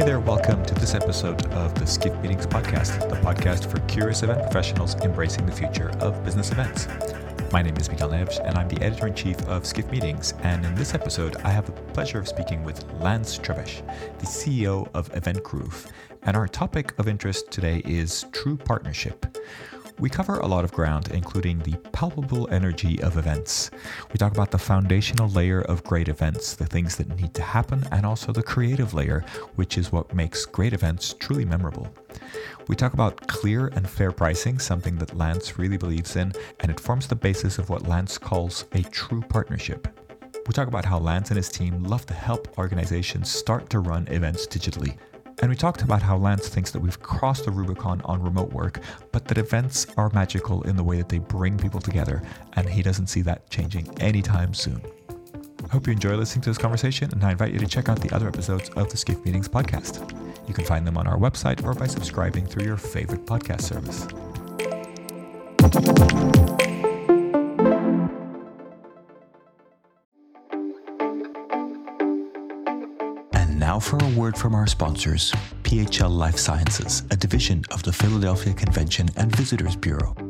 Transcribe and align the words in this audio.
Hey 0.00 0.06
there, 0.06 0.18
welcome 0.18 0.64
to 0.64 0.74
this 0.76 0.94
episode 0.94 1.44
of 1.52 1.78
the 1.78 1.86
Skift 1.86 2.22
Meetings 2.22 2.46
Podcast, 2.46 3.06
the 3.10 3.16
podcast 3.16 3.70
for 3.70 3.80
curious 3.80 4.22
event 4.22 4.40
professionals 4.40 4.94
embracing 5.02 5.44
the 5.44 5.52
future 5.52 5.90
of 6.00 6.24
business 6.24 6.50
events. 6.50 6.88
My 7.52 7.60
name 7.60 7.76
is 7.76 7.90
Miguel 7.90 8.08
Neves, 8.08 8.42
and 8.42 8.56
I'm 8.56 8.66
the 8.66 8.80
editor 8.80 9.08
in 9.08 9.14
chief 9.14 9.38
of 9.42 9.66
Skift 9.66 9.90
Meetings. 9.90 10.32
And 10.42 10.64
in 10.64 10.74
this 10.74 10.94
episode, 10.94 11.36
I 11.44 11.50
have 11.50 11.66
the 11.66 11.72
pleasure 11.92 12.18
of 12.18 12.26
speaking 12.26 12.64
with 12.64 12.82
Lance 12.94 13.38
Trebesch, 13.38 13.86
the 14.20 14.24
CEO 14.24 14.88
of 14.94 15.12
Eventgroove. 15.12 15.90
And 16.22 16.34
our 16.34 16.48
topic 16.48 16.98
of 16.98 17.06
interest 17.06 17.50
today 17.50 17.82
is 17.84 18.24
true 18.32 18.56
partnership. 18.56 19.36
We 20.00 20.08
cover 20.08 20.38
a 20.38 20.46
lot 20.46 20.64
of 20.64 20.72
ground, 20.72 21.10
including 21.12 21.58
the 21.58 21.76
palpable 21.92 22.48
energy 22.50 23.02
of 23.02 23.18
events. 23.18 23.70
We 24.10 24.16
talk 24.16 24.32
about 24.32 24.50
the 24.50 24.56
foundational 24.56 25.28
layer 25.28 25.60
of 25.60 25.84
great 25.84 26.08
events, 26.08 26.54
the 26.54 26.64
things 26.64 26.96
that 26.96 27.20
need 27.20 27.34
to 27.34 27.42
happen, 27.42 27.86
and 27.92 28.06
also 28.06 28.32
the 28.32 28.42
creative 28.42 28.94
layer, 28.94 29.22
which 29.56 29.76
is 29.76 29.92
what 29.92 30.14
makes 30.14 30.46
great 30.46 30.72
events 30.72 31.14
truly 31.20 31.44
memorable. 31.44 31.86
We 32.66 32.76
talk 32.76 32.94
about 32.94 33.26
clear 33.26 33.66
and 33.66 33.88
fair 33.88 34.10
pricing, 34.10 34.58
something 34.58 34.96
that 34.96 35.18
Lance 35.18 35.58
really 35.58 35.76
believes 35.76 36.16
in, 36.16 36.32
and 36.60 36.70
it 36.70 36.80
forms 36.80 37.06
the 37.06 37.14
basis 37.14 37.58
of 37.58 37.68
what 37.68 37.86
Lance 37.86 38.16
calls 38.16 38.64
a 38.72 38.82
true 38.84 39.20
partnership. 39.20 39.86
We 40.46 40.54
talk 40.54 40.68
about 40.68 40.86
how 40.86 40.98
Lance 40.98 41.28
and 41.28 41.36
his 41.36 41.50
team 41.50 41.84
love 41.84 42.06
to 42.06 42.14
help 42.14 42.56
organizations 42.56 43.30
start 43.30 43.68
to 43.68 43.80
run 43.80 44.08
events 44.08 44.46
digitally 44.46 44.96
and 45.40 45.48
we 45.48 45.56
talked 45.56 45.82
about 45.82 46.02
how 46.02 46.16
Lance 46.16 46.48
thinks 46.48 46.70
that 46.70 46.80
we've 46.80 47.00
crossed 47.00 47.44
the 47.44 47.50
Rubicon 47.50 48.00
on 48.04 48.22
remote 48.22 48.52
work, 48.52 48.80
but 49.12 49.26
that 49.26 49.38
events 49.38 49.86
are 49.96 50.10
magical 50.10 50.62
in 50.62 50.76
the 50.76 50.84
way 50.84 50.98
that 50.98 51.08
they 51.08 51.18
bring 51.18 51.56
people 51.56 51.80
together, 51.80 52.22
and 52.54 52.68
he 52.68 52.82
doesn't 52.82 53.06
see 53.06 53.22
that 53.22 53.48
changing 53.50 53.88
anytime 54.00 54.52
soon. 54.54 54.82
I 55.64 55.68
hope 55.68 55.86
you 55.86 55.92
enjoy 55.92 56.16
listening 56.16 56.42
to 56.42 56.50
this 56.50 56.58
conversation, 56.58 57.10
and 57.12 57.22
I 57.22 57.32
invite 57.32 57.52
you 57.52 57.58
to 57.58 57.66
check 57.66 57.88
out 57.88 58.00
the 58.00 58.14
other 58.14 58.28
episodes 58.28 58.68
of 58.70 58.90
the 58.90 58.96
Skift 58.96 59.24
Meetings 59.24 59.48
podcast. 59.48 60.10
You 60.48 60.54
can 60.54 60.64
find 60.64 60.86
them 60.86 60.96
on 60.96 61.06
our 61.06 61.18
website 61.18 61.64
or 61.64 61.74
by 61.74 61.86
subscribing 61.86 62.46
through 62.46 62.64
your 62.64 62.76
favorite 62.76 63.24
podcast 63.24 63.62
service. 63.62 64.06
Now 73.60 73.78
for 73.78 73.98
a 74.02 74.08
word 74.18 74.38
from 74.38 74.54
our 74.54 74.66
sponsors, 74.66 75.32
PHL 75.64 76.10
Life 76.10 76.38
Sciences, 76.38 77.02
a 77.10 77.16
division 77.16 77.62
of 77.70 77.82
the 77.82 77.92
Philadelphia 77.92 78.54
Convention 78.54 79.10
and 79.18 79.36
Visitors 79.36 79.76
Bureau. 79.76 80.29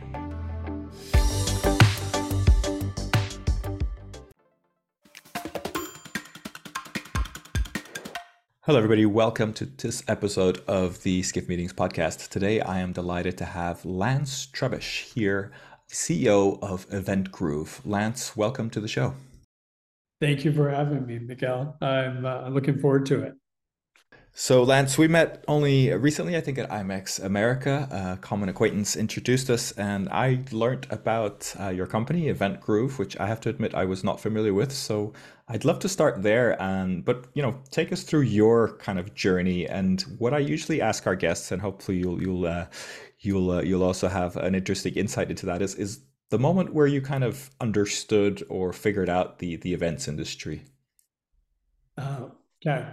Hello, 8.65 8.77
everybody. 8.77 9.07
Welcome 9.07 9.53
to 9.53 9.65
this 9.65 10.03
episode 10.07 10.61
of 10.67 11.01
the 11.01 11.23
Skift 11.23 11.49
Meetings 11.49 11.73
podcast. 11.73 12.29
Today, 12.29 12.61
I 12.61 12.77
am 12.77 12.93
delighted 12.93 13.35
to 13.39 13.45
have 13.45 13.83
Lance 13.83 14.45
Trebesch 14.53 15.11
here, 15.15 15.51
CEO 15.89 16.61
of 16.61 16.87
Eventgroove. 16.89 17.79
Lance, 17.85 18.37
welcome 18.37 18.69
to 18.69 18.79
the 18.79 18.87
show. 18.87 19.15
Thank 20.19 20.45
you 20.45 20.53
for 20.53 20.69
having 20.69 21.07
me, 21.07 21.17
Miguel. 21.17 21.75
I'm 21.81 22.23
uh, 22.23 22.49
looking 22.49 22.77
forward 22.77 23.07
to 23.07 23.23
it. 23.23 23.33
So, 24.33 24.61
Lance, 24.61 24.95
we 24.97 25.07
met 25.07 25.43
only 25.47 25.91
recently, 25.93 26.37
I 26.37 26.41
think, 26.41 26.59
at 26.59 26.69
IMEX 26.69 27.21
America. 27.21 27.87
A 27.91 28.17
common 28.21 28.47
acquaintance 28.47 28.95
introduced 28.95 29.49
us, 29.49 29.71
and 29.73 30.07
I 30.09 30.43
learned 30.51 30.85
about 30.89 31.53
uh, 31.59 31.69
your 31.69 31.87
company, 31.87 32.31
Eventgroove, 32.31 32.99
which 32.99 33.19
I 33.19 33.25
have 33.25 33.41
to 33.41 33.49
admit 33.49 33.73
I 33.73 33.85
was 33.85 34.03
not 34.03 34.21
familiar 34.21 34.53
with. 34.53 34.71
So, 34.71 35.13
I'd 35.51 35.65
love 35.65 35.79
to 35.79 35.89
start 35.89 36.23
there, 36.23 36.59
and 36.61 37.03
but 37.03 37.27
you 37.33 37.41
know, 37.41 37.59
take 37.71 37.91
us 37.91 38.03
through 38.03 38.21
your 38.21 38.77
kind 38.77 38.97
of 38.97 39.13
journey 39.13 39.67
and 39.67 40.01
what 40.17 40.33
I 40.33 40.39
usually 40.39 40.81
ask 40.81 41.05
our 41.07 41.15
guests, 41.15 41.51
and 41.51 41.61
hopefully 41.61 41.97
you'll 41.97 42.21
you'll 42.21 42.45
uh, 42.45 42.67
you'll 43.19 43.51
uh, 43.51 43.61
you'll 43.61 43.83
also 43.83 44.07
have 44.07 44.37
an 44.37 44.55
interesting 44.55 44.93
insight 44.93 45.29
into 45.29 45.45
that. 45.47 45.61
Is 45.61 45.75
is 45.75 46.05
the 46.29 46.39
moment 46.39 46.73
where 46.73 46.87
you 46.87 47.01
kind 47.01 47.25
of 47.25 47.49
understood 47.59 48.41
or 48.47 48.71
figured 48.71 49.09
out 49.09 49.39
the 49.39 49.57
the 49.57 49.73
events 49.73 50.07
industry? 50.07 50.63
Uh, 51.97 52.29
okay. 52.65 52.87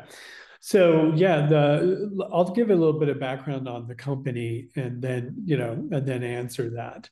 So 0.59 1.13
yeah, 1.15 1.47
the 1.47 2.29
I'll 2.33 2.53
give 2.53 2.71
a 2.71 2.75
little 2.75 2.99
bit 2.99 3.09
of 3.09 3.21
background 3.21 3.69
on 3.69 3.87
the 3.87 3.95
company 3.95 4.69
and 4.75 5.01
then 5.01 5.37
you 5.45 5.57
know 5.57 5.73
and 5.93 6.05
then 6.05 6.25
answer 6.25 6.71
that. 6.71 7.09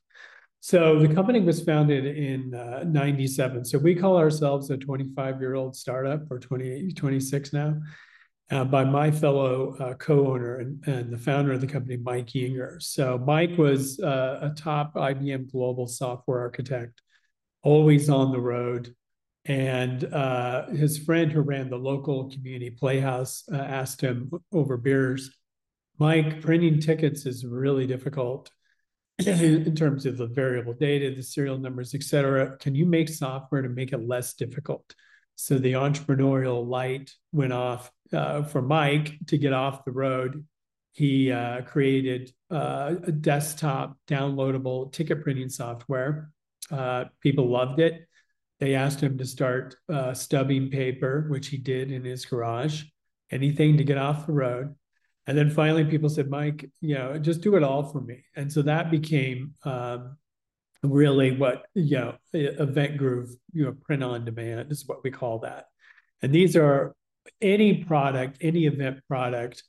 So 0.61 0.99
the 0.99 1.15
company 1.15 1.41
was 1.41 1.63
founded 1.63 2.07
in 2.07 2.55
uh, 2.55 2.85
97. 2.85 3.65
So 3.65 3.79
we 3.79 3.95
call 3.95 4.17
ourselves 4.17 4.71
a 4.71 4.77
25 4.77 5.41
year 5.41 5.55
old 5.55 5.77
startup 5.77 6.31
or 6.31 6.39
28, 6.39 6.97
26 6.97 7.53
now 7.53 7.77
uh, 8.51 8.65
by 8.65 8.85
my 8.85 9.11
fellow 9.11 9.77
uh, 9.79 9.95
co-owner 9.95 10.59
and, 10.59 10.87
and, 10.87 11.13
the 11.13 11.19
founder 11.19 11.53
of 11.53 11.61
the 11.61 11.67
company, 11.67 11.97
Mike 11.97 12.29
Yinger. 12.29 12.81
So 12.81 13.19
Mike 13.19 13.57
was 13.59 13.99
uh, 14.01 14.39
a 14.43 14.51
top 14.57 14.95
IBM 14.95 15.51
global 15.51 15.87
software 15.87 16.41
architect, 16.41 17.03
always 17.63 18.09
on 18.09 18.31
the 18.31 18.41
road, 18.41 18.95
and 19.45 20.05
uh, 20.13 20.69
his 20.69 20.99
friend 20.99 21.33
who 21.33 21.41
ran 21.41 21.71
the 21.71 21.77
local 21.77 22.31
community 22.31 22.71
playhouse 22.71 23.45
uh, 23.53 23.57
asked 23.57 24.01
him 24.01 24.31
over 24.53 24.77
beers, 24.77 25.31
Mike, 25.99 26.41
printing 26.41 26.81
tickets 26.81 27.27
is 27.27 27.45
really 27.45 27.87
difficult 27.87 28.51
in 29.25 29.75
terms 29.75 30.07
of 30.07 30.17
the 30.17 30.27
variable 30.27 30.75
data, 30.75 31.15
the 31.15 31.23
serial 31.23 31.59
numbers, 31.59 31.95
et 31.95 32.03
cetera. 32.03 32.57
Can 32.59 32.75
you 32.75 32.87
make 32.87 33.09
software 33.09 33.63
to 33.63 33.69
make 33.69 33.93
it 33.93 34.07
less 34.07 34.35
difficult? 34.35 34.95
So 35.37 35.59
the 35.59 35.73
entrepreneurial 35.73 36.67
light 36.67 37.13
went 37.33 37.53
off 37.53 37.91
uh, 38.13 38.43
for 38.43 38.63
Mike 38.63 39.19
to 39.29 39.39
get 39.39 39.53
off 39.53 39.85
the 39.85 39.93
road. 39.93 40.45
He 40.93 41.31
uh, 41.31 41.63
created 41.63 42.33
uh, 42.51 42.95
a 43.07 43.13
desktop 43.13 43.97
downloadable 44.09 44.93
ticket 44.93 45.23
printing 45.23 45.51
software. 45.51 46.31
Uh, 46.71 47.05
people 47.23 47.49
loved 47.49 47.81
it 47.81 48.07
they 48.59 48.75
asked 48.75 49.03
him 49.03 49.19
to 49.19 49.27
start 49.27 49.77
uh, 49.93 50.15
stubbing 50.15 50.71
paper, 50.71 51.27
which 51.29 51.49
he 51.49 51.59
did 51.59 51.91
in 51.91 52.05
his 52.05 52.25
garage, 52.25 52.85
anything 53.31 53.77
to 53.77 53.85
get 53.85 53.99
off 53.99 54.27
the 54.27 54.33
road. 54.33 54.75
And 55.27 55.37
then 55.37 55.51
finally, 55.51 55.85
people 55.85 56.09
said, 56.09 56.31
Mike, 56.31 56.71
you 56.81 56.95
know, 56.95 57.19
just 57.19 57.41
do 57.41 57.57
it 57.57 57.63
all 57.63 57.85
for 57.85 58.01
me. 58.01 58.25
And 58.37 58.53
so 58.53 58.63
that 58.63 58.91
became 58.91 59.55
um, 59.65 60.17
really 60.83 61.37
what, 61.37 61.67
you 61.75 61.97
know, 61.99 62.15
Event 62.33 62.97
Groove, 62.97 63.31
you 63.53 63.65
know, 63.65 63.73
print 63.73 64.05
on 64.05 64.25
demand 64.25 64.71
is 64.71 64.87
what 64.87 65.03
we 65.03 65.11
call 65.11 65.41
that. 65.41 65.67
And 66.23 66.33
these 66.33 66.57
are 66.57 66.95
any 67.41 67.85
product, 67.85 68.39
any 68.41 68.67
event 68.67 69.01
product 69.09 69.65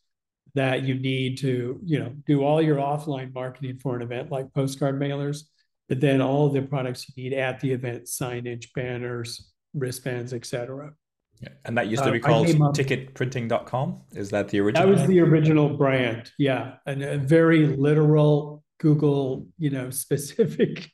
that 0.53 0.83
you 0.83 0.95
need 0.95 1.39
to, 1.39 1.79
you 1.83 1.99
know, 1.99 2.13
do 2.25 2.43
all 2.43 2.61
your 2.61 2.77
offline 2.77 3.33
marketing 3.33 3.79
for 3.79 3.95
an 3.95 4.01
event 4.03 4.31
like 4.31 4.53
postcard 4.53 4.99
mailers 4.99 5.43
but 5.87 6.01
then 6.01 6.21
all 6.21 6.49
the 6.49 6.61
products 6.61 7.07
you 7.07 7.23
need 7.23 7.33
at 7.33 7.59
the 7.59 7.71
event, 7.71 8.05
signage, 8.05 8.73
banners, 8.73 9.51
wristbands, 9.73 10.33
etc. 10.33 10.91
Yeah. 11.41 11.49
And 11.65 11.77
that 11.77 11.87
used 11.87 12.03
to 12.03 12.11
be 12.11 12.19
called 12.19 12.47
uh, 12.47 12.71
ticketprinting.com. 12.71 14.01
Is 14.13 14.29
that 14.31 14.49
the 14.49 14.59
original? 14.59 14.87
That 14.87 14.99
was 14.99 15.07
the 15.07 15.19
original 15.19 15.69
brand. 15.77 16.31
Yeah. 16.37 16.75
And 16.85 17.03
a 17.03 17.17
very 17.17 17.67
literal 17.67 18.63
Google, 18.79 19.47
you 19.57 19.69
know, 19.69 19.89
specific 19.91 20.91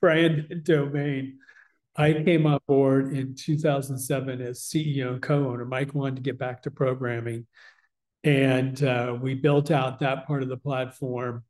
brand 0.00 0.62
domain. 0.64 1.38
I 1.96 2.12
came 2.12 2.46
on 2.46 2.60
board 2.66 3.12
in 3.12 3.34
2007 3.34 4.40
as 4.40 4.60
CEO 4.60 5.12
and 5.12 5.22
co-owner. 5.22 5.64
Mike 5.64 5.94
wanted 5.94 6.16
to 6.16 6.22
get 6.22 6.38
back 6.38 6.62
to 6.62 6.70
programming. 6.70 7.46
And 8.22 8.82
uh, 8.82 9.16
we 9.20 9.34
built 9.34 9.70
out 9.70 10.00
that 10.00 10.26
part 10.26 10.42
of 10.42 10.48
the 10.48 10.56
platform 10.56 11.44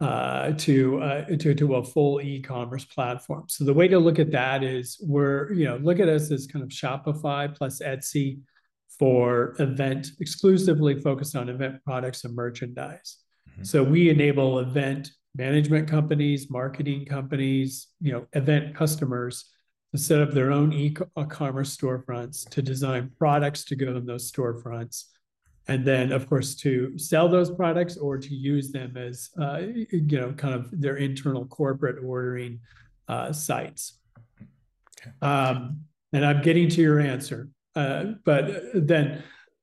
uh, 0.00 0.52
to, 0.52 1.02
uh, 1.02 1.24
to 1.24 1.54
to 1.54 1.74
a 1.74 1.84
full 1.84 2.20
e-commerce 2.20 2.84
platform. 2.84 3.44
So 3.48 3.64
the 3.64 3.74
way 3.74 3.88
to 3.88 3.98
look 3.98 4.18
at 4.18 4.30
that 4.30 4.62
is 4.62 4.96
we're 5.02 5.52
you 5.52 5.64
know 5.64 5.76
look 5.78 5.98
at 5.98 6.08
us 6.08 6.30
as 6.30 6.46
kind 6.46 6.62
of 6.62 6.68
Shopify 6.68 7.52
plus 7.52 7.80
Etsy 7.80 8.40
for 8.98 9.54
event 9.58 10.08
exclusively 10.20 10.94
focused 10.94 11.36
on 11.36 11.48
event 11.48 11.82
products 11.84 12.24
and 12.24 12.34
merchandise. 12.34 13.18
Mm-hmm. 13.50 13.64
So 13.64 13.82
we 13.82 14.08
enable 14.08 14.60
event 14.60 15.10
management 15.34 15.88
companies, 15.88 16.50
marketing 16.50 17.04
companies, 17.04 17.88
you 18.00 18.12
know, 18.12 18.26
event 18.32 18.74
customers 18.74 19.50
to 19.92 19.98
set 19.98 20.20
up 20.20 20.32
their 20.32 20.52
own 20.52 20.72
e-commerce 20.72 21.76
storefronts 21.76 22.48
to 22.50 22.60
design 22.60 23.10
products 23.18 23.64
to 23.64 23.76
go 23.76 23.96
in 23.96 24.04
those 24.04 24.30
storefronts 24.30 25.04
and 25.68 25.84
then 25.84 26.12
of 26.12 26.28
course 26.28 26.54
to 26.54 26.98
sell 26.98 27.28
those 27.28 27.50
products 27.50 27.96
or 27.96 28.18
to 28.18 28.34
use 28.34 28.72
them 28.72 28.96
as 28.96 29.30
uh, 29.40 29.60
you 29.90 30.18
know 30.18 30.32
kind 30.32 30.54
of 30.54 30.68
their 30.72 30.96
internal 30.96 31.44
corporate 31.46 32.02
ordering 32.02 32.58
uh, 33.06 33.32
sites. 33.32 33.98
Okay. 35.00 35.10
um, 35.22 35.80
and 36.12 36.24
i'm 36.24 36.42
getting 36.42 36.68
to 36.68 36.80
your 36.80 36.98
answer. 36.98 37.48
Uh, 37.76 38.14
but 38.24 38.50
then 38.74 39.22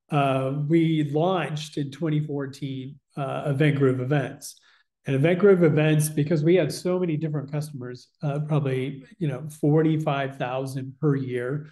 uh, 0.09 0.53
we 0.67 1.09
launched 1.11 1.77
in 1.77 1.91
2014 1.91 2.97
uh, 3.17 3.51
Eventgroove 3.51 3.99
events. 3.99 4.59
And 5.05 5.21
Eventgroove 5.21 5.63
events 5.63 6.09
because 6.09 6.43
we 6.43 6.55
had 6.55 6.71
so 6.71 6.97
many 6.97 7.17
different 7.17 7.51
customers 7.51 8.09
uh, 8.23 8.39
probably 8.39 9.03
you 9.19 9.27
know 9.27 9.47
45000 9.59 10.95
per 10.99 11.15
year 11.15 11.67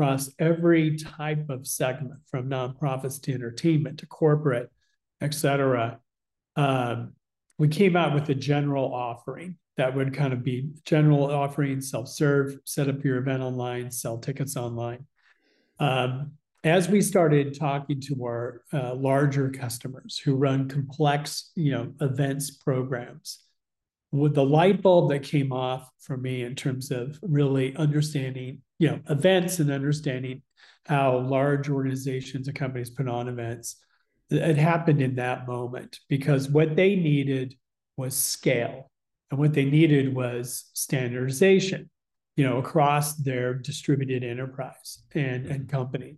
across 0.00 0.30
every 0.38 0.96
type 0.96 1.50
of 1.50 1.66
segment, 1.66 2.20
from 2.30 2.48
nonprofits 2.48 3.20
to 3.20 3.34
entertainment 3.34 3.98
to 3.98 4.06
corporate, 4.06 4.70
et 5.20 5.34
cetera. 5.34 5.98
Um, 6.56 7.12
we 7.58 7.68
came 7.68 7.96
out 7.96 8.14
with 8.14 8.26
a 8.30 8.34
general 8.34 8.94
offering 8.94 9.58
that 9.76 9.94
would 9.94 10.14
kind 10.14 10.32
of 10.32 10.42
be 10.42 10.70
general 10.86 11.30
offering, 11.30 11.82
self-serve, 11.82 12.60
set 12.64 12.88
up 12.88 13.04
your 13.04 13.18
event 13.18 13.42
online, 13.42 13.90
sell 13.90 14.16
tickets 14.16 14.56
online. 14.56 15.04
Um, 15.78 16.32
as 16.64 16.88
we 16.88 17.02
started 17.02 17.58
talking 17.58 18.00
to 18.00 18.24
our 18.24 18.62
uh, 18.72 18.94
larger 18.94 19.50
customers 19.50 20.16
who 20.16 20.34
run 20.34 20.66
complex, 20.66 21.52
you 21.56 21.72
know, 21.72 21.92
events 22.00 22.50
programs, 22.50 23.40
with 24.12 24.34
the 24.34 24.44
light 24.44 24.80
bulb 24.80 25.10
that 25.10 25.22
came 25.22 25.52
off 25.52 25.90
for 26.00 26.16
me 26.16 26.42
in 26.42 26.54
terms 26.54 26.90
of 26.90 27.18
really 27.22 27.76
understanding 27.76 28.62
you 28.80 28.88
know 28.88 28.98
events 29.08 29.60
and 29.60 29.70
understanding 29.70 30.42
how 30.86 31.18
large 31.18 31.68
organizations 31.68 32.48
and 32.48 32.56
companies 32.56 32.90
put 32.90 33.08
on 33.08 33.28
events. 33.28 33.76
It 34.30 34.56
happened 34.56 35.00
in 35.00 35.16
that 35.16 35.46
moment 35.46 36.00
because 36.08 36.48
what 36.48 36.74
they 36.74 36.96
needed 36.96 37.54
was 37.96 38.16
scale. 38.16 38.90
And 39.30 39.38
what 39.38 39.54
they 39.54 39.64
needed 39.64 40.12
was 40.12 40.70
standardization 40.72 41.88
you 42.34 42.44
know 42.44 42.58
across 42.58 43.14
their 43.14 43.54
distributed 43.54 44.24
enterprise 44.24 44.98
and, 45.14 45.46
and 45.46 45.68
company. 45.68 46.16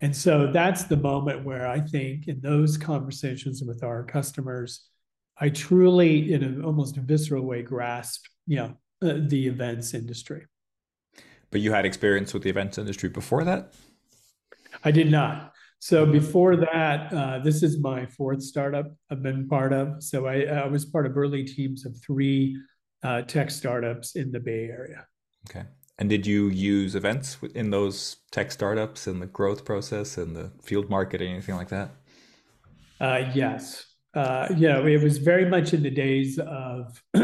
And 0.00 0.14
so 0.14 0.50
that's 0.52 0.84
the 0.84 0.96
moment 0.96 1.44
where 1.44 1.68
i 1.68 1.80
think 1.80 2.28
in 2.28 2.40
those 2.40 2.76
conversations 2.76 3.62
with 3.62 3.84
our 3.84 4.02
customers 4.02 4.88
I 5.40 5.50
truly, 5.50 6.32
in 6.32 6.42
an 6.42 6.64
almost 6.64 6.96
visceral 6.96 7.44
way, 7.44 7.62
grasp, 7.62 8.26
you 8.46 8.56
know, 8.56 8.76
uh, 9.02 9.20
the 9.28 9.46
events 9.46 9.94
industry. 9.94 10.46
But 11.50 11.60
you 11.60 11.72
had 11.72 11.84
experience 11.84 12.34
with 12.34 12.42
the 12.42 12.50
events 12.50 12.78
industry 12.78 13.08
before 13.08 13.44
that? 13.44 13.74
I 14.84 14.90
did 14.90 15.10
not. 15.10 15.52
So 15.80 16.04
before 16.04 16.56
that, 16.56 17.12
uh, 17.12 17.38
this 17.38 17.62
is 17.62 17.78
my 17.78 18.06
fourth 18.06 18.42
startup 18.42 18.86
I've 19.10 19.22
been 19.22 19.48
part 19.48 19.72
of. 19.72 20.02
So 20.02 20.26
I, 20.26 20.42
I 20.42 20.66
was 20.66 20.84
part 20.84 21.06
of 21.06 21.16
early 21.16 21.44
teams 21.44 21.86
of 21.86 21.96
three 22.04 22.58
uh, 23.02 23.22
tech 23.22 23.50
startups 23.50 24.16
in 24.16 24.32
the 24.32 24.40
Bay 24.40 24.64
Area. 24.64 25.06
Okay. 25.48 25.64
And 25.98 26.08
did 26.08 26.26
you 26.26 26.48
use 26.48 26.94
events 26.94 27.38
in 27.54 27.70
those 27.70 28.16
tech 28.30 28.52
startups 28.52 29.06
in 29.06 29.20
the 29.20 29.26
growth 29.26 29.64
process 29.64 30.18
and 30.18 30.36
the 30.36 30.50
field 30.62 30.90
marketing, 30.90 31.32
anything 31.32 31.56
like 31.56 31.68
that? 31.68 31.90
Uh, 33.00 33.30
yes 33.34 33.88
uh, 34.14 34.48
you 34.56 34.68
know, 34.68 34.86
it 34.86 35.02
was 35.02 35.18
very 35.18 35.48
much 35.48 35.72
in 35.72 35.82
the 35.82 35.90
days 35.90 36.38
of, 36.38 37.02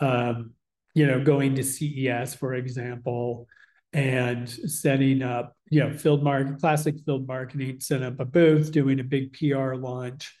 um, 0.00 0.52
you 0.94 1.06
know, 1.06 1.22
going 1.22 1.54
to 1.56 1.62
CES, 1.64 2.34
for 2.34 2.54
example, 2.54 3.46
and 3.92 4.48
setting 4.48 5.22
up, 5.22 5.56
you 5.70 5.80
know, 5.80 5.96
field 5.96 6.22
market, 6.22 6.58
classic 6.58 6.96
field 7.04 7.26
marketing, 7.26 7.80
set 7.80 8.02
up 8.02 8.18
a 8.20 8.24
booth, 8.24 8.72
doing 8.72 9.00
a 9.00 9.04
big 9.04 9.32
PR 9.32 9.74
launch 9.74 10.34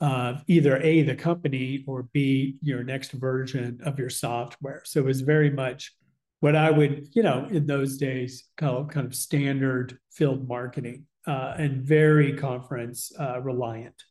of 0.00 0.42
either 0.46 0.76
A, 0.78 1.02
the 1.02 1.14
company, 1.14 1.84
or 1.86 2.04
B, 2.12 2.56
your 2.62 2.84
next 2.84 3.12
version 3.12 3.80
of 3.84 3.98
your 3.98 4.10
software. 4.10 4.82
So 4.84 5.00
it 5.00 5.06
was 5.06 5.22
very 5.22 5.50
much 5.50 5.94
what 6.40 6.54
I 6.54 6.70
would, 6.70 7.08
you 7.12 7.22
know, 7.22 7.46
in 7.50 7.66
those 7.66 7.96
days 7.96 8.44
call 8.56 8.84
kind 8.86 9.06
of 9.06 9.14
standard 9.14 9.98
field 10.12 10.46
marketing 10.46 11.06
uh, 11.26 11.54
and 11.56 11.82
very 11.82 12.36
conference 12.36 13.10
uh, 13.18 13.40
reliant. 13.40 14.02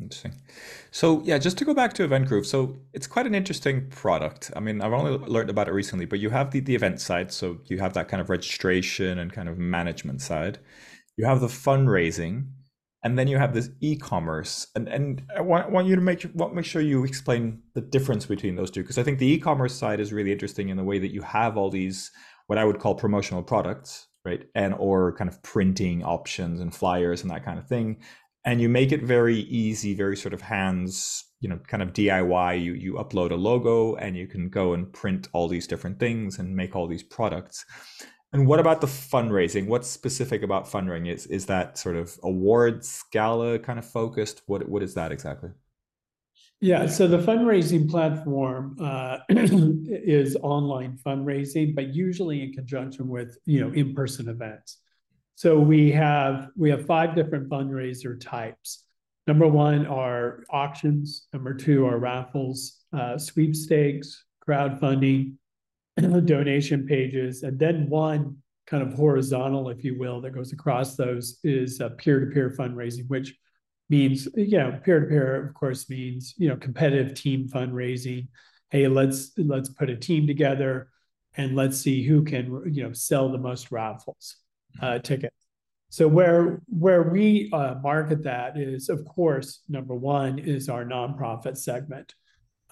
Interesting. 0.00 0.40
So 0.90 1.20
yeah, 1.24 1.36
just 1.36 1.58
to 1.58 1.64
go 1.64 1.74
back 1.74 1.92
to 1.94 2.08
Eventgroove, 2.08 2.46
so 2.46 2.78
it's 2.94 3.06
quite 3.06 3.26
an 3.26 3.34
interesting 3.34 3.88
product. 3.90 4.50
I 4.56 4.60
mean, 4.60 4.80
I've 4.80 4.92
only 4.94 5.12
learned 5.12 5.50
about 5.50 5.68
it 5.68 5.72
recently, 5.72 6.06
but 6.06 6.20
you 6.20 6.30
have 6.30 6.50
the, 6.50 6.60
the 6.60 6.74
event 6.74 7.00
side, 7.00 7.32
so 7.32 7.58
you 7.66 7.78
have 7.78 7.92
that 7.94 8.08
kind 8.08 8.20
of 8.20 8.30
registration 8.30 9.18
and 9.18 9.32
kind 9.32 9.48
of 9.48 9.58
management 9.58 10.22
side. 10.22 10.58
You 11.18 11.26
have 11.26 11.40
the 11.40 11.48
fundraising, 11.48 12.46
and 13.04 13.18
then 13.18 13.28
you 13.28 13.36
have 13.36 13.52
this 13.52 13.68
e-commerce. 13.80 14.68
And 14.74 14.88
and 14.88 15.22
I 15.36 15.42
want, 15.42 15.70
want 15.70 15.86
you 15.86 15.96
to 15.96 16.00
make 16.00 16.26
want 16.34 16.54
make 16.54 16.64
sure 16.64 16.80
you 16.80 17.04
explain 17.04 17.60
the 17.74 17.82
difference 17.82 18.24
between 18.24 18.56
those 18.56 18.70
two, 18.70 18.82
because 18.82 18.98
I 18.98 19.02
think 19.02 19.18
the 19.18 19.30
e-commerce 19.30 19.74
side 19.74 20.00
is 20.00 20.12
really 20.14 20.32
interesting 20.32 20.70
in 20.70 20.78
the 20.78 20.84
way 20.84 20.98
that 20.98 21.12
you 21.12 21.22
have 21.22 21.58
all 21.58 21.70
these 21.70 22.10
what 22.46 22.58
I 22.58 22.64
would 22.64 22.78
call 22.80 22.94
promotional 22.94 23.42
products, 23.42 24.08
right? 24.24 24.44
And 24.54 24.74
or 24.78 25.14
kind 25.14 25.28
of 25.28 25.42
printing 25.42 26.02
options 26.02 26.60
and 26.60 26.74
flyers 26.74 27.22
and 27.22 27.30
that 27.30 27.44
kind 27.44 27.58
of 27.58 27.68
thing 27.68 27.98
and 28.44 28.60
you 28.60 28.68
make 28.68 28.92
it 28.92 29.02
very 29.02 29.40
easy 29.40 29.94
very 29.94 30.16
sort 30.16 30.32
of 30.32 30.40
hands 30.40 31.30
you 31.40 31.48
know 31.48 31.58
kind 31.66 31.82
of 31.82 31.92
diy 31.92 32.62
you 32.62 32.74
you 32.74 32.94
upload 32.94 33.30
a 33.30 33.34
logo 33.34 33.94
and 33.96 34.16
you 34.16 34.26
can 34.26 34.48
go 34.48 34.74
and 34.74 34.92
print 34.92 35.28
all 35.32 35.48
these 35.48 35.66
different 35.66 35.98
things 35.98 36.38
and 36.38 36.54
make 36.54 36.76
all 36.76 36.86
these 36.86 37.02
products. 37.02 37.64
And 38.32 38.46
what 38.46 38.60
about 38.60 38.80
the 38.80 38.86
fundraising? 38.86 39.66
What's 39.66 39.88
specific 39.88 40.44
about 40.44 40.66
fundraising? 40.66 41.12
Is 41.12 41.26
is 41.26 41.46
that 41.46 41.78
sort 41.78 41.96
of 41.96 42.16
awards 42.22 43.02
gala 43.10 43.58
kind 43.58 43.78
of 43.78 43.86
focused? 43.86 44.42
What 44.46 44.68
what 44.68 44.82
is 44.82 44.94
that 44.94 45.12
exactly? 45.12 45.50
Yeah 46.60 46.86
so 46.86 47.08
the 47.08 47.18
fundraising 47.18 47.88
platform 47.88 48.76
uh, 48.78 49.18
is 49.30 50.36
online 50.42 50.98
fundraising 50.98 51.74
but 51.74 51.94
usually 51.94 52.42
in 52.42 52.52
conjunction 52.52 53.08
with 53.08 53.38
you 53.46 53.60
know 53.62 53.72
in-person 53.72 54.28
events 54.28 54.76
so 55.40 55.58
we 55.58 55.90
have 55.92 56.50
we 56.54 56.68
have 56.68 56.84
five 56.84 57.14
different 57.14 57.48
fundraiser 57.48 58.20
types. 58.20 58.84
Number 59.26 59.48
one 59.48 59.86
are 59.86 60.44
auctions. 60.50 61.28
Number 61.32 61.54
two 61.54 61.86
are 61.86 61.98
raffles, 61.98 62.80
uh, 62.92 63.16
sweepstakes, 63.16 64.26
crowdfunding, 64.46 65.36
donation 66.26 66.86
pages, 66.86 67.42
and 67.42 67.58
then 67.58 67.88
one 67.88 68.36
kind 68.66 68.82
of 68.82 68.92
horizontal, 68.92 69.70
if 69.70 69.82
you 69.82 69.98
will, 69.98 70.20
that 70.20 70.34
goes 70.34 70.52
across 70.52 70.96
those 70.96 71.38
is 71.42 71.80
peer-to-peer 71.96 72.50
fundraising, 72.50 73.08
which 73.08 73.34
means 73.88 74.28
you 74.36 74.58
know 74.58 74.78
peer-to-peer, 74.84 75.46
of 75.46 75.54
course, 75.54 75.88
means 75.88 76.34
you 76.36 76.50
know 76.50 76.56
competitive 76.56 77.14
team 77.14 77.48
fundraising. 77.48 78.28
Hey, 78.68 78.88
let's 78.88 79.32
let's 79.38 79.70
put 79.70 79.88
a 79.88 79.96
team 79.96 80.26
together 80.26 80.90
and 81.34 81.56
let's 81.56 81.78
see 81.78 82.06
who 82.06 82.24
can 82.24 82.62
you 82.70 82.82
know 82.82 82.92
sell 82.92 83.32
the 83.32 83.38
most 83.38 83.72
raffles 83.72 84.36
uh, 84.80 84.98
ticket. 84.98 85.32
So 85.90 86.06
where 86.06 86.62
where 86.68 87.02
we 87.10 87.50
uh, 87.52 87.74
market 87.82 88.22
that 88.22 88.56
is, 88.56 88.88
of 88.88 89.04
course, 89.04 89.62
number 89.68 89.94
one 89.94 90.38
is 90.38 90.68
our 90.68 90.84
nonprofit 90.84 91.56
segment, 91.56 92.14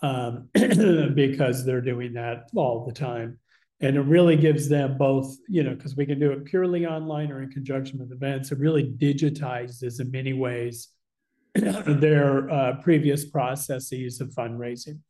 um, 0.02 0.49
because 0.55 1.64
they're 1.64 1.81
doing 1.81 2.12
that 2.12 2.49
all 2.55 2.87
the 2.87 2.93
time, 2.93 3.38
and 3.81 3.97
it 3.97 4.02
really 4.02 4.37
gives 4.37 4.69
them 4.69 4.97
both, 4.97 5.37
you 5.49 5.64
know, 5.64 5.75
because 5.75 5.97
we 5.97 6.07
can 6.07 6.21
do 6.21 6.31
it 6.31 6.45
purely 6.45 6.87
online 6.87 7.33
or 7.33 7.43
in 7.43 7.50
conjunction 7.50 7.99
with 7.99 8.12
events. 8.12 8.52
It 8.52 8.59
really 8.59 8.85
digitizes 8.85 10.00
in 10.00 10.12
many 10.12 10.33
ways 10.33 10.88
their 11.55 12.49
uh, 12.49 12.76
previous 12.83 13.25
processes 13.25 14.21
of 14.21 14.28
fundraising. 14.28 15.00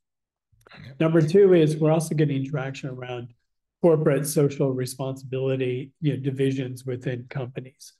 Number 0.98 1.20
two 1.20 1.54
is 1.54 1.76
we're 1.76 1.92
also 1.92 2.14
getting 2.14 2.44
traction 2.44 2.90
around 2.90 3.34
corporate 3.82 4.26
social 4.26 4.72
responsibility 4.72 5.92
you 6.00 6.12
know, 6.14 6.20
divisions 6.20 6.84
within 6.84 7.26
companies 7.28 7.92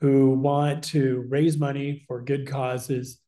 who 0.00 0.30
want 0.30 0.84
to 0.84 1.24
raise 1.28 1.56
money 1.56 2.04
for 2.06 2.22
good 2.22 2.46
causes 2.46 3.18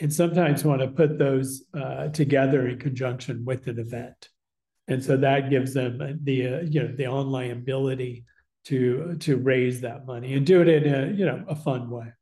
and 0.00 0.12
sometimes 0.12 0.64
want 0.64 0.80
to 0.80 0.88
put 0.88 1.18
those 1.18 1.64
uh, 1.74 2.08
together 2.08 2.68
in 2.68 2.78
conjunction 2.78 3.44
with 3.44 3.66
an 3.66 3.78
event. 3.78 4.28
And 4.88 5.02
so 5.02 5.16
that 5.16 5.50
gives 5.50 5.74
them 5.74 6.20
the 6.22 6.46
uh, 6.46 6.60
you 6.60 6.82
know 6.82 6.94
the 6.94 7.06
online 7.06 7.50
ability 7.50 8.24
to 8.66 9.16
to 9.20 9.36
raise 9.36 9.80
that 9.80 10.06
money 10.06 10.34
and 10.34 10.46
do 10.46 10.60
it 10.60 10.68
in 10.68 10.94
a 10.94 11.06
you 11.12 11.24
know 11.24 11.44
a 11.48 11.56
fun 11.56 11.90
way. 11.90 12.12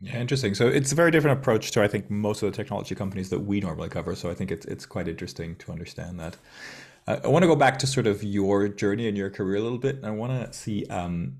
Yeah, 0.00 0.18
interesting. 0.18 0.54
So 0.54 0.68
it's 0.68 0.92
a 0.92 0.94
very 0.94 1.10
different 1.10 1.38
approach 1.38 1.70
to 1.72 1.82
I 1.82 1.88
think 1.88 2.10
most 2.10 2.42
of 2.42 2.50
the 2.50 2.56
technology 2.56 2.94
companies 2.94 3.30
that 3.30 3.40
we 3.40 3.60
normally 3.60 3.88
cover. 3.88 4.14
So 4.14 4.30
I 4.30 4.34
think 4.34 4.50
it's 4.50 4.66
it's 4.66 4.86
quite 4.86 5.06
interesting 5.06 5.56
to 5.56 5.72
understand 5.72 6.18
that. 6.18 6.36
I 7.08 7.28
want 7.28 7.44
to 7.44 7.46
go 7.46 7.56
back 7.56 7.78
to 7.78 7.86
sort 7.86 8.06
of 8.06 8.24
your 8.24 8.68
journey 8.68 9.06
and 9.06 9.16
your 9.16 9.30
career 9.30 9.56
a 9.56 9.60
little 9.60 9.78
bit. 9.78 9.96
And 9.96 10.06
I 10.06 10.10
want 10.10 10.32
to 10.32 10.52
see, 10.52 10.84
um, 10.86 11.36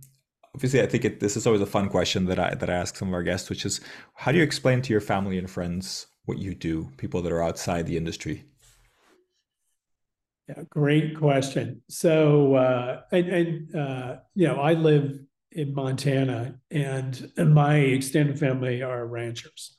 obviously, 0.55 0.81
I 0.81 0.87
think 0.87 1.05
it, 1.05 1.19
this 1.19 1.37
is 1.37 1.47
always 1.47 1.61
a 1.61 1.67
fun 1.67 1.89
question 1.89 2.27
that 2.27 2.39
I 2.39 2.55
that 2.55 2.71
I 2.71 2.75
ask 2.75 2.97
some 2.97 3.09
of 3.09 3.15
our 3.15 3.25
guests, 3.25 3.51
which 3.51 3.67
is, 3.67 3.81
how 4.15 4.31
do 4.31 4.39
you 4.39 4.45
explain 4.45 4.81
to 4.83 4.93
your 4.93 5.01
family 5.01 5.39
and 5.39 5.51
friends 5.51 6.07
what 6.25 6.39
you 6.39 6.55
do? 6.55 6.89
People 6.99 7.21
that 7.23 7.33
are 7.33 7.43
outside 7.43 7.87
the 7.87 7.97
industry. 7.97 8.45
Yeah, 10.49 10.63
great 10.71 11.19
question. 11.19 11.83
So, 11.89 12.55
uh, 12.55 13.01
and, 13.11 13.29
and 13.29 13.75
uh, 13.75 14.17
you 14.37 14.47
know, 14.47 14.61
I 14.61 14.75
live 14.75 15.19
in 15.51 15.75
Montana, 15.75 16.61
and, 16.71 17.33
and 17.37 17.53
my 17.53 17.79
extended 17.79 18.39
family 18.39 18.83
are 18.83 19.05
ranchers. 19.05 19.77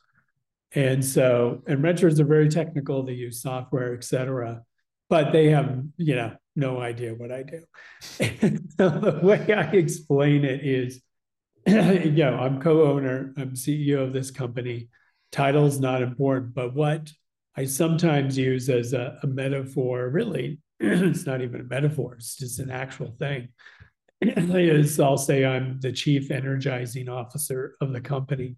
And 0.74 1.06
so, 1.06 1.63
and 1.67 1.82
ranchers 1.82 2.20
are 2.20 2.25
very 2.25 2.50
technical, 2.50 3.03
they 3.03 3.13
use 3.13 3.41
software, 3.41 3.94
et 3.94 4.03
cetera, 4.03 4.63
but 5.10 5.32
they 5.32 5.50
have, 5.50 5.84
you 5.98 6.16
know, 6.16 6.36
no 6.56 6.82
idea 6.82 7.14
what 7.14 7.32
I 7.32 7.44
do. 7.44 7.62
so 8.02 8.90
the 8.90 9.20
way 9.22 9.54
I 9.54 9.72
explain 9.72 10.44
it 10.44 10.66
is, 10.66 11.02
you 11.68 12.12
know, 12.12 12.38
I'm 12.38 12.62
co-owner, 12.62 13.34
I'm 13.38 13.52
CEO 13.52 14.04
of 14.04 14.14
this 14.14 14.32
company. 14.32 14.90
Title's 15.32 15.80
not 15.80 16.02
important, 16.02 16.54
but 16.54 16.74
what 16.74 17.10
I 17.56 17.66
sometimes 17.66 18.38
use 18.38 18.70
as 18.70 18.94
a, 18.94 19.18
a 19.24 19.28
metaphor, 19.28 20.10
really, 20.10 20.60
it's 20.80 21.26
not 21.26 21.42
even 21.42 21.62
a 21.62 21.66
metaphor, 21.66 22.16
it's 22.16 22.36
just 22.36 22.60
an 22.60 22.72
actual 22.72 23.12
thing. 23.20 23.50
is 24.22 25.00
I'll 25.00 25.18
say 25.18 25.46
I'm 25.46 25.80
the 25.80 25.92
chief 25.92 26.32
energizing 26.32 27.08
officer 27.08 27.76
of 27.82 27.94
the 27.94 28.02
company. 28.02 28.56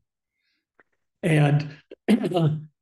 And 1.22 1.70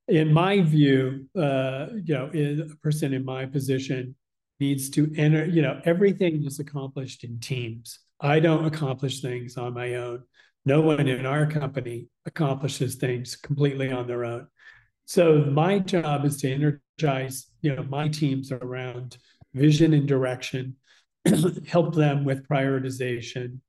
in 0.07 0.31
my 0.31 0.61
view, 0.61 1.27
uh, 1.37 1.87
you 2.03 2.13
know, 2.13 2.29
a 2.33 2.75
person 2.81 3.13
in 3.13 3.25
my 3.25 3.45
position 3.45 4.15
needs 4.59 4.89
to 4.91 5.11
enter, 5.17 5.45
you 5.45 5.61
know, 5.61 5.79
everything 5.85 6.43
is 6.45 6.59
accomplished 6.59 7.23
in 7.23 7.39
teams. 7.39 7.99
I 8.19 8.39
don't 8.39 8.65
accomplish 8.65 9.21
things 9.21 9.57
on 9.57 9.73
my 9.73 9.95
own. 9.95 10.23
No 10.65 10.81
one 10.81 11.07
in 11.07 11.25
our 11.25 11.45
company 11.45 12.07
accomplishes 12.25 12.95
things 12.95 13.35
completely 13.35 13.91
on 13.91 14.07
their 14.07 14.25
own. 14.25 14.47
So 15.05 15.45
my 15.45 15.79
job 15.79 16.25
is 16.25 16.37
to 16.37 16.51
energize, 16.51 17.47
you 17.61 17.75
know, 17.75 17.83
my 17.83 18.07
teams 18.07 18.51
around 18.51 19.17
vision 19.53 19.93
and 19.93 20.07
direction, 20.07 20.75
help 21.67 21.95
them 21.95 22.25
with 22.25 22.47
prioritization, 22.47 23.59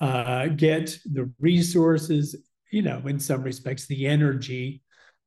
uh, 0.00 0.46
get 0.48 0.98
the 1.04 1.30
resources, 1.38 2.34
you 2.70 2.82
know, 2.82 3.02
in 3.06 3.20
some 3.20 3.42
respects, 3.42 3.86
the 3.86 4.06
energy 4.06 4.81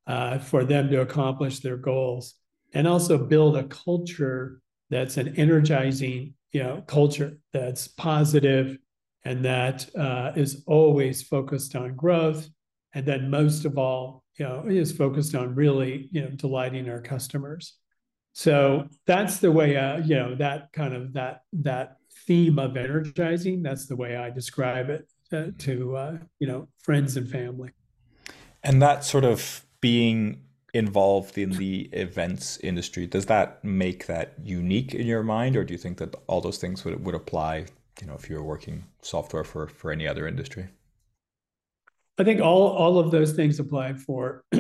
uh, 0.08 0.40
for 0.40 0.64
them 0.64 0.90
to 0.90 1.02
accomplish 1.02 1.60
their 1.60 1.78
goals, 1.78 2.36
and 2.74 2.88
also 2.88 3.18
build 3.18 3.58
a 3.58 3.64
culture 3.64 4.62
that's 4.90 5.18
an 5.18 5.36
energizing, 5.36 6.34
you 6.52 6.62
know, 6.62 6.84
culture 6.88 7.38
that's 7.52 7.88
positive 7.88 8.78
and 9.26 9.44
that 9.44 9.90
uh, 9.98 10.32
is 10.36 10.64
always 10.68 11.24
focused 11.24 11.76
on 11.76 11.96
growth, 11.96 12.48
and 12.94 13.06
then 13.06 13.30
most 13.30 13.66
of 13.66 13.78
all, 13.78 14.24
you 14.38 14.46
know, 14.46 14.64
is 14.68 14.92
focused 14.92 15.34
on 15.34 15.56
really, 15.56 16.08
you 16.12 16.22
know, 16.22 16.30
delighting 16.30 16.88
our 16.90 17.02
customers. 17.02 17.74
So 18.34 18.88
that's 19.08 19.40
the 19.40 19.52
way, 19.52 19.78
uh, 19.78 19.98
you 20.00 20.16
know, 20.16 20.36
that 20.36 20.72
kind 20.74 20.94
of 20.94 21.14
that 21.14 21.42
that 21.54 21.98
theme 22.28 22.60
of 22.60 22.78
energizing. 22.78 23.64
That's 23.64 23.88
the 23.88 23.96
way 23.96 24.16
I 24.16 24.30
describe 24.30 24.90
it 24.90 25.10
uh, 25.34 25.48
to 25.60 25.96
uh, 25.96 26.18
you 26.40 26.48
know 26.48 26.68
friends 26.84 27.18
and 27.18 27.30
family. 27.30 27.72
And 28.64 28.82
that 28.82 29.04
sort 29.04 29.26
of 29.26 29.66
being 29.86 30.42
involved 30.74 31.38
in 31.38 31.52
the 31.52 31.82
events 31.94 32.58
industry 32.58 33.06
does 33.06 33.28
that 33.28 33.64
make 33.64 34.08
that 34.08 34.34
unique 34.44 34.96
in 34.96 35.06
your 35.06 35.22
mind, 35.22 35.56
or 35.56 35.64
do 35.64 35.74
you 35.76 35.78
think 35.78 36.00
that 36.00 36.16
all 36.26 36.42
those 36.42 36.58
things 36.58 36.84
would 36.84 37.06
would 37.06 37.18
apply? 37.24 37.54
You 38.02 38.08
know, 38.08 38.16
if 38.16 38.28
you 38.28 38.36
were 38.38 38.48
working 38.56 38.78
software 39.02 39.44
for 39.52 39.68
for 39.68 39.92
any 39.92 40.08
other 40.08 40.28
industry. 40.28 40.66
I 42.18 42.24
think 42.24 42.42
all 42.42 42.66
all 42.82 42.98
of 42.98 43.12
those 43.12 43.34
things 43.34 43.60
apply 43.60 43.94
for 43.94 44.44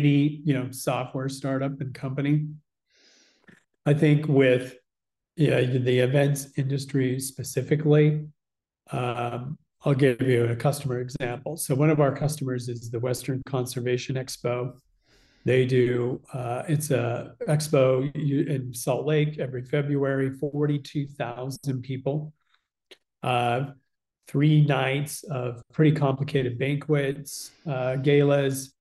any 0.00 0.18
you 0.48 0.54
know 0.56 0.66
software 0.72 1.28
startup 1.28 1.80
and 1.80 1.94
company. 1.94 2.34
I 3.90 3.94
think 3.94 4.26
with 4.26 4.74
yeah, 5.36 5.60
the 5.60 5.98
events 6.08 6.40
industry 6.56 7.20
specifically, 7.20 8.26
um, 8.90 9.58
I'll 9.86 9.94
give 9.94 10.20
you 10.20 10.46
a 10.46 10.56
customer 10.56 10.98
example. 10.98 11.56
So 11.56 11.72
one 11.76 11.90
of 11.90 12.00
our 12.00 12.12
customers 12.14 12.68
is 12.68 12.90
the 12.90 12.98
Western 12.98 13.40
Conservation 13.46 14.16
Expo. 14.16 14.72
They 15.44 15.64
do 15.64 16.20
uh, 16.32 16.64
it's 16.68 16.90
a 16.90 17.34
expo 17.48 18.12
in 18.16 18.74
Salt 18.74 19.06
Lake 19.06 19.38
every 19.38 19.62
February, 19.62 20.32
forty-two 20.32 21.06
thousand 21.06 21.82
people, 21.82 22.32
uh, 23.22 23.66
three 24.26 24.66
nights 24.66 25.22
of 25.22 25.62
pretty 25.72 25.96
complicated 25.96 26.58
banquets, 26.58 27.52
uh, 27.64 27.94
galas, 27.94 28.74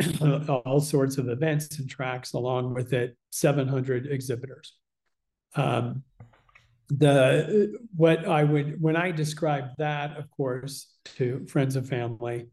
all 0.48 0.78
sorts 0.78 1.18
of 1.18 1.28
events 1.28 1.80
and 1.80 1.90
tracks 1.90 2.32
along 2.34 2.74
with 2.74 2.92
it 2.92 3.16
700 3.30 4.06
exhibitors 4.06 4.74
um, 5.56 6.02
the 6.88 7.78
what 7.96 8.26
i 8.28 8.44
would 8.44 8.80
when 8.80 8.96
i 8.96 9.10
describe 9.10 9.70
that 9.78 10.16
of 10.16 10.30
course 10.30 10.92
to 11.04 11.44
friends 11.46 11.76
and 11.76 11.88
family 11.88 12.46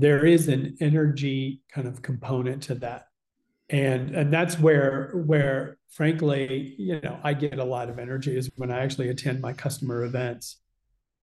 there 0.00 0.24
is 0.24 0.48
an 0.48 0.76
energy 0.80 1.62
kind 1.72 1.88
of 1.88 2.02
component 2.02 2.62
to 2.64 2.74
that. 2.76 3.06
And 3.70 4.14
and 4.14 4.32
that's 4.32 4.58
where 4.58 5.10
where 5.26 5.76
frankly 5.90 6.74
you 6.78 7.00
know 7.02 7.18
i 7.22 7.34
get 7.34 7.58
a 7.58 7.64
lot 7.64 7.90
of 7.90 7.98
energy 7.98 8.34
is 8.36 8.50
when 8.56 8.70
i 8.70 8.82
actually 8.82 9.08
attend 9.08 9.40
my 9.40 9.52
customer 9.52 10.04
events 10.04 10.56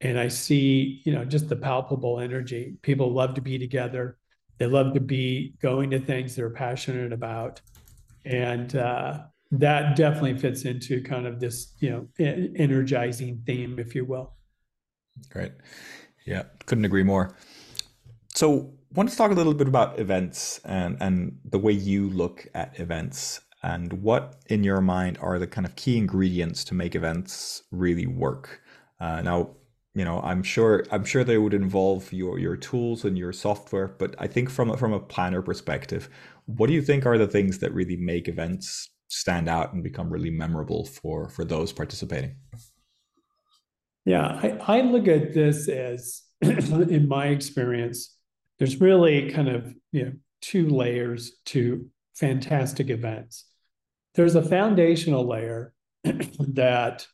and 0.02 0.20
i 0.20 0.28
see 0.28 1.02
you 1.06 1.14
know 1.14 1.26
just 1.26 1.50
the 1.50 1.56
palpable 1.56 2.20
energy. 2.20 2.78
People 2.84 3.12
love 3.12 3.34
to 3.36 3.42
be 3.42 3.58
together. 3.58 4.18
They 4.60 4.68
love 4.68 4.94
to 4.94 5.00
be 5.00 5.56
going 5.60 5.90
to 5.92 6.00
things 6.00 6.36
they're 6.36 6.52
passionate 6.52 7.12
about. 7.12 7.62
And 8.26 8.76
uh, 8.76 9.24
that 9.52 9.96
definitely 9.96 10.38
fits 10.38 10.64
into 10.64 11.02
kind 11.02 11.28
of 11.28 11.40
this, 11.40 11.74
you 11.80 11.90
know, 11.90 12.08
energizing 12.20 13.44
theme, 13.46 13.80
if 13.80 13.96
you 13.96 14.06
will. 14.06 14.34
Great. 15.30 15.54
Yeah, 16.26 16.44
couldn't 16.66 16.86
agree 16.86 17.04
more. 17.04 17.36
So, 18.34 18.74
want 18.94 19.10
to 19.10 19.16
talk 19.16 19.32
a 19.32 19.36
little 19.36 19.54
bit 19.54 19.68
about 19.68 20.00
events 20.00 20.60
and 20.66 20.98
and 21.00 21.38
the 21.46 21.60
way 21.60 21.72
you 21.72 22.10
look 22.10 22.48
at 22.54 22.80
events 22.80 23.42
and 23.64 23.94
what 24.02 24.42
in 24.48 24.64
your 24.64 24.82
mind 24.82 25.18
are 25.22 25.40
the 25.40 25.48
kind 25.48 25.66
of 25.66 25.76
key 25.76 25.98
ingredients 25.98 26.64
to 26.66 26.74
make 26.74 26.96
events 26.96 27.64
really 27.72 28.08
work. 28.08 28.62
Uh, 29.00 29.22
now, 29.22 29.50
you 29.96 30.04
know 30.04 30.20
i'm 30.22 30.44
sure 30.44 30.84
i'm 30.92 31.06
sure 31.06 31.24
they 31.24 31.38
would 31.38 31.54
involve 31.54 32.12
your 32.12 32.38
your 32.38 32.56
tools 32.56 33.06
and 33.06 33.18
your 33.18 33.34
software 33.34 33.88
but 33.88 34.14
i 34.20 34.28
think 34.28 34.50
from 34.50 34.76
from 34.78 34.94
a 34.94 35.00
planner 35.00 35.42
perspective 35.42 36.10
what 36.46 36.68
do 36.68 36.74
you 36.74 36.82
think 36.82 37.06
are 37.06 37.18
the 37.18 37.28
things 37.28 37.60
that 37.60 37.74
really 37.74 37.96
make 37.96 38.28
events 38.28 38.90
stand 39.16 39.48
out 39.48 39.74
and 39.74 39.84
become 39.84 40.10
really 40.10 40.30
memorable 40.30 40.86
for 40.86 41.30
for 41.30 41.46
those 41.46 41.72
participating 41.72 42.36
yeah 44.06 44.40
i, 44.44 44.78
I 44.78 44.82
look 44.82 45.08
at 45.08 45.34
this 45.34 45.68
as 45.68 46.22
in 46.42 47.08
my 47.08 47.28
experience 47.28 48.16
there's 48.60 48.80
really 48.80 49.32
kind 49.32 49.48
of 49.48 49.74
you 49.92 50.06
know 50.06 50.12
two 50.42 50.70
layers 50.70 51.38
to 51.46 51.88
fantastic 52.14 52.90
events 52.90 53.46
there's 54.16 54.36
a 54.36 54.42
foundational 54.42 55.28
layer 55.28 55.74
that 56.04 57.06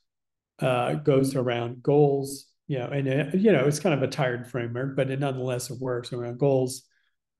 uh, 0.59 0.93
goes 0.93 1.35
around 1.35 1.81
goals 1.81 2.51
you 2.71 2.79
know, 2.79 2.85
and 2.85 3.05
it, 3.05 3.35
you 3.35 3.51
know, 3.51 3.65
it's 3.65 3.81
kind 3.81 3.93
of 3.93 4.01
a 4.01 4.07
tired 4.07 4.49
framework, 4.49 4.95
but 4.95 5.11
it 5.11 5.19
nonetheless 5.19 5.69
it 5.69 5.81
works 5.81 6.13
around 6.13 6.39
goals, 6.39 6.83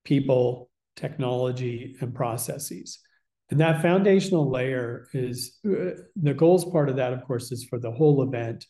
people, 0.04 0.68
technology, 0.94 1.96
and 2.02 2.14
processes. 2.14 2.98
And 3.52 3.60
that 3.60 3.82
foundational 3.82 4.48
layer 4.48 5.08
is 5.12 5.58
uh, 5.66 6.00
the 6.16 6.32
goals 6.32 6.64
part 6.64 6.88
of 6.88 6.96
that, 6.96 7.12
of 7.12 7.22
course, 7.24 7.52
is 7.52 7.66
for 7.66 7.78
the 7.78 7.90
whole 7.90 8.22
event. 8.22 8.66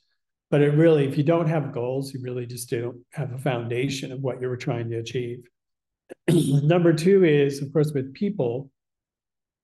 But 0.51 0.61
it 0.61 0.71
really, 0.71 1.07
if 1.07 1.17
you 1.17 1.23
don't 1.23 1.47
have 1.47 1.73
goals, 1.73 2.13
you 2.13 2.21
really 2.21 2.47
just 2.47 2.69
don't 2.69 2.99
have 3.13 3.33
a 3.33 3.39
foundation 3.39 4.11
of 4.11 4.23
what 4.23 4.41
you 4.41 4.49
were 4.49 4.57
trying 4.57 4.91
to 4.91 4.99
achieve. 4.99 5.45
Number 6.29 6.93
two 6.93 7.23
is, 7.23 7.63
of 7.63 7.73
course, 7.73 7.93
with 7.93 8.13
people, 8.13 8.73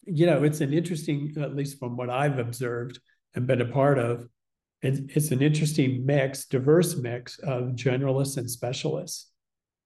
you 0.05 0.25
know, 0.25 0.45
it's 0.45 0.61
an 0.61 0.73
interesting, 0.73 1.35
at 1.41 1.57
least 1.57 1.81
from 1.81 1.97
what 1.97 2.11
I've 2.11 2.39
observed 2.39 3.01
and 3.35 3.45
been 3.45 3.61
a 3.61 3.67
part 3.67 3.99
of, 3.99 4.25
it's 4.83 5.33
an 5.33 5.43
interesting 5.43 6.07
mix, 6.07 6.45
diverse 6.45 6.97
mix 6.97 7.41
of 7.41 7.71
generalists 7.71 8.37
and 8.37 8.49
specialists. 8.49 9.33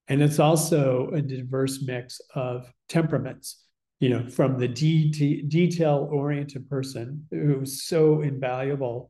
And 0.07 0.21
it's 0.21 0.37
also 0.37 1.09
a 1.11 1.23
diverse 1.23 1.81
mix 1.81 2.21
of 2.35 2.71
temperaments, 2.87 3.63
you 4.03 4.09
know, 4.09 4.27
from 4.27 4.59
the 4.59 4.67
de- 4.67 5.43
detail 5.43 6.09
oriented 6.11 6.69
person 6.69 7.25
who's 7.31 7.83
so 7.83 8.19
invaluable 8.19 9.09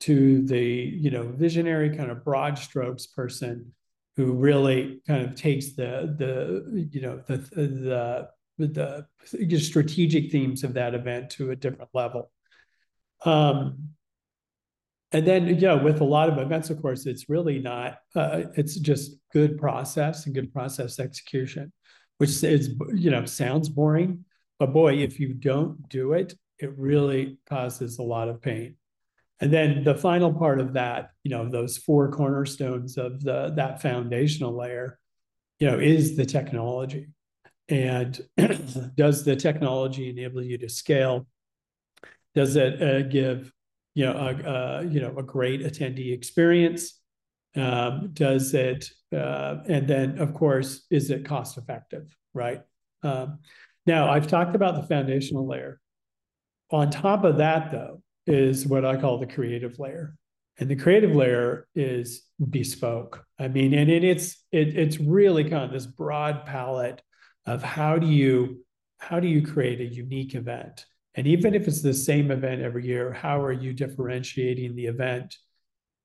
to 0.00 0.44
the, 0.46 0.60
you 0.60 1.12
know, 1.12 1.28
visionary 1.28 1.96
kind 1.96 2.10
of 2.10 2.24
broad 2.24 2.58
strokes 2.58 3.06
person 3.06 3.72
who 4.16 4.32
really 4.32 5.00
kind 5.06 5.24
of 5.24 5.36
takes 5.36 5.74
the, 5.74 6.12
the, 6.18 6.88
you 6.90 7.00
know, 7.00 7.22
the, 7.28 7.36
the, 7.36 8.28
the, 8.58 9.06
the 9.32 9.60
strategic 9.60 10.32
themes 10.32 10.64
of 10.64 10.74
that 10.74 10.92
event 10.96 11.30
to 11.30 11.52
a 11.52 11.56
different 11.56 11.90
level. 11.94 12.28
Um, 13.24 13.90
and 15.12 15.24
then 15.24 15.46
you 15.46 15.68
know 15.68 15.76
with 15.76 16.00
a 16.00 16.04
lot 16.04 16.30
of 16.30 16.38
events 16.38 16.70
of 16.70 16.80
course 16.80 17.04
it's 17.04 17.28
really 17.28 17.58
not 17.58 17.98
uh, 18.16 18.44
it's 18.56 18.76
just 18.76 19.18
good 19.32 19.58
process 19.58 20.24
and 20.24 20.34
good 20.34 20.50
process 20.52 20.98
execution 20.98 21.70
which 22.16 22.42
is 22.42 22.70
you 22.94 23.10
know 23.10 23.26
sounds 23.26 23.68
boring 23.68 24.24
but 24.62 24.72
boy 24.72 24.94
if 24.94 25.18
you 25.18 25.34
don't 25.34 25.88
do 25.88 26.12
it 26.12 26.34
it 26.58 26.70
really 26.78 27.38
causes 27.48 27.98
a 27.98 28.02
lot 28.02 28.28
of 28.28 28.40
pain 28.40 28.76
And 29.40 29.52
then 29.52 29.82
the 29.84 29.96
final 29.96 30.32
part 30.32 30.60
of 30.60 30.74
that, 30.74 31.10
you 31.24 31.30
know, 31.32 31.48
those 31.50 31.76
four 31.76 32.12
cornerstones 32.12 32.96
of 32.96 33.12
the 33.26 33.52
that 33.56 33.82
foundational 33.82 34.56
layer, 34.56 35.00
you 35.58 35.66
know, 35.68 35.80
is 35.80 36.16
the 36.16 36.24
technology. 36.24 37.08
And 37.68 38.20
does 38.96 39.24
the 39.24 39.36
technology 39.36 40.10
enable 40.10 40.42
you 40.44 40.58
to 40.58 40.68
scale? 40.68 41.26
Does 42.34 42.54
it 42.56 42.82
uh, 42.82 43.02
give 43.02 43.52
you 43.94 44.06
know 44.06 44.14
a, 44.14 44.84
you 44.86 45.00
know 45.00 45.14
a 45.18 45.24
great 45.24 45.60
attendee 45.62 46.12
experience? 46.14 47.00
Um, 47.56 48.10
does 48.12 48.54
it 48.54 48.90
uh, 49.12 49.56
and 49.68 49.88
then 49.88 50.18
of 50.18 50.34
course 50.34 50.86
is 50.90 51.10
it 51.10 51.24
cost 51.24 51.58
effective, 51.58 52.06
right? 52.32 52.62
Um, 53.02 53.40
now 53.86 54.10
I've 54.10 54.26
talked 54.26 54.54
about 54.54 54.76
the 54.76 54.86
foundational 54.86 55.46
layer. 55.46 55.80
On 56.70 56.90
top 56.90 57.24
of 57.24 57.38
that, 57.38 57.70
though, 57.70 58.02
is 58.26 58.66
what 58.66 58.84
I 58.84 58.96
call 58.96 59.18
the 59.18 59.26
creative 59.26 59.78
layer. 59.78 60.16
And 60.58 60.70
the 60.70 60.76
creative 60.76 61.14
layer 61.14 61.66
is 61.74 62.22
bespoke. 62.50 63.24
I 63.38 63.48
mean, 63.48 63.74
and 63.74 63.90
it, 63.90 64.04
it's 64.04 64.36
it, 64.52 64.76
it's 64.76 64.98
really 64.98 65.44
kind 65.44 65.64
of 65.64 65.72
this 65.72 65.86
broad 65.86 66.46
palette 66.46 67.02
of 67.46 67.62
how 67.62 67.98
do 67.98 68.06
you 68.06 68.64
how 68.98 69.18
do 69.18 69.26
you 69.26 69.42
create 69.42 69.80
a 69.80 69.84
unique 69.84 70.34
event? 70.34 70.86
And 71.14 71.26
even 71.26 71.54
if 71.54 71.66
it's 71.66 71.82
the 71.82 71.92
same 71.92 72.30
event 72.30 72.62
every 72.62 72.86
year, 72.86 73.12
how 73.12 73.42
are 73.42 73.52
you 73.52 73.72
differentiating 73.72 74.76
the 74.76 74.86
event? 74.86 75.36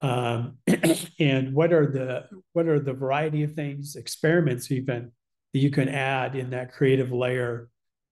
Um, 0.02 0.58
and 1.20 1.54
what 1.54 1.74
are 1.74 1.88
the 1.88 2.26
what 2.54 2.68
are 2.68 2.80
the 2.80 2.94
variety 2.94 3.44
of 3.44 3.54
things, 3.54 3.96
experiments 3.96 4.72
even 4.72 5.12
that 5.54 5.60
you 5.60 5.70
can 5.70 5.90
add 5.90 6.36
in 6.36 6.52
that 6.52 6.74
creative 6.74 7.12
layer 7.12 7.70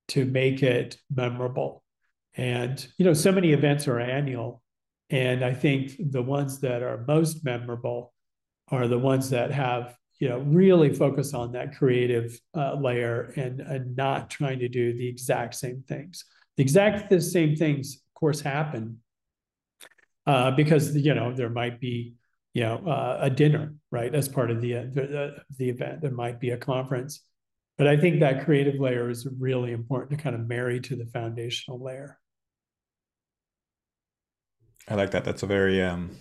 to 0.10 0.26
make 0.26 0.64
it 0.64 0.98
memorable? 1.14 1.84
And, 2.36 2.86
you 2.98 3.06
know, 3.06 3.14
so 3.14 3.32
many 3.32 3.54
events 3.54 3.88
are 3.88 4.00
annual. 4.00 4.62
And 5.10 5.44
I 5.44 5.54
think 5.54 5.94
the 6.12 6.22
ones 6.22 6.60
that 6.62 6.84
are 6.84 7.06
most 7.08 7.46
memorable 7.46 8.14
are 8.70 8.88
the 8.88 9.00
ones 9.00 9.30
that 9.30 9.52
have, 9.52 9.96
you 10.20 10.28
know, 10.30 10.40
really 10.40 10.94
focus 10.94 11.34
on 11.34 11.52
that 11.52 11.76
creative 11.76 12.40
uh, 12.56 12.76
layer 12.76 13.34
and, 13.36 13.62
and 13.62 13.96
not 13.96 14.30
trying 14.30 14.60
to 14.60 14.68
do 14.68 14.94
the 14.94 15.08
exact 15.08 15.56
same 15.56 15.84
things. 15.88 16.26
The 16.58 16.64
exact 16.64 17.10
the 17.10 17.22
same 17.22 17.56
things, 17.56 17.96
of 17.96 18.20
course, 18.20 18.42
happen 18.42 19.00
uh, 20.26 20.52
because, 20.52 20.96
you 20.96 21.14
know, 21.14 21.34
there 21.34 21.50
might 21.50 21.80
be, 21.80 22.16
you 22.56 22.62
know, 22.62 22.78
uh, 22.88 23.18
a 23.20 23.30
dinner, 23.30 23.76
right, 23.92 24.16
as 24.16 24.30
part 24.30 24.50
of 24.50 24.62
the, 24.62 24.78
uh, 24.78 24.86
the, 24.94 25.36
the 25.58 25.70
event. 25.70 26.02
There 26.02 26.10
might 26.10 26.40
be 26.40 26.52
a 26.52 26.58
conference. 26.58 27.22
But 27.78 27.88
I 27.88 27.98
think 27.98 28.22
that 28.22 28.46
creative 28.46 28.80
layer 28.80 29.10
is 29.10 29.28
really 29.38 29.74
important 29.74 30.18
to 30.18 30.24
kind 30.24 30.36
of 30.36 30.48
marry 30.48 30.80
to 30.80 30.96
the 30.96 31.06
foundational 31.06 31.84
layer. 31.84 32.18
I 34.88 34.96
like 34.96 35.12
that. 35.12 35.26
That's 35.26 35.44
a 35.44 35.48
very 35.48 35.84
um, 35.84 36.12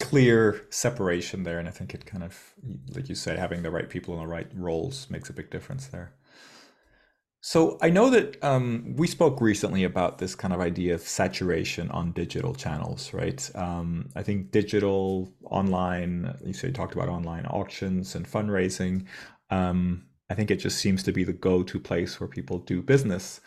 clear 0.00 0.66
separation 0.70 1.44
there, 1.44 1.60
and 1.60 1.68
I 1.68 1.70
think 1.70 1.94
it 1.94 2.04
kind 2.04 2.24
of, 2.24 2.42
like 2.92 3.08
you 3.08 3.14
say, 3.14 3.36
having 3.36 3.62
the 3.62 3.70
right 3.70 3.88
people 3.88 4.14
in 4.14 4.20
the 4.20 4.26
right 4.26 4.50
roles 4.52 5.08
makes 5.08 5.30
a 5.30 5.32
big 5.32 5.48
difference 5.48 5.86
there. 5.86 6.14
So 7.46 7.76
I 7.82 7.90
know 7.90 8.08
that 8.08 8.42
um, 8.42 8.94
we 8.96 9.06
spoke 9.06 9.42
recently 9.42 9.84
about 9.84 10.16
this 10.16 10.34
kind 10.34 10.54
of 10.54 10.60
idea 10.60 10.94
of 10.94 11.02
saturation 11.02 11.90
on 11.90 12.12
digital 12.12 12.54
channels, 12.54 13.12
right? 13.12 13.50
Um, 13.54 14.08
I 14.16 14.22
think 14.22 14.50
digital, 14.50 15.30
online. 15.50 16.38
You 16.42 16.54
say 16.54 16.68
you 16.68 16.72
talked 16.72 16.94
about 16.94 17.10
online 17.10 17.44
auctions 17.44 18.14
and 18.14 18.26
fundraising. 18.26 19.04
Um, 19.50 20.04
I 20.30 20.34
think 20.34 20.50
it 20.50 20.56
just 20.56 20.78
seems 20.78 21.02
to 21.02 21.12
be 21.12 21.22
the 21.22 21.34
go-to 21.34 21.78
place 21.78 22.18
where 22.18 22.28
people 22.28 22.60
do 22.60 22.80
business. 22.80 23.42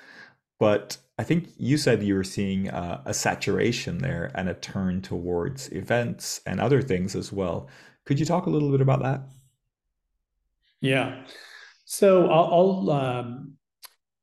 But 0.60 0.98
I 1.18 1.24
think 1.24 1.50
you 1.58 1.76
said 1.76 2.04
you 2.04 2.14
were 2.14 2.24
seeing 2.24 2.70
uh, 2.70 3.02
a 3.04 3.16
saturation 3.16 3.98
there 3.98 4.30
and 4.36 4.48
a 4.48 4.54
turn 4.54 5.02
towards 5.02 5.72
events 5.72 6.40
and 6.46 6.62
other 6.62 6.84
things 6.84 7.16
as 7.16 7.34
well. 7.34 7.68
Could 8.06 8.20
you 8.20 8.28
talk 8.28 8.46
a 8.46 8.52
little 8.52 8.70
bit 8.70 8.82
about 8.82 9.02
that? 9.02 9.22
Yeah. 10.82 11.26
So 11.86 12.30
I'll, 12.30 12.54
I'll 12.54 12.92
um, 12.92 13.57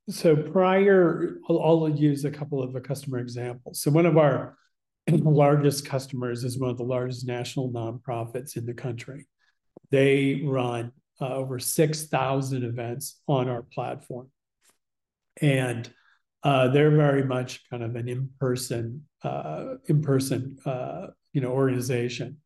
so 0.08 0.37
prior, 0.37 1.38
I'll, 1.49 1.62
I'll, 1.62 1.88
use 1.88 2.25
a 2.25 2.30
couple 2.30 2.62
of 2.62 2.73
the 2.73 2.80
customer 2.80 3.18
examples. 3.18 3.81
So 3.81 3.90
one 3.90 4.07
of 4.07 4.18
our 4.18 4.57
largest 5.09 5.87
customers 5.87 6.44
is 6.44 6.59
one 6.59 6.70
of 6.70 6.76
the 6.76 6.85
largest 6.85 7.26
national 7.26 7.70
nonprofits 7.70 8.57
in 8.57 8.66
the 8.66 8.74
country. 8.74 9.26
They 9.90 10.42
run 10.44 10.92
uh, 11.20 11.35
over 11.35 11.59
6,000 11.59 12.64
events 12.64 13.20
on 13.28 13.48
our 13.48 13.62
platform. 13.62 14.31
And 15.40 15.90
uh, 16.42 16.68
they're 16.68 16.94
very 16.94 17.24
much 17.24 17.62
kind 17.70 17.83
of 17.83 17.96
an 17.96 18.09
in-person, 18.09 19.07
uh, 19.22 19.76
in-person, 19.87 20.59
uh, 20.66 21.07
you 21.33 21.40
know, 21.40 21.52
organization. 21.52 22.38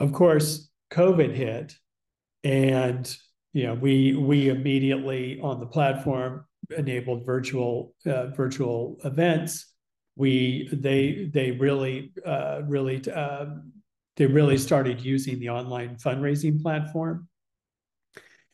Of 0.00 0.12
course, 0.12 0.68
COVID 0.90 1.32
hit, 1.34 1.74
and 2.42 3.16
you 3.52 3.66
know, 3.66 3.74
we 3.74 4.14
we 4.14 4.48
immediately 4.48 5.40
on 5.40 5.60
the 5.60 5.66
platform 5.66 6.44
enabled 6.76 7.24
virtual 7.24 7.94
uh, 8.06 8.28
virtual 8.28 8.98
events. 9.04 9.72
We 10.16 10.68
they 10.72 11.30
they 11.32 11.52
really 11.52 12.12
uh, 12.24 12.62
really 12.66 13.08
um, 13.10 13.72
they 14.16 14.26
really 14.26 14.58
started 14.58 15.00
using 15.00 15.38
the 15.38 15.50
online 15.50 15.96
fundraising 15.96 16.60
platform, 16.60 17.28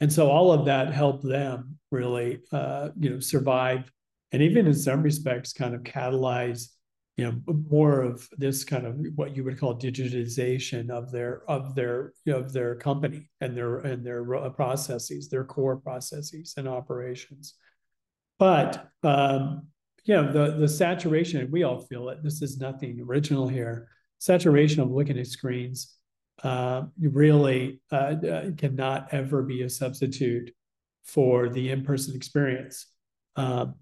and 0.00 0.12
so 0.12 0.30
all 0.30 0.52
of 0.52 0.66
that 0.66 0.92
helped 0.92 1.24
them 1.24 1.78
really 1.90 2.40
uh, 2.52 2.90
you 2.98 3.10
know 3.10 3.20
survive 3.20 3.90
and 4.34 4.42
even 4.42 4.66
in 4.66 4.74
some 4.74 5.00
respects 5.00 5.52
kind 5.52 5.76
of 5.76 5.82
catalyze 5.82 6.70
you 7.16 7.24
know 7.24 7.54
more 7.70 8.02
of 8.02 8.28
this 8.36 8.64
kind 8.64 8.84
of 8.84 8.96
what 9.14 9.36
you 9.36 9.44
would 9.44 9.58
call 9.58 9.78
digitization 9.78 10.90
of 10.90 11.12
their 11.12 11.48
of 11.48 11.76
their 11.76 12.12
you 12.24 12.32
know, 12.32 12.40
of 12.40 12.52
their 12.52 12.74
company 12.74 13.30
and 13.40 13.56
their 13.56 13.78
and 13.78 14.04
their 14.04 14.24
processes 14.50 15.28
their 15.28 15.44
core 15.44 15.76
processes 15.76 16.54
and 16.56 16.66
operations 16.66 17.54
but 18.38 18.88
um 19.02 19.66
you 20.04 20.14
know 20.14 20.30
the 20.32 20.56
the 20.58 20.68
saturation 20.68 21.50
we 21.50 21.62
all 21.62 21.80
feel 21.80 22.08
it 22.08 22.22
this 22.22 22.42
is 22.42 22.58
nothing 22.58 23.00
original 23.00 23.48
here. 23.48 23.88
Saturation 24.18 24.80
of 24.80 24.90
looking 24.90 25.18
at 25.18 25.26
screens 25.26 25.94
uh, 26.42 26.82
really 27.00 27.80
uh, 27.92 28.14
uh 28.26 28.50
cannot 28.56 29.12
ever 29.12 29.42
be 29.42 29.62
a 29.62 29.70
substitute 29.70 30.50
for 31.04 31.48
the 31.48 31.70
in-person 31.70 32.16
experience. 32.16 32.86
Um, 33.36 33.74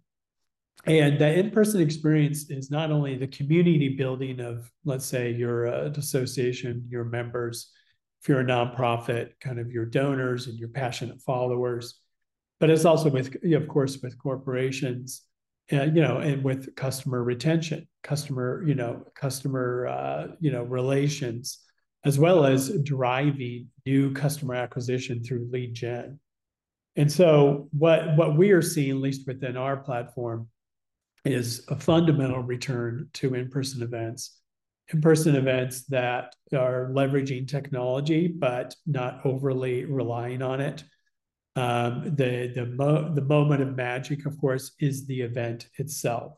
and 0.85 1.19
the 1.19 1.33
in-person 1.39 1.81
experience 1.81 2.51
is 2.51 2.71
not 2.71 2.91
only 2.91 3.17
the 3.17 3.29
community 3.29 3.91
building 3.91 4.41
of 4.41 4.71
let's 4.85 5.07
say 5.07 5.31
you're 5.31 5.67
an 5.67 5.97
association 5.97 6.85
your 6.89 7.05
members 7.05 7.71
if 8.21 8.29
you're 8.29 8.41
a 8.41 8.45
nonprofit 8.45 9.31
kind 9.41 9.61
of 9.61 9.71
your 9.71 9.85
donors 9.85 10.47
and 10.49 10.59
your 10.59 10.69
passionate 10.69 11.21
followers 11.21 12.01
but 12.63 12.71
it's 12.71 12.85
also 12.85 13.11
with 13.11 13.35
of 13.45 13.67
course 13.67 13.99
with 14.01 14.17
corporations 14.17 15.23
uh, 15.73 15.83
you 15.83 16.01
know 16.01 16.19
and 16.19 16.45
with 16.45 16.73
customer 16.77 17.25
retention 17.25 17.89
customer 18.05 18.63
you 18.65 18.77
know 18.77 19.03
customer 19.17 19.89
uh, 19.89 20.29
you 20.39 20.53
know 20.53 20.63
relations 20.63 21.59
as 22.05 22.21
well 22.21 22.45
as 22.45 22.71
driving 22.85 23.67
new 23.85 24.13
customer 24.13 24.55
acquisition 24.55 25.23
through 25.23 25.49
lead 25.53 25.75
gen. 25.75 26.21
And 26.95 27.11
so 27.11 27.69
what 27.73 28.17
what 28.17 28.37
we 28.37 28.53
are 28.53 28.63
seeing 28.63 28.91
at 28.91 28.97
least 28.97 29.27
within 29.27 29.57
our 29.57 29.79
platform 29.79 30.49
is 31.25 31.65
a 31.67 31.77
fundamental 31.77 32.43
return 32.43 33.09
to 33.15 33.35
in-person 33.35 33.83
events 33.83 34.39
in-person 34.93 35.35
events 35.35 35.85
that 35.87 36.37
are 36.55 36.91
leveraging 36.93 37.49
technology 37.49 38.29
but 38.29 38.77
not 38.87 39.25
overly 39.25 39.85
relying 39.85 40.43
on 40.43 40.61
it 40.61 40.85
um, 41.57 42.05
the 42.05 42.53
the 42.55 42.67
mo- 42.67 43.13
the 43.15 43.23
moment 43.23 43.63
of 43.63 43.77
magic 43.77 44.27
of 44.27 44.39
course 44.41 44.73
is 44.81 45.07
the 45.07 45.21
event 45.21 45.69
itself 45.77 46.33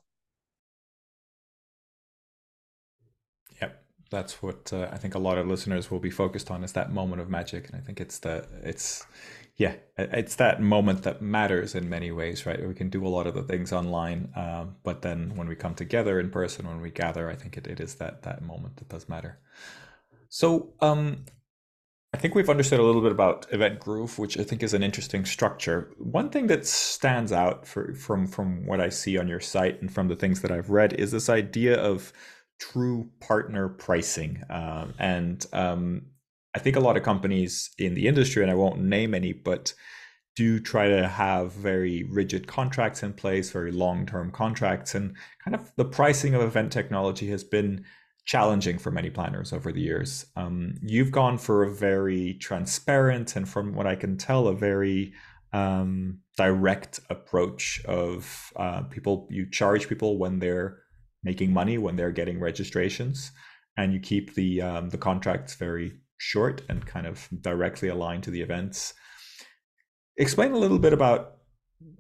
yep 3.61 3.85
that's 4.11 4.42
what 4.42 4.72
uh, 4.72 4.88
i 4.90 4.96
think 4.96 5.14
a 5.14 5.18
lot 5.18 5.38
of 5.38 5.46
listeners 5.46 5.90
will 5.90 6.00
be 6.00 6.11
focused 6.11 6.50
on 6.50 6.64
is 6.64 6.72
that 6.72 6.92
moment 6.92 7.20
of 7.20 7.29
magic 7.31 7.68
and 7.68 7.77
i 7.77 7.81
think 7.81 8.00
it's 8.00 8.18
the 8.18 8.46
it's 8.62 9.07
yeah, 9.57 9.77
it's 9.96 10.35
that 10.37 10.61
moment 10.61 11.05
that 11.05 11.22
matters 11.22 11.77
in 11.77 11.88
many 11.88 12.11
ways, 12.11 12.44
right? 12.44 12.66
We 12.66 12.74
can 12.74 12.90
do 12.90 13.07
a 13.07 13.09
lot 13.09 13.29
of 13.29 13.35
the 13.35 13.42
things 13.44 13.72
online, 13.72 14.33
um, 14.35 14.77
but 14.83 15.03
then 15.03 15.37
when 15.37 15.46
we 15.46 15.55
come 15.55 15.77
together 15.77 16.18
in 16.18 16.31
person, 16.31 16.66
when 16.66 16.81
we 16.81 16.90
gather, 16.90 17.31
I 17.31 17.37
think 17.37 17.57
it, 17.57 17.68
it 17.68 17.79
is 17.79 17.94
that 17.96 18.22
that 18.22 18.42
moment 18.42 18.79
that 18.79 18.88
does 18.88 19.09
matter. 19.09 19.38
So 20.29 20.72
um, 20.81 21.24
I 22.14 22.16
think 22.16 22.37
we've 22.37 22.48
understood 22.48 22.79
a 22.79 22.85
little 22.85 23.00
bit 23.00 23.11
about 23.11 23.50
Eventgroove, 23.50 24.20
which 24.20 24.38
I 24.38 24.44
think 24.44 24.62
is 24.62 24.72
an 24.72 24.85
interesting 24.85 25.24
structure. 25.24 25.90
One 25.98 26.31
thing 26.31 26.46
that 26.46 26.64
stands 26.64 27.33
out 27.33 27.66
for, 27.66 27.92
from 27.94 28.29
from 28.29 28.66
what 28.66 28.81
I 28.81 28.88
see 28.88 29.18
on 29.18 29.27
your 29.27 29.40
site 29.40 29.81
and 29.81 29.92
from 29.92 30.07
the 30.07 30.14
things 30.14 30.40
that 30.42 30.53
I've 30.53 30.70
read 30.70 30.92
is 30.92 31.11
this 31.11 31.29
idea 31.29 31.77
of 31.77 32.12
true 32.61 33.11
partner 33.18 33.68
pricing, 33.68 34.44
um, 34.48 34.94
and 34.96 35.44
um, 35.53 36.03
I 36.55 36.61
think 36.61 36.77
a 36.77 36.81
lot 36.81 36.96
of 36.96 37.03
companies 37.03 37.70
in 37.79 37.94
the 37.94 38.07
industry, 38.07 38.44
and 38.44 38.50
I 38.50 38.55
won't 38.55 38.79
name 38.79 39.12
any, 39.12 39.33
but 39.33 39.74
do 40.37 40.61
try 40.61 40.87
to 40.87 41.09
have 41.09 41.50
very 41.50 42.05
rigid 42.05 42.46
contracts 42.46 43.03
in 43.03 43.14
place, 43.14 43.50
very 43.50 43.72
long 43.72 44.07
term 44.07 44.31
contracts. 44.31 44.94
And 44.94 45.16
kind 45.44 45.57
of 45.57 45.72
the 45.74 45.85
pricing 45.85 46.37
of 46.37 46.42
event 46.42 46.70
technology 46.70 47.29
has 47.31 47.42
been 47.42 47.85
challenging 48.24 48.78
for 48.78 48.90
many 48.90 49.10
planners 49.10 49.52
over 49.52 49.70
the 49.70 49.80
years. 49.80 50.26
Um, 50.37 50.76
you've 50.82 51.10
gone 51.10 51.38
for 51.38 51.62
a 51.62 51.70
very 51.70 52.34
transparent 52.34 53.37
and, 53.37 53.48
from 53.48 53.74
what 53.74 53.87
I 53.87 53.96
can 53.96 54.16
tell, 54.16 54.48
a 54.48 54.54
very 54.54 55.12
um, 55.52 56.20
direct 56.37 57.00
approach 57.10 57.82
of 57.84 58.52
uh, 58.56 58.82
people. 58.82 59.28
You 59.30 59.48
charge 59.50 59.88
people 59.88 60.18
when 60.18 60.38
they're 60.38 60.78
making 61.22 61.52
money, 61.52 61.78
when 61.78 61.96
they're 61.96 62.10
getting 62.10 62.40
registrations, 62.40 63.30
and 63.76 63.92
you 63.92 64.00
keep 64.00 64.34
the 64.34 64.62
um, 64.62 64.88
the 64.90 64.98
contracts 64.98 65.54
very 65.54 65.92
short 66.16 66.62
and 66.68 66.87
kind 66.87 67.06
of 67.06 67.28
directly 67.40 67.88
aligned 67.88 68.22
to 68.24 68.30
the 68.30 68.40
events. 68.40 68.94
Explain 70.16 70.52
a 70.52 70.58
little 70.58 70.78
bit 70.78 70.92
about 70.92 71.37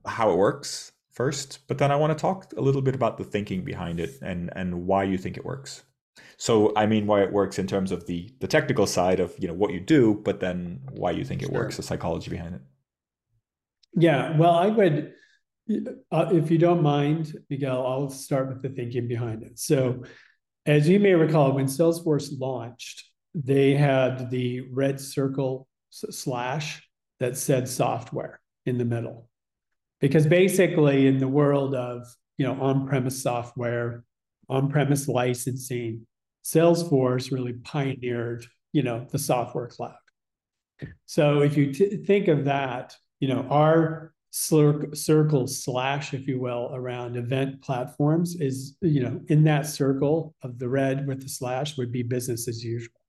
how 0.06 0.30
it 0.30 0.36
works 0.36 0.92
first, 1.12 1.58
but 1.68 1.78
then 1.78 1.92
I 1.92 1.96
want 1.96 2.16
to 2.16 2.20
talk 2.20 2.52
a 2.56 2.60
little 2.60 2.82
bit 2.82 2.94
about 2.94 3.18
the 3.18 3.24
thinking 3.24 3.64
behind 3.64 4.00
it 4.00 4.18
and 4.22 4.50
and 4.56 4.86
why 4.86 5.04
you 5.04 5.18
think 5.18 5.36
it 5.36 5.44
works. 5.44 5.82
So 6.36 6.72
I 6.76 6.86
mean 6.86 7.06
why 7.06 7.22
it 7.22 7.32
works 7.32 7.58
in 7.58 7.66
terms 7.66 7.92
of 7.92 8.06
the 8.06 8.32
the 8.40 8.48
technical 8.48 8.86
side 8.86 9.20
of 9.20 9.34
you 9.38 9.48
know 9.48 9.54
what 9.54 9.72
you 9.72 9.80
do, 9.80 10.20
but 10.24 10.40
then 10.40 10.80
why 10.92 11.10
you 11.12 11.24
think 11.24 11.42
it 11.42 11.46
sure. 11.46 11.54
works, 11.54 11.76
the 11.76 11.82
psychology 11.82 12.30
behind 12.30 12.54
it. 12.54 12.60
Yeah, 13.96 14.36
well, 14.36 14.54
I 14.54 14.66
would, 14.66 15.12
uh, 16.10 16.30
if 16.32 16.50
you 16.50 16.58
don't 16.58 16.82
mind, 16.82 17.36
Miguel, 17.48 17.86
I'll 17.86 18.10
start 18.10 18.48
with 18.48 18.60
the 18.60 18.68
thinking 18.68 19.06
behind 19.06 19.44
it. 19.44 19.58
So, 19.58 20.02
as 20.66 20.88
you 20.88 20.98
may 20.98 21.14
recall, 21.14 21.52
when 21.52 21.66
Salesforce 21.66 22.28
launched, 22.40 23.04
they 23.34 23.74
had 23.74 24.30
the 24.30 24.62
red 24.72 25.00
circle 25.00 25.68
slash 25.90 26.88
that 27.20 27.36
said 27.36 27.68
software 27.68 28.40
in 28.66 28.78
the 28.78 28.84
middle 28.84 29.28
because 30.00 30.26
basically 30.26 31.06
in 31.06 31.18
the 31.18 31.28
world 31.28 31.74
of 31.74 32.06
you 32.36 32.46
know 32.46 32.60
on-premise 32.60 33.22
software 33.22 34.04
on-premise 34.48 35.08
licensing 35.08 36.06
salesforce 36.44 37.32
really 37.32 37.54
pioneered 37.54 38.46
you 38.72 38.82
know 38.82 39.06
the 39.10 39.18
software 39.18 39.68
cloud. 39.68 39.94
So 41.06 41.40
if 41.40 41.56
you 41.56 41.72
think 41.72 42.28
of 42.28 42.44
that 42.44 42.94
you 43.20 43.28
know 43.28 43.46
our 43.48 44.12
circle 44.36 45.46
slash 45.46 46.12
if 46.12 46.26
you 46.26 46.40
will 46.40 46.70
around 46.74 47.16
event 47.16 47.62
platforms 47.62 48.34
is 48.40 48.76
you 48.80 49.00
know 49.00 49.20
in 49.28 49.44
that 49.44 49.64
circle 49.64 50.34
of 50.42 50.58
the 50.58 50.68
red 50.68 51.06
with 51.06 51.22
the 51.22 51.28
slash 51.28 51.78
would 51.78 51.92
be 51.92 52.02
business 52.02 52.48
as 52.48 52.62
usual. 52.64 53.00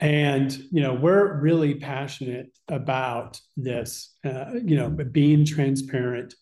And 0.00 0.52
you 0.72 0.82
know 0.82 0.94
we're 0.94 1.40
really 1.40 1.76
passionate 1.76 2.48
about 2.68 3.40
this 3.56 4.16
uh, 4.24 4.54
you 4.62 4.76
know 4.76 4.90
being 4.90 5.44
transparent 5.44 6.34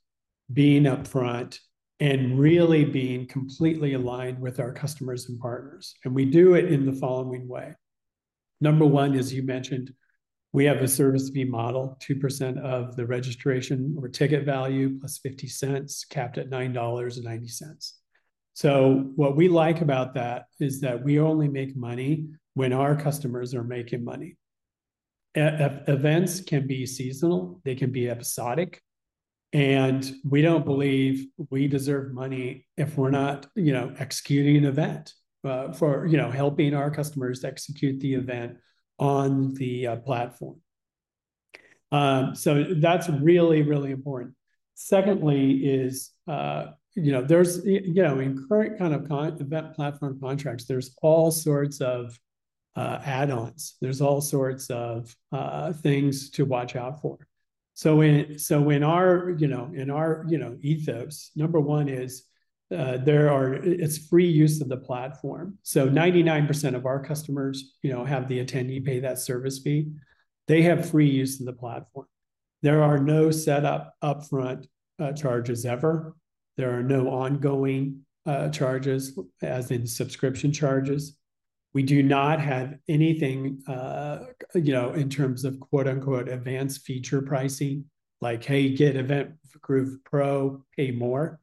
being 0.53 0.85
upfront 0.85 1.59
and 2.01 2.39
really 2.39 2.85
being 2.85 3.27
completely 3.27 3.95
aligned 3.95 4.39
with 4.39 4.59
our 4.61 4.73
customers 4.73 5.29
and 5.29 5.39
partners 5.39 5.95
and 6.05 6.15
we 6.15 6.25
do 6.25 6.55
it 6.55 6.73
in 6.73 6.85
the 6.85 6.93
following 6.93 7.49
way 7.49 7.75
number 8.61 8.85
one 8.87 9.15
as 9.15 9.33
you 9.33 9.43
mentioned 9.43 9.93
we 10.53 10.65
have 10.65 10.79
a 10.79 10.89
service 10.89 11.31
fee 11.31 11.45
model 11.45 11.99
2% 12.01 12.59
of 12.59 12.95
the 12.95 13.05
registration 13.05 13.97
or 13.99 14.09
ticket 14.09 14.45
value 14.45 14.99
plus 15.01 15.19
50 15.19 15.49
cents 15.49 16.05
capped 16.05 16.39
at 16.39 16.51
$9.90 16.51 17.93
so 18.55 19.11
what 19.17 19.37
we 19.37 19.49
like 19.49 19.81
about 19.81 20.15
that 20.15 20.45
is 20.61 20.81
that 20.81 21.03
we 21.03 21.19
only 21.19 21.49
make 21.49 21.77
money 21.77 22.29
when 22.55 22.73
our 22.73 22.95
customers 22.95 23.53
are 23.53 23.65
making 23.65 24.05
money. 24.05 24.37
E- 25.37 25.41
events 25.89 26.41
can 26.41 26.67
be 26.67 26.87
seasonal, 26.87 27.61
they 27.65 27.75
can 27.75 27.91
be 27.91 28.09
episodic. 28.09 28.81
And 29.55 30.05
we 30.29 30.43
don't 30.43 30.65
believe 30.65 31.27
we 31.51 31.69
deserve 31.69 32.13
money 32.13 32.67
if 32.77 32.99
we're 32.99 33.11
not, 33.11 33.47
you 33.55 33.73
know, 33.73 33.95
executing 33.99 34.57
an 34.57 34.65
event 34.65 35.15
uh, 35.45 35.73
for, 35.73 36.07
you 36.07 36.17
know, 36.17 36.31
helping 36.31 36.75
our 36.75 36.91
customers 36.91 37.45
execute 37.45 38.01
the 38.01 38.15
event 38.15 38.57
on 38.99 39.55
the 39.55 39.87
uh, 39.87 39.97
platform. 39.97 40.61
Um, 41.93 42.35
so 42.35 42.65
that's 42.79 43.09
really, 43.09 43.63
really 43.63 43.93
important. 43.93 44.35
Secondly, 44.75 45.53
is 45.65 46.11
uh, 46.27 46.67
you 46.97 47.13
know, 47.13 47.23
there's 47.23 47.65
you 47.65 48.03
know, 48.03 48.19
in 48.19 48.47
current 48.49 48.79
kind 48.79 48.95
of 48.95 49.09
con- 49.09 49.37
event 49.41 49.75
platform 49.75 50.19
contracts, 50.21 50.65
there's 50.65 50.97
all 51.03 51.31
sorts 51.31 51.81
of 51.81 52.19
uh, 52.77 53.01
add-ons. 53.05 53.77
There's 53.81 54.01
all 54.01 54.21
sorts 54.21 54.71
of 54.71 55.15
uh, 55.33 55.73
things 55.73 56.31
to 56.31 56.45
watch 56.45 56.75
out 56.77 57.01
for. 57.01 57.19
So 57.75 58.01
in 58.01 58.39
so 58.39 58.71
in 58.71 58.83
our 58.83 59.31
you 59.39 59.49
know 59.49 59.71
in 59.75 59.91
our 59.91 60.25
you 60.29 60.39
know 60.39 60.57
ethos, 60.61 61.31
number 61.37 61.61
one 61.61 61.89
is 61.89 62.25
uh, 62.75 62.99
there 62.99 63.31
are 63.31 63.55
it's 63.55 64.09
free 64.09 64.29
use 64.29 64.61
of 64.61 64.69
the 64.69 64.77
platform. 64.77 65.59
So 65.63 65.89
99% 65.89 66.75
of 66.75 66.87
our 66.87 67.03
customers 67.03 67.75
you 67.83 67.93
know 67.93 68.05
have 68.05 68.29
the 68.29 68.45
attendee 68.45 68.85
pay 68.85 69.01
that 69.01 69.19
service 69.19 69.59
fee. 69.59 69.91
They 70.47 70.63
have 70.63 70.91
free 70.91 71.09
use 71.09 71.41
of 71.41 71.47
the 71.47 71.53
platform. 71.53 72.07
There 72.63 72.83
are 72.83 72.99
no 72.99 73.31
setup 73.31 73.95
upfront 74.03 74.67
uh, 74.99 75.13
charges 75.13 75.67
ever. 75.67 76.15
There 76.57 76.79
are 76.79 76.83
no 76.83 77.09
ongoing 77.09 78.05
uh, 78.27 78.49
charges, 78.51 79.19
as 79.43 79.71
in 79.71 79.87
subscription 79.87 80.53
charges. 80.53 81.17
We 81.75 81.83
do 81.83 82.03
not 82.03 82.41
have 82.41 82.77
anything, 82.89 83.63
uh, 83.67 84.27
you 84.55 84.73
know, 84.73 84.93
in 84.93 85.11
terms 85.11 85.45
of 85.45 85.59
quote 85.61 85.89
unquote 85.89 86.29
advanced 86.29 86.83
feature 86.87 87.21
pricing, 87.21 87.85
like, 88.21 88.45
hey, 88.45 88.75
get 88.75 88.97
Event 88.97 89.33
Groove 89.61 89.99
Pro, 90.05 90.65
pay 90.77 90.93
more. 90.93 91.41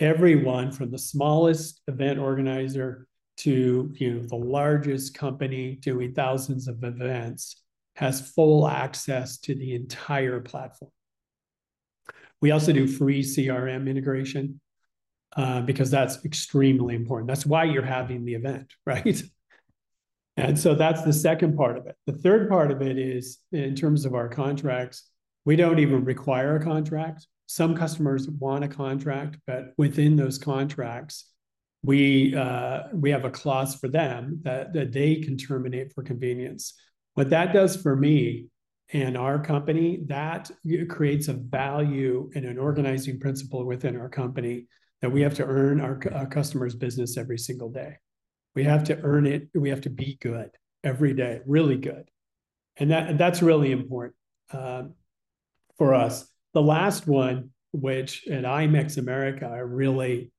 Everyone 0.00 0.70
from 0.70 0.90
the 0.92 0.98
smallest 0.98 1.80
event 1.88 2.20
organizer 2.20 3.08
to 3.38 3.92
you 3.94 4.14
know 4.14 4.22
the 4.22 4.36
largest 4.36 5.14
company 5.14 5.76
doing 5.76 6.12
thousands 6.12 6.66
of 6.66 6.82
events 6.82 7.62
has 7.94 8.30
full 8.32 8.68
access 8.68 9.38
to 9.38 9.54
the 9.54 9.74
entire 9.74 10.40
platform. 10.40 10.90
We 12.40 12.52
also 12.52 12.72
do 12.72 12.86
free 12.86 13.22
CRM 13.22 13.88
integration 13.88 14.60
uh, 15.36 15.62
because 15.62 15.90
that's 15.90 16.24
extremely 16.24 16.94
important. 16.94 17.26
That's 17.26 17.44
why 17.44 17.64
you're 17.64 17.82
having 17.82 18.24
the 18.24 18.34
event, 18.34 18.72
right? 18.86 19.20
And 20.38 20.56
so 20.56 20.76
that's 20.76 21.02
the 21.02 21.12
second 21.12 21.56
part 21.56 21.76
of 21.76 21.86
it. 21.86 21.96
The 22.06 22.12
third 22.12 22.48
part 22.48 22.70
of 22.70 22.80
it 22.80 22.96
is 22.96 23.38
in 23.50 23.74
terms 23.74 24.04
of 24.04 24.14
our 24.14 24.28
contracts, 24.28 25.10
we 25.44 25.56
don't 25.56 25.80
even 25.80 26.04
require 26.04 26.54
a 26.54 26.62
contract. 26.62 27.26
Some 27.46 27.74
customers 27.74 28.28
want 28.28 28.62
a 28.62 28.68
contract, 28.68 29.38
but 29.48 29.72
within 29.76 30.14
those 30.14 30.38
contracts, 30.38 31.24
we 31.82 32.36
uh, 32.36 32.82
we 32.92 33.10
have 33.10 33.24
a 33.24 33.30
clause 33.30 33.74
for 33.74 33.88
them 33.88 34.40
that, 34.44 34.72
that 34.74 34.92
they 34.92 35.16
can 35.16 35.36
terminate 35.36 35.92
for 35.92 36.04
convenience. 36.04 36.74
What 37.14 37.30
that 37.30 37.52
does 37.52 37.74
for 37.74 37.96
me 37.96 38.46
and 38.92 39.16
our 39.16 39.40
company, 39.40 40.04
that 40.06 40.50
creates 40.88 41.26
a 41.26 41.32
value 41.32 42.30
and 42.36 42.44
an 42.44 42.58
organizing 42.58 43.18
principle 43.18 43.66
within 43.66 43.96
our 43.96 44.08
company 44.08 44.66
that 45.02 45.10
we 45.10 45.22
have 45.22 45.34
to 45.34 45.44
earn 45.44 45.80
our, 45.80 46.00
our 46.14 46.26
customers' 46.26 46.76
business 46.76 47.16
every 47.16 47.38
single 47.38 47.70
day. 47.70 47.96
We 48.58 48.64
have 48.64 48.82
to 48.84 48.98
earn 49.04 49.24
it. 49.24 49.50
We 49.54 49.68
have 49.68 49.82
to 49.82 49.88
be 49.88 50.18
good 50.20 50.50
every 50.82 51.14
day, 51.14 51.42
really 51.46 51.76
good. 51.76 52.10
And 52.76 52.90
that 52.90 53.16
that's 53.16 53.40
really 53.40 53.70
important 53.70 54.16
um, 54.52 54.94
for 55.76 55.94
us. 55.94 56.26
The 56.54 56.62
last 56.62 57.06
one, 57.06 57.50
which 57.70 58.26
at 58.26 58.42
IMEX 58.42 58.98
America, 58.98 59.46
I 59.46 59.58
really, 59.58 60.32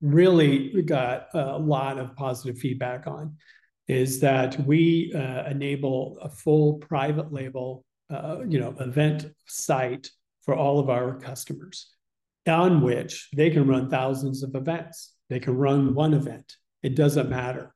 really 0.00 0.82
got 0.82 1.30
a 1.34 1.58
lot 1.58 1.98
of 1.98 2.14
positive 2.14 2.60
feedback 2.60 3.08
on, 3.08 3.38
is 3.88 4.20
that 4.20 4.64
we 4.64 5.12
uh, 5.12 5.50
enable 5.50 6.16
a 6.22 6.28
full 6.28 6.74
private 6.74 7.32
label, 7.32 7.84
uh, 8.08 8.42
you 8.48 8.60
know, 8.60 8.76
event 8.78 9.26
site 9.48 10.10
for 10.44 10.54
all 10.54 10.78
of 10.78 10.88
our 10.88 11.18
customers, 11.18 11.90
on 12.46 12.82
which 12.82 13.30
they 13.34 13.50
can 13.50 13.66
run 13.66 13.90
thousands 13.90 14.44
of 14.44 14.54
events. 14.54 15.12
They 15.28 15.40
can 15.40 15.56
run 15.56 15.96
one 15.96 16.14
event. 16.14 16.54
It 16.84 16.94
doesn't 16.94 17.30
matter. 17.30 17.74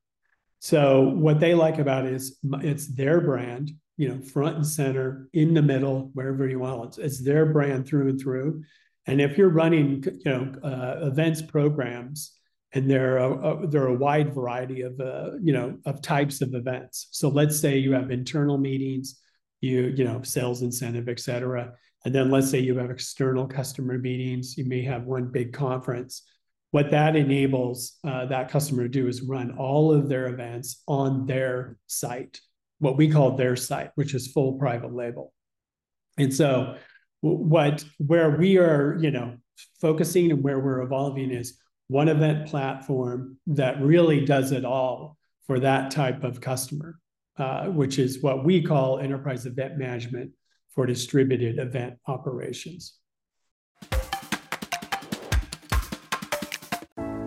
So 0.60 1.08
what 1.08 1.40
they 1.40 1.54
like 1.54 1.78
about 1.78 2.04
it 2.04 2.12
is 2.12 2.38
it's 2.44 2.86
their 2.94 3.20
brand, 3.20 3.72
you 3.96 4.08
know, 4.08 4.20
front 4.20 4.56
and 4.56 4.66
center, 4.66 5.28
in 5.32 5.54
the 5.54 5.62
middle, 5.62 6.10
wherever 6.12 6.46
you 6.46 6.58
want. 6.58 6.88
It's, 6.88 6.98
it's 6.98 7.24
their 7.24 7.46
brand 7.46 7.86
through 7.86 8.10
and 8.10 8.20
through. 8.20 8.62
And 9.06 9.20
if 9.20 9.38
you're 9.38 9.48
running, 9.48 10.04
you 10.04 10.30
know, 10.30 10.52
uh, 10.62 11.06
events 11.06 11.40
programs, 11.40 12.34
and 12.74 12.90
there 12.90 13.18
are 13.18 13.62
a, 13.62 13.66
there 13.66 13.84
are 13.84 13.94
a 13.94 13.94
wide 13.94 14.34
variety 14.34 14.82
of 14.82 15.00
uh, 15.00 15.30
you 15.42 15.54
know 15.54 15.78
of 15.86 16.02
types 16.02 16.42
of 16.42 16.54
events. 16.54 17.08
So 17.12 17.30
let's 17.30 17.58
say 17.58 17.78
you 17.78 17.92
have 17.92 18.10
internal 18.10 18.58
meetings, 18.58 19.18
you 19.62 19.94
you 19.96 20.04
know 20.04 20.20
sales 20.22 20.60
incentive, 20.60 21.08
et 21.08 21.20
cetera, 21.20 21.72
and 22.04 22.14
then 22.14 22.30
let's 22.30 22.50
say 22.50 22.58
you 22.58 22.76
have 22.76 22.90
external 22.90 23.46
customer 23.46 23.96
meetings. 23.96 24.58
You 24.58 24.66
may 24.66 24.82
have 24.82 25.04
one 25.04 25.32
big 25.32 25.54
conference 25.54 26.24
what 26.70 26.90
that 26.90 27.16
enables 27.16 27.96
uh, 28.04 28.26
that 28.26 28.50
customer 28.50 28.82
to 28.82 28.88
do 28.88 29.08
is 29.08 29.22
run 29.22 29.52
all 29.52 29.92
of 29.92 30.08
their 30.08 30.26
events 30.26 30.82
on 30.86 31.26
their 31.26 31.78
site, 31.86 32.40
what 32.78 32.96
we 32.96 33.10
call 33.10 33.36
their 33.36 33.56
site, 33.56 33.90
which 33.94 34.14
is 34.14 34.26
full 34.26 34.54
private 34.54 34.92
label. 34.92 35.32
And 36.18 36.34
so, 36.34 36.76
what 37.20 37.84
where 37.98 38.30
we 38.36 38.58
are, 38.58 38.98
you 39.00 39.10
know, 39.10 39.36
focusing 39.80 40.30
and 40.30 40.42
where 40.42 40.60
we're 40.60 40.82
evolving 40.82 41.30
is 41.30 41.58
one 41.88 42.08
event 42.08 42.48
platform 42.48 43.38
that 43.46 43.80
really 43.80 44.24
does 44.24 44.52
it 44.52 44.64
all 44.64 45.16
for 45.46 45.58
that 45.60 45.90
type 45.90 46.22
of 46.22 46.40
customer, 46.40 46.98
uh, 47.38 47.66
which 47.66 47.98
is 47.98 48.22
what 48.22 48.44
we 48.44 48.62
call 48.62 48.98
enterprise 48.98 49.46
event 49.46 49.78
management 49.78 50.32
for 50.74 50.86
distributed 50.86 51.58
event 51.58 51.94
operations. 52.06 52.94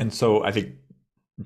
And 0.00 0.14
so 0.14 0.42
I 0.42 0.50
think 0.50 0.76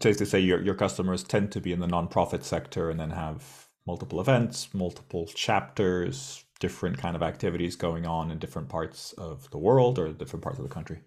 safe 0.01 0.17
to 0.19 0.27
say 0.27 0.39
your, 0.39 0.63
your 0.63 0.77
customers 0.77 1.25
tend 1.25 1.51
to 1.53 1.61
be 1.61 1.73
in 1.73 1.81
the 1.81 1.89
nonprofit 1.89 2.45
sector 2.45 2.89
and 2.89 3.01
then 3.01 3.11
have 3.11 3.67
multiple 3.85 4.21
events, 4.21 4.73
multiple 4.73 5.27
chapters, 5.35 6.45
different 6.61 6.97
kind 6.97 7.17
of 7.17 7.23
activities 7.23 7.75
going 7.75 8.07
on 8.07 8.31
in 8.31 8.39
different 8.39 8.69
parts 8.69 9.13
of 9.15 9.51
the 9.51 9.59
world 9.59 9.99
or 9.99 10.13
different 10.13 10.45
parts 10.45 10.59
of 10.59 10.63
the 10.63 10.73
country. 10.73 11.01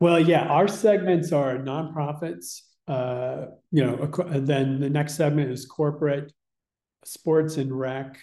Well, 0.00 0.18
yeah, 0.18 0.46
our 0.48 0.66
segments 0.66 1.30
are 1.30 1.58
nonprofits. 1.58 2.62
Uh, 2.88 3.46
you 3.70 3.84
know, 3.84 4.10
then 4.32 4.80
the 4.80 4.90
next 4.90 5.14
segment 5.14 5.52
is 5.52 5.64
corporate, 5.64 6.32
sports 7.04 7.56
and 7.56 7.72
rec, 7.72 8.18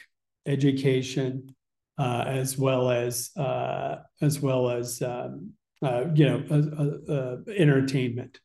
education, 0.45 1.55
uh, 1.97 2.25
as 2.27 2.57
well 2.57 2.91
as 2.91 3.31
uh, 3.37 3.99
as 4.21 4.41
well 4.41 4.69
as 4.69 5.01
um, 5.01 5.53
uh, 5.81 6.05
you 6.13 6.25
know, 6.25 6.43
uh, 6.51 7.11
uh, 7.11 7.37
entertainment. 7.55 8.39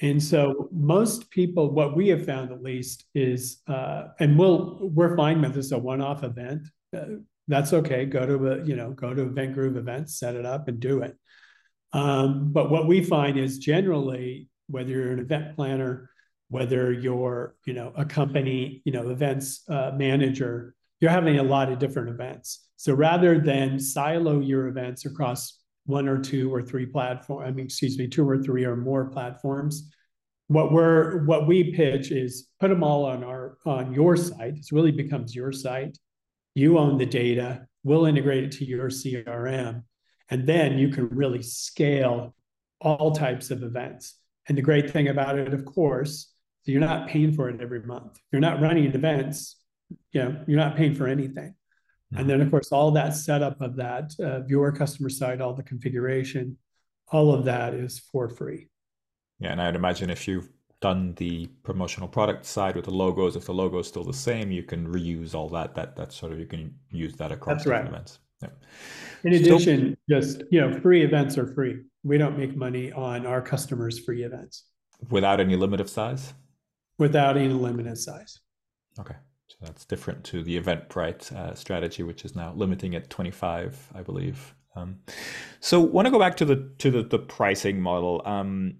And 0.00 0.22
so 0.22 0.68
most 0.72 1.30
people, 1.30 1.70
what 1.70 1.96
we 1.96 2.08
have 2.08 2.26
found 2.26 2.52
at 2.52 2.62
least 2.62 3.04
is, 3.14 3.62
uh, 3.66 4.08
and 4.20 4.38
we'll 4.38 4.78
we're 4.82 5.16
fine 5.16 5.40
with 5.40 5.54
this 5.54 5.72
a 5.72 5.78
one-off 5.78 6.22
event. 6.22 6.68
Uh, 6.94 7.20
that's 7.48 7.72
okay. 7.72 8.04
Go 8.04 8.26
to 8.26 8.52
a 8.52 8.64
you 8.64 8.76
know 8.76 8.90
go 8.90 9.14
to 9.14 9.24
Eventgroove 9.24 9.76
events, 9.76 10.18
set 10.18 10.34
it 10.34 10.44
up, 10.44 10.68
and 10.68 10.80
do 10.80 11.02
it. 11.02 11.16
Um, 11.92 12.52
but 12.52 12.70
what 12.70 12.86
we 12.86 13.02
find 13.02 13.38
is 13.38 13.58
generally 13.58 14.48
whether 14.68 14.90
you're 14.90 15.12
an 15.12 15.20
event 15.20 15.56
planner, 15.56 16.10
whether 16.48 16.92
you're 16.92 17.54
you 17.64 17.72
know 17.72 17.92
a 17.96 18.04
company 18.04 18.82
you 18.84 18.92
know 18.92 19.08
events 19.08 19.62
uh, 19.70 19.92
manager, 19.96 20.74
you're 21.00 21.10
having 21.10 21.38
a 21.38 21.42
lot 21.42 21.72
of 21.72 21.78
different 21.78 22.10
events. 22.10 22.68
So 22.76 22.92
rather 22.92 23.38
than 23.38 23.78
silo 23.78 24.40
your 24.40 24.68
events 24.68 25.06
across 25.06 25.58
one 25.86 26.08
or 26.08 26.18
two 26.18 26.52
or 26.52 26.62
three 26.62 26.86
platform, 26.86 27.46
I 27.46 27.50
mean, 27.50 27.66
excuse 27.66 27.96
me, 27.96 28.08
two 28.08 28.28
or 28.28 28.42
three 28.42 28.64
or 28.64 28.76
more 28.76 29.06
platforms. 29.06 29.90
What 30.48 30.72
we're 30.72 31.24
what 31.24 31.46
we 31.46 31.72
pitch 31.72 32.12
is 32.12 32.48
put 32.60 32.68
them 32.68 32.84
all 32.84 33.04
on 33.04 33.24
our 33.24 33.58
on 33.64 33.92
your 33.92 34.16
site. 34.16 34.56
It 34.56 34.66
really 34.70 34.92
becomes 34.92 35.34
your 35.34 35.52
site. 35.52 35.98
You 36.54 36.78
own 36.78 36.98
the 36.98 37.06
data. 37.06 37.66
We'll 37.82 38.06
integrate 38.06 38.44
it 38.44 38.52
to 38.52 38.64
your 38.64 38.88
CRM, 38.88 39.82
and 40.30 40.46
then 40.46 40.78
you 40.78 40.88
can 40.88 41.08
really 41.08 41.42
scale 41.42 42.34
all 42.80 43.12
types 43.12 43.50
of 43.50 43.62
events. 43.62 44.14
And 44.48 44.56
the 44.56 44.62
great 44.62 44.90
thing 44.90 45.08
about 45.08 45.38
it, 45.38 45.52
of 45.52 45.64
course, 45.64 46.32
you're 46.64 46.80
not 46.80 47.08
paying 47.08 47.32
for 47.32 47.48
it 47.48 47.60
every 47.60 47.82
month. 47.82 48.18
You're 48.32 48.40
not 48.40 48.60
running 48.60 48.84
events. 48.86 49.56
You 50.12 50.24
know, 50.24 50.44
you're 50.46 50.58
not 50.58 50.76
paying 50.76 50.94
for 50.94 51.06
anything. 51.06 51.54
And 52.14 52.30
then, 52.30 52.40
of 52.40 52.50
course, 52.50 52.70
all 52.70 52.92
that 52.92 53.16
setup 53.16 53.60
of 53.60 53.76
that 53.76 54.12
uh, 54.20 54.40
viewer 54.40 54.70
customer 54.70 55.08
side, 55.08 55.40
all 55.40 55.54
the 55.54 55.62
configuration, 55.62 56.56
all 57.08 57.34
of 57.34 57.44
that 57.44 57.74
is 57.74 57.98
for 57.98 58.28
free. 58.28 58.68
Yeah, 59.40 59.52
and 59.52 59.60
I'd 59.60 59.74
imagine 59.74 60.08
if 60.10 60.28
you've 60.28 60.48
done 60.80 61.14
the 61.14 61.46
promotional 61.62 62.08
product 62.08 62.46
side 62.46 62.76
with 62.76 62.84
the 62.84 62.90
logos, 62.90 63.36
if 63.36 63.46
the 63.46 63.54
logo 63.54 63.78
is 63.78 63.88
still 63.88 64.04
the 64.04 64.12
same, 64.12 64.50
you 64.50 64.62
can 64.62 64.86
reuse 64.86 65.34
all 65.34 65.48
that. 65.50 65.74
That 65.74 65.96
that 65.96 66.12
sort 66.12 66.32
of 66.32 66.38
you 66.38 66.46
can 66.46 66.74
use 66.90 67.14
that 67.16 67.32
across 67.32 67.58
That's 67.58 67.66
right. 67.66 67.86
events. 67.86 68.20
Yeah. 68.42 68.50
In 69.24 69.32
addition, 69.32 69.96
just 70.08 70.42
you 70.50 70.60
know, 70.60 70.78
free 70.80 71.02
events 71.02 71.36
are 71.38 71.52
free. 71.54 71.80
We 72.04 72.18
don't 72.18 72.38
make 72.38 72.56
money 72.56 72.92
on 72.92 73.26
our 73.26 73.42
customers' 73.42 73.98
free 73.98 74.22
events 74.22 74.64
without 75.10 75.40
any 75.40 75.56
limit 75.56 75.80
of 75.80 75.90
size. 75.90 76.34
Without 76.98 77.36
any 77.36 77.48
limit 77.48 77.86
of 77.86 77.98
size. 77.98 78.40
Okay. 78.98 79.16
So 79.58 79.66
that's 79.66 79.84
different 79.84 80.24
to 80.24 80.42
the 80.42 80.60
Eventbrite 80.60 81.32
uh, 81.32 81.54
strategy, 81.54 82.02
which 82.02 82.24
is 82.24 82.36
now 82.36 82.52
limiting 82.54 82.94
at 82.94 83.08
25, 83.08 83.92
I 83.94 84.02
believe. 84.02 84.54
Um, 84.74 85.00
so 85.60 85.80
want 85.80 86.06
to 86.06 86.10
go 86.10 86.18
back 86.18 86.36
to 86.36 86.44
the 86.44 86.70
to 86.78 86.90
the, 86.90 87.02
the 87.02 87.18
pricing 87.18 87.80
model. 87.80 88.20
Um, 88.26 88.76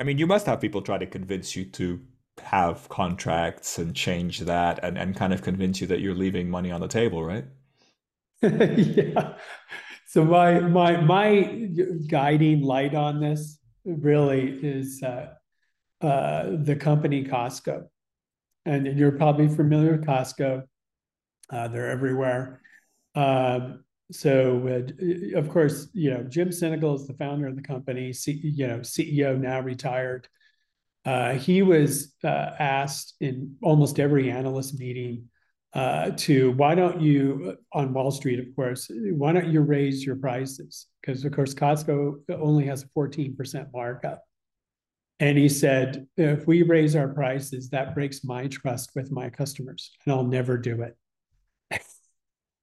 I 0.00 0.04
mean, 0.04 0.18
you 0.18 0.26
must 0.26 0.46
have 0.46 0.60
people 0.60 0.82
try 0.82 0.98
to 0.98 1.06
convince 1.06 1.54
you 1.54 1.64
to 1.66 2.00
have 2.42 2.88
contracts 2.88 3.78
and 3.78 3.94
change 3.94 4.40
that 4.40 4.82
and, 4.82 4.98
and 4.98 5.14
kind 5.14 5.32
of 5.32 5.42
convince 5.42 5.80
you 5.80 5.86
that 5.86 6.00
you're 6.00 6.14
leaving 6.14 6.50
money 6.50 6.72
on 6.72 6.80
the 6.80 6.88
table, 6.88 7.22
right? 7.22 7.44
yeah. 8.42 9.34
So 10.08 10.24
my 10.24 10.58
my 10.58 11.00
my 11.00 11.68
guiding 12.08 12.62
light 12.62 12.94
on 12.94 13.20
this 13.20 13.60
really 13.84 14.50
is 14.62 15.02
uh, 15.02 15.34
uh, 16.00 16.50
the 16.50 16.74
company 16.74 17.24
Costco 17.24 17.86
and 18.64 18.86
you're 18.98 19.12
probably 19.12 19.48
familiar 19.48 19.92
with 19.92 20.06
Costco. 20.06 20.62
Uh, 21.50 21.68
they're 21.68 21.90
everywhere. 21.90 22.60
Um, 23.14 23.84
so, 24.10 24.68
uh, 24.68 25.38
of 25.38 25.48
course, 25.48 25.88
you 25.92 26.10
know 26.10 26.22
Jim 26.24 26.48
Sinegal 26.48 26.96
is 26.96 27.06
the 27.06 27.14
founder 27.14 27.46
of 27.46 27.56
the 27.56 27.62
company. 27.62 28.12
C- 28.12 28.40
you 28.42 28.66
know, 28.66 28.78
CEO 28.78 29.38
now 29.38 29.60
retired. 29.60 30.28
Uh, 31.04 31.32
he 31.32 31.62
was 31.62 32.14
uh, 32.22 32.50
asked 32.58 33.14
in 33.20 33.56
almost 33.62 33.98
every 33.98 34.30
analyst 34.30 34.78
meeting 34.78 35.28
uh, 35.74 36.10
to 36.10 36.52
why 36.52 36.74
don't 36.74 37.00
you 37.00 37.56
on 37.72 37.94
Wall 37.94 38.10
Street, 38.10 38.38
of 38.38 38.54
course, 38.54 38.90
why 38.90 39.32
don't 39.32 39.48
you 39.48 39.62
raise 39.62 40.04
your 40.04 40.16
prices? 40.16 40.86
Because 41.00 41.24
of 41.24 41.32
course, 41.32 41.54
Costco 41.54 42.20
only 42.30 42.66
has 42.66 42.82
a 42.82 42.88
14% 42.88 43.72
markup. 43.72 44.22
And 45.22 45.38
he 45.38 45.48
said, 45.48 46.08
if 46.16 46.48
we 46.48 46.64
raise 46.64 46.96
our 46.96 47.06
prices, 47.06 47.70
that 47.70 47.94
breaks 47.94 48.24
my 48.24 48.48
trust 48.48 48.90
with 48.96 49.12
my 49.12 49.30
customers, 49.30 49.92
and 50.04 50.12
I'll 50.12 50.24
never 50.24 50.58
do 50.58 50.82
it. 50.82 50.96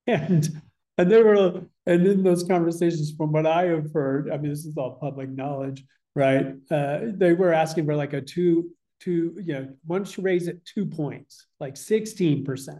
and 0.08 0.62
and 0.98 1.10
there 1.10 1.24
were 1.24 1.62
and 1.86 2.06
in 2.06 2.22
those 2.22 2.44
conversations, 2.44 3.14
from 3.16 3.32
what 3.32 3.46
I 3.46 3.68
have 3.68 3.94
heard, 3.94 4.30
I 4.30 4.36
mean, 4.36 4.50
this 4.50 4.66
is 4.66 4.76
all 4.76 4.98
public 5.00 5.30
knowledge, 5.30 5.86
right? 6.18 6.48
Uh, 6.70 7.00
they 7.14 7.32
were 7.32 7.54
asking 7.54 7.86
for 7.86 7.96
like 7.96 8.12
a 8.12 8.20
two, 8.20 8.72
two, 9.00 9.38
you 9.42 9.54
know, 9.54 9.70
once 9.88 10.18
you 10.18 10.24
raise 10.24 10.50
it 10.50 10.66
two 10.66 10.86
points, 10.86 11.48
like 11.62 11.76
16%. 11.76 12.46
percent 12.46 12.80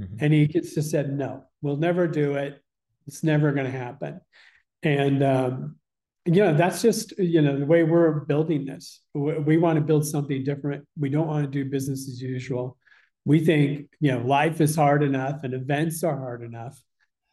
mm 0.00 0.08
hmm 0.08 0.16
And 0.20 0.32
he 0.32 0.46
just 0.46 0.90
said, 0.90 1.12
no, 1.12 1.44
we'll 1.60 1.76
never 1.76 2.08
do 2.08 2.36
it. 2.36 2.62
It's 3.06 3.22
never 3.22 3.52
going 3.52 3.70
to 3.70 3.78
happen. 3.78 4.22
And 4.82 5.22
um, 5.22 5.76
you 6.24 6.44
know 6.44 6.54
that's 6.54 6.80
just 6.82 7.18
you 7.18 7.42
know 7.42 7.58
the 7.58 7.66
way 7.66 7.82
we're 7.82 8.20
building 8.20 8.64
this. 8.64 9.00
We 9.14 9.56
want 9.56 9.76
to 9.76 9.80
build 9.80 10.06
something 10.06 10.44
different. 10.44 10.86
We 10.98 11.08
don't 11.08 11.26
want 11.26 11.44
to 11.44 11.50
do 11.50 11.68
business 11.68 12.08
as 12.08 12.20
usual. 12.20 12.76
We 13.24 13.44
think 13.44 13.88
you 14.00 14.12
know 14.12 14.20
life 14.20 14.60
is 14.60 14.76
hard 14.76 15.02
enough 15.02 15.42
and 15.42 15.54
events 15.54 16.04
are 16.04 16.16
hard 16.16 16.42
enough 16.42 16.80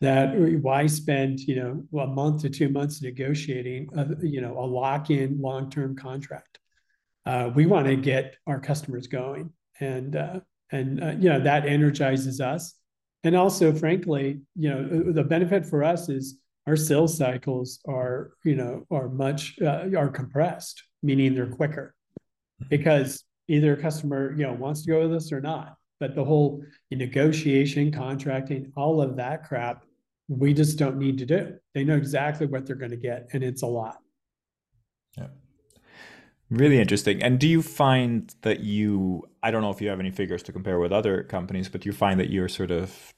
that 0.02 0.34
why 0.62 0.88
spend 0.88 1.39
you 1.39 1.56
know 1.56 2.02
a 2.02 2.08
month 2.08 2.41
to 2.41 2.49
two 2.49 2.69
months 2.69 3.02
negotiating 3.02 3.89
a, 3.95 4.25
you 4.25 4.41
know 4.41 4.58
a 4.58 4.65
lock-in 4.65 5.39
long-term 5.39 5.95
contract? 5.95 6.58
Uh, 7.25 7.52
we 7.54 7.67
want 7.67 7.86
to 7.86 7.95
get 7.95 8.38
our 8.47 8.60
customers 8.60 9.06
going 9.06 9.52
and 9.80 10.15
uh, 10.15 10.39
and 10.71 11.04
uh, 11.04 11.12
you 11.19 11.30
know 11.30 11.39
that 11.39 11.65
energizes 11.65 12.41
us. 12.41 12.73
And 13.23 13.36
also 13.36 13.71
frankly 13.73 14.41
you 14.56 14.69
know 14.69 15.12
the 15.12 15.23
benefit 15.23 15.65
for 15.65 15.84
us 15.84 16.10
is 16.10 16.39
our 16.69 16.75
sales 16.75 17.17
cycles 17.17 17.79
are 17.88 18.32
you 18.45 18.55
know 18.55 18.86
are 18.91 19.10
much 19.10 19.55
uh, 19.62 19.89
are 19.97 20.10
compressed 20.10 20.84
meaning 21.01 21.34
they're 21.34 21.47
quicker. 21.47 21.95
Because 22.69 23.23
either 23.47 23.73
a 23.73 23.77
customer 23.77 24.32
you 24.38 24.43
know 24.45 24.53
wants 24.53 24.84
to 24.84 24.91
go 24.91 25.01
with 25.01 25.13
us 25.13 25.32
or 25.32 25.41
not. 25.41 25.75
But 25.99 26.15
the 26.15 26.23
whole 26.23 26.63
negotiation 26.91 27.91
contracting 27.91 28.71
all 28.77 29.01
of 29.01 29.17
that 29.17 29.43
crap 29.43 29.84
we 30.27 30.53
just 30.53 30.77
don't 30.77 30.97
need 30.97 31.17
to 31.17 31.25
do. 31.25 31.55
They 31.73 31.84
know 31.84 31.95
exactly 31.95 32.45
what 32.45 32.67
they're 32.67 32.75
going 32.75 32.91
to 32.91 32.97
get 32.97 33.29
and 33.34 33.43
it's 33.43 33.63
a 33.63 33.67
lot. 33.67 33.97
Yeah. 35.17 35.27
Really 36.51 36.79
interesting. 36.79 37.23
And 37.23 37.39
do 37.39 37.47
you 37.47 37.63
find 37.63 38.34
that 38.43 38.60
you 38.60 39.27
i 39.41 39.49
don't 39.49 39.63
know 39.63 39.71
if 39.71 39.82
you 39.82 39.89
have 39.89 39.99
any 39.99 40.12
figures 40.12 40.43
to 40.43 40.51
compare 40.51 40.79
with 40.79 40.91
other 40.91 41.23
companies 41.23 41.69
but 41.69 41.86
you 41.86 41.93
find 41.93 42.19
that 42.19 42.29
you're 42.29 42.49
sort 42.49 42.71
of 42.71 43.13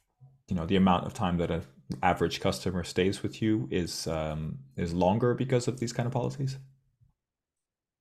you 0.47 0.55
know 0.55 0.65
the 0.65 0.75
amount 0.75 1.05
of 1.05 1.13
time 1.13 1.37
that 1.37 1.51
an 1.51 1.63
average 2.03 2.39
customer 2.39 2.83
stays 2.83 3.23
with 3.23 3.41
you 3.41 3.67
is 3.71 4.07
um, 4.07 4.59
is 4.77 4.93
longer 4.93 5.33
because 5.33 5.67
of 5.67 5.79
these 5.79 5.93
kind 5.93 6.07
of 6.07 6.13
policies? 6.13 6.57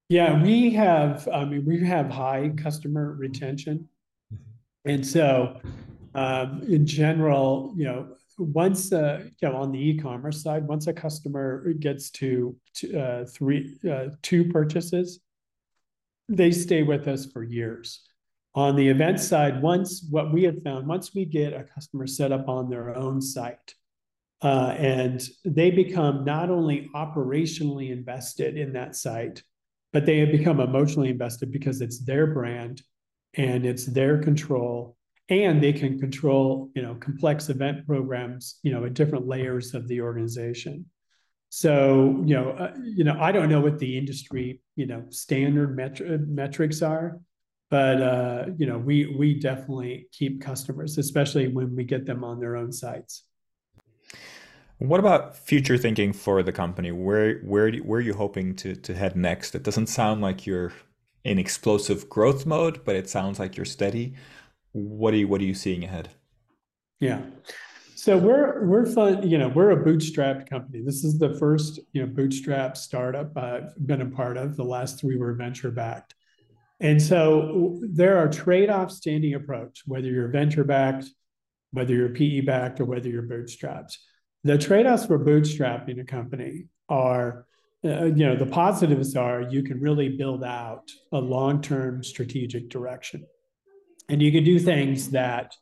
Yeah, 0.09 0.43
we 0.43 0.71
have. 0.71 1.29
I 1.33 1.45
mean, 1.45 1.65
we 1.65 1.85
have 1.87 2.11
high 2.11 2.51
customer 2.57 3.13
retention, 3.13 3.89
mm-hmm. 4.33 4.91
and 4.91 5.07
so 5.07 5.61
um, 6.15 6.63
in 6.67 6.87
general, 6.87 7.73
you 7.77 7.85
know, 7.85 8.17
once 8.39 8.93
uh, 8.93 9.23
you 9.41 9.49
know 9.49 9.57
on 9.57 9.71
the 9.71 9.79
e-commerce 9.79 10.43
side, 10.43 10.67
once 10.67 10.87
a 10.87 10.93
customer 10.93 11.73
gets 11.75 12.11
to, 12.11 12.57
to 12.75 12.99
uh, 12.99 13.25
three 13.27 13.79
uh, 13.91 14.07
two 14.23 14.45
purchases, 14.45 15.21
they 16.29 16.51
stay 16.51 16.83
with 16.83 17.07
us 17.07 17.27
for 17.27 17.43
years. 17.43 18.01
On 18.55 18.75
the 18.75 18.89
event 18.89 19.21
side, 19.21 19.63
once 19.63 20.05
what 20.11 20.33
we 20.33 20.43
have 20.43 20.61
found, 20.65 20.89
once 20.89 21.15
we 21.15 21.25
get 21.25 21.53
a 21.53 21.63
customer 21.63 22.07
set 22.07 22.33
up 22.33 22.49
on 22.49 22.69
their 22.69 22.97
own 22.97 23.21
site, 23.21 23.75
uh, 24.43 24.75
and 24.77 25.23
they 25.45 25.71
become 25.71 26.25
not 26.25 26.51
only 26.51 26.89
operationally 26.95 27.91
invested 27.91 28.57
in 28.57 28.73
that 28.73 28.97
site, 28.97 29.43
but 29.93 30.07
they 30.07 30.19
have 30.19 30.33
become 30.33 30.61
emotionally 30.61 31.11
invested 31.11 31.53
because 31.53 31.81
it's 31.81 32.01
their 32.01 32.27
brand 32.27 32.83
and 33.35 33.65
it's 33.65 33.87
their 33.87 34.19
control. 34.19 34.97
And 35.29 35.63
they 35.63 35.73
can 35.73 36.01
control 36.01 36.71
you 36.75 36.83
know 36.83 36.97
complex 36.97 37.51
event 37.51 37.87
programs 37.87 38.59
you 38.65 38.73
know 38.73 38.85
at 38.85 38.95
different 38.95 39.29
layers 39.29 39.75
of 39.75 39.87
the 39.87 40.01
organization. 40.01 40.87
So 41.51 42.21
you 42.27 42.35
know 42.35 42.51
uh, 42.51 42.75
you 42.83 43.05
know 43.05 43.17
i 43.21 43.31
don't 43.31 43.49
know 43.49 43.61
what 43.61 43.79
the 43.79 43.97
industry 43.99 44.61
you 44.75 44.87
know 44.87 45.05
standard 45.11 45.77
metri- 45.77 46.27
metrics 46.27 46.83
are 46.83 47.21
but 47.71 48.03
uh, 48.03 48.47
you 48.59 48.67
know 48.67 48.79
we 48.79 49.07
we 49.17 49.35
definitely 49.35 50.09
keep 50.13 50.43
customers 50.43 50.99
especially 50.99 51.49
when 51.49 51.75
we 51.75 51.85
get 51.85 52.05
them 52.05 52.25
on 52.25 52.41
their 52.41 52.57
own 52.57 52.73
sites. 52.73 53.25
What 54.79 54.99
about 54.99 55.37
future 55.37 55.77
thinking 55.77 56.13
for 56.13 56.43
the 56.43 56.53
company? 56.53 56.91
Where 56.91 57.39
where 57.39 57.73
where 57.79 57.99
are 57.99 58.03
you 58.03 58.15
hoping 58.15 58.57
to 58.57 58.75
to 58.75 58.95
head 58.95 59.17
next? 59.17 59.55
It 59.55 59.63
doesn't 59.63 59.87
sound 59.87 60.21
like 60.21 60.47
you're 60.47 60.73
in 61.23 61.39
explosive 61.39 62.09
growth 62.09 62.47
mode 62.47 62.85
but 62.85 62.97
it 62.97 63.09
sounds 63.09 63.39
like 63.39 63.57
you're 63.57 63.67
steady. 63.67 64.15
What 64.73 65.15
are 65.15 65.19
you 65.19 65.29
what 65.29 65.41
are 65.41 65.45
you 65.45 65.55
seeing 65.55 65.85
ahead? 65.85 66.09
Yeah. 66.99 67.23
So 67.95 68.17
we're 68.17 68.65
we're 68.67 68.87
fun 68.87 69.29
you 69.29 69.39
know 69.39 69.49
we're 69.49 69.71
a 69.71 69.85
bootstrapped 69.85 70.51
company. 70.51 70.83
This 70.83 71.05
is 71.05 71.19
the 71.19 71.35
first 71.39 71.79
you 71.93 72.05
know 72.05 72.13
bootstrap 72.13 72.77
startup 72.77 73.37
i've 73.37 73.87
been 73.87 74.01
a 74.01 74.07
part 74.07 74.37
of. 74.37 74.57
The 74.57 74.65
last 74.65 74.99
three 74.99 75.17
were 75.17 75.35
venture 75.35 75.71
backed 75.71 76.15
and 76.81 77.01
so 77.01 77.79
there 77.83 78.19
are 78.19 78.29
trade-offs 78.29 79.01
to 79.01 79.11
any 79.11 79.35
approach, 79.35 79.83
whether 79.87 80.09
you're 80.09 80.29
venture 80.29 80.65
backed, 80.65 81.07
whether 81.73 81.95
you're 81.95 82.09
PE 82.09 82.41
backed, 82.41 82.81
or 82.81 82.87
whether 82.87 83.09
you're 83.09 83.23
bootstrapped. 83.23 83.97
The 84.45 84.57
trade-offs 84.57 85.05
for 85.05 85.19
bootstrapping 85.19 86.01
a 86.01 86.05
company 86.05 86.69
are, 86.89 87.45
uh, 87.85 88.07
you 88.07 88.27
know, 88.27 88.35
the 88.35 88.47
positives 88.47 89.15
are 89.15 89.43
you 89.43 89.63
can 89.63 89.79
really 89.79 90.09
build 90.09 90.43
out 90.43 90.91
a 91.13 91.19
long-term 91.19 92.03
strategic 92.03 92.71
direction, 92.71 93.27
and 94.09 94.23
you 94.23 94.33
can 94.33 94.43
do 94.43 94.59
things 94.59 95.11
that, 95.11 95.55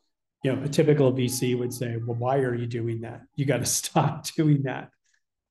you 0.43 0.55
know, 0.55 0.63
a 0.63 0.69
typical 0.69 1.11
VC 1.11 1.53
would 1.53 1.73
say, 1.73 1.97
"Well, 1.97 2.15
why 2.15 2.37
are 2.37 2.55
you 2.55 2.65
doing 2.65 3.01
that? 3.01 3.21
You 3.35 3.45
got 3.45 3.57
to 3.57 3.65
stop 3.79 4.25
doing 4.35 4.63
that." 4.63 4.89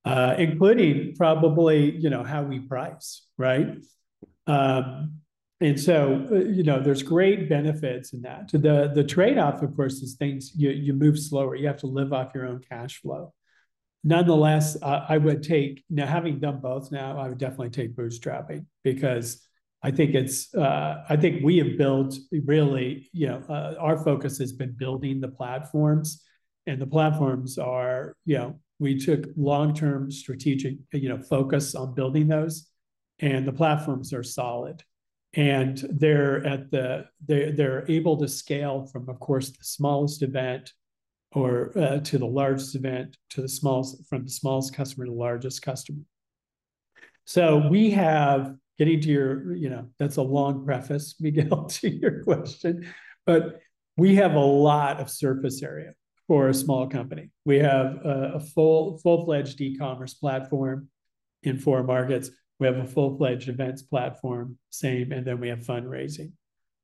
Uh, 0.05 0.35
including 0.39 1.15
probably, 1.17 1.95
you 1.99 2.09
know, 2.09 2.23
how 2.23 2.43
we 2.43 2.61
price, 2.61 3.27
right? 3.37 3.77
Um, 4.47 5.21
and 5.61 5.79
so 5.81 6.27
uh, 6.31 6.37
you 6.37 6.63
know 6.63 6.81
there's 6.81 7.03
great 7.03 7.49
benefits 7.49 8.13
in 8.13 8.23
that. 8.23 8.51
The 8.53 8.93
the 8.95 9.05
trade-off 9.05 9.63
of 9.63 9.75
course 9.75 9.95
is 9.95 10.15
things 10.15 10.53
you 10.55 10.71
you 10.71 10.93
move 10.93 11.19
slower. 11.19 11.57
You 11.57 11.67
have 11.67 11.79
to 11.79 11.87
live 11.87 12.13
off 12.13 12.33
your 12.35 12.47
own 12.47 12.61
cash 12.69 13.01
flow. 13.01 13.33
Nonetheless 14.05 14.77
uh, 14.81 15.05
i 15.09 15.19
would 15.19 15.43
take 15.43 15.83
now 15.91 16.07
having 16.07 16.39
done 16.39 16.61
both 16.61 16.93
now 16.93 17.19
i 17.19 17.29
would 17.29 17.39
definitely 17.39 17.71
take 17.71 17.97
bootstrapping 17.97 18.65
because 18.85 19.45
i 19.83 19.91
think 19.91 20.15
it's 20.15 20.55
uh, 20.55 21.03
i 21.09 21.17
think 21.17 21.43
we 21.43 21.59
have 21.59 21.77
built 21.77 22.17
really 22.47 23.11
you 23.13 23.27
know 23.27 23.43
uh, 23.49 23.75
our 23.81 23.99
focus 24.03 24.39
has 24.39 24.53
been 24.53 24.73
building 24.73 25.21
the 25.21 25.29
platforms. 25.29 26.25
And 26.69 26.81
the 26.81 26.87
platforms 26.87 27.59
are 27.59 28.15
you 28.25 28.39
know 28.39 28.61
we 28.79 28.99
took 28.99 29.25
long-term 29.37 30.13
strategic 30.13 30.77
you 30.93 31.09
know 31.09 31.21
focus 31.21 31.75
on 31.75 31.95
building 31.95 32.29
those 32.29 32.69
and 33.19 33.49
the 33.49 33.53
platforms 33.53 34.13
are 34.13 34.23
solid 34.23 34.85
and 35.35 35.85
they're 35.91 36.45
at 36.47 36.71
the 36.71 37.07
they're, 37.27 37.53
they're 37.53 37.91
able 37.91 38.17
to 38.17 38.29
scale 38.29 38.87
from 38.87 39.09
of 39.09 39.21
course 39.21 39.51
the 39.51 39.65
smallest 39.65 40.23
event 40.23 40.73
or 41.33 41.77
uh, 41.79 41.99
to 42.01 42.19
the 42.19 42.27
largest 42.27 42.75
event 42.75 43.17
to 43.31 43.43
the 43.43 43.49
smallest 43.49 44.07
from 44.09 44.25
the 44.25 44.31
smallest 44.31 44.75
customer 44.75 45.05
to 45.05 45.11
the 45.11 45.17
largest 45.17 45.63
customer. 45.63 46.01
So 47.27 47.69
we 47.69 47.91
have 47.91 48.55
getting 48.79 49.01
to 49.01 49.09
your 49.09 49.55
you 49.55 49.69
know 49.69 49.89
that's 49.99 50.17
a 50.17 50.23
long 50.23 50.65
preface 50.65 51.17
miguel 51.21 51.65
to 51.69 51.91
your 51.91 52.23
question 52.25 52.87
but 53.27 53.61
we 53.99 54.15
have 54.15 54.35
a 54.35 54.39
lot 54.39 55.01
of 55.01 55.11
surface 55.11 55.61
area 55.63 55.93
for 56.29 56.49
a 56.49 56.55
small 56.55 56.87
company. 56.87 57.31
We 57.45 57.59
have 57.59 57.97
a, 58.05 58.33
a 58.37 58.41
full 58.41 58.99
full-fledged 58.99 59.61
e-commerce 59.61 60.15
platform 60.15 60.89
in 61.43 61.59
four 61.59 61.83
markets 61.83 62.31
we 62.59 62.67
have 62.67 62.79
a 62.79 62.85
full-fledged 62.87 63.49
events 63.49 63.83
platform, 63.83 64.59
same, 64.71 65.13
and 65.13 65.27
then 65.27 65.41
we 65.41 65.49
have 65.49 65.61
fundraising. 65.61 66.33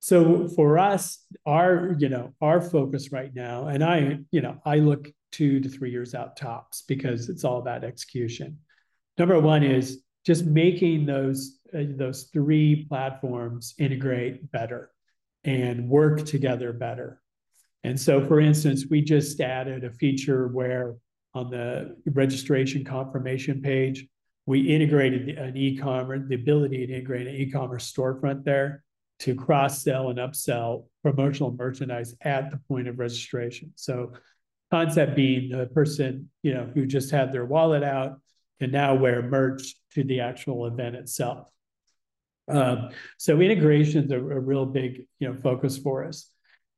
So 0.01 0.49
for 0.49 0.79
us, 0.79 1.25
our, 1.47 1.97
you 1.99 2.09
know, 2.09 2.35
our 2.41 2.61
focus 2.61 3.11
right 3.11 3.35
now, 3.35 3.69
and 3.69 3.83
I, 3.83 4.19
you 4.31 4.43
know, 4.43 4.59
I 4.65 4.77
look 4.77 5.11
two 5.33 5.61
to 5.61 5.69
three 5.69 5.91
years 5.91 6.15
out 6.15 6.37
tops 6.37 6.85
because 6.87 7.29
it's 7.29 7.43
all 7.43 7.59
about 7.59 7.85
execution. 7.85 8.59
Number 9.19 9.41
one 9.41 9.63
is 9.63 10.03
just 10.27 10.45
making 10.45 11.07
those 11.07 11.59
uh, 11.75 11.85
those 11.97 12.25
three 12.33 12.87
platforms 12.89 13.75
integrate 13.79 14.51
better 14.53 14.91
and 15.43 15.89
work 15.89 16.25
together 16.25 16.73
better. 16.73 17.21
And 17.83 17.99
so, 17.99 18.25
for 18.25 18.41
instance, 18.41 18.87
we 18.89 19.03
just 19.03 19.41
added 19.41 19.85
a 19.85 19.91
feature 19.91 20.49
where 20.49 20.97
on 21.35 21.51
the 21.51 21.97
registration 22.07 22.85
confirmation 22.85 23.61
page, 23.61 24.07
we 24.47 24.61
integrated 24.61 25.39
an 25.39 25.57
e-commerce, 25.57 26.23
the 26.29 26.35
ability 26.35 26.87
to 26.87 26.93
integrate 26.93 27.27
an 27.27 27.35
e-commerce 27.35 27.91
storefront 27.91 28.45
there 28.45 28.83
to 29.21 29.35
cross-sell 29.35 30.11
and 30.11 30.19
upsell 30.19 30.87
promotional 31.03 31.53
merchandise 31.53 32.15
at 32.23 32.51
the 32.51 32.59
point 32.69 32.89
of 32.89 32.99
registration. 32.99 33.73
So 33.77 34.13
concept 34.71 35.15
being 35.15 35.51
the 35.51 35.67
person, 35.67 36.31
you 36.43 36.53
know, 36.53 36.71
who 36.75 36.85
just 36.85 37.11
had 37.11 37.33
their 37.33 37.45
wallet 37.45 37.83
out 37.83 38.21
can 38.61 38.71
now 38.71 38.95
wear 38.95 39.23
merch 39.23 39.75
to 39.95 40.05
the 40.05 40.21
actual 40.21 40.67
event 40.67 40.97
itself. 40.97 41.49
Um, 42.49 42.91
so 43.19 43.41
integration 43.41 44.05
is 44.05 44.11
a, 44.11 44.19
a 44.19 44.41
real 44.41 44.67
big, 44.67 45.07
you 45.21 45.29
know, 45.29 45.35
focus 45.35 45.79
for 45.79 46.05
us. 46.05 46.29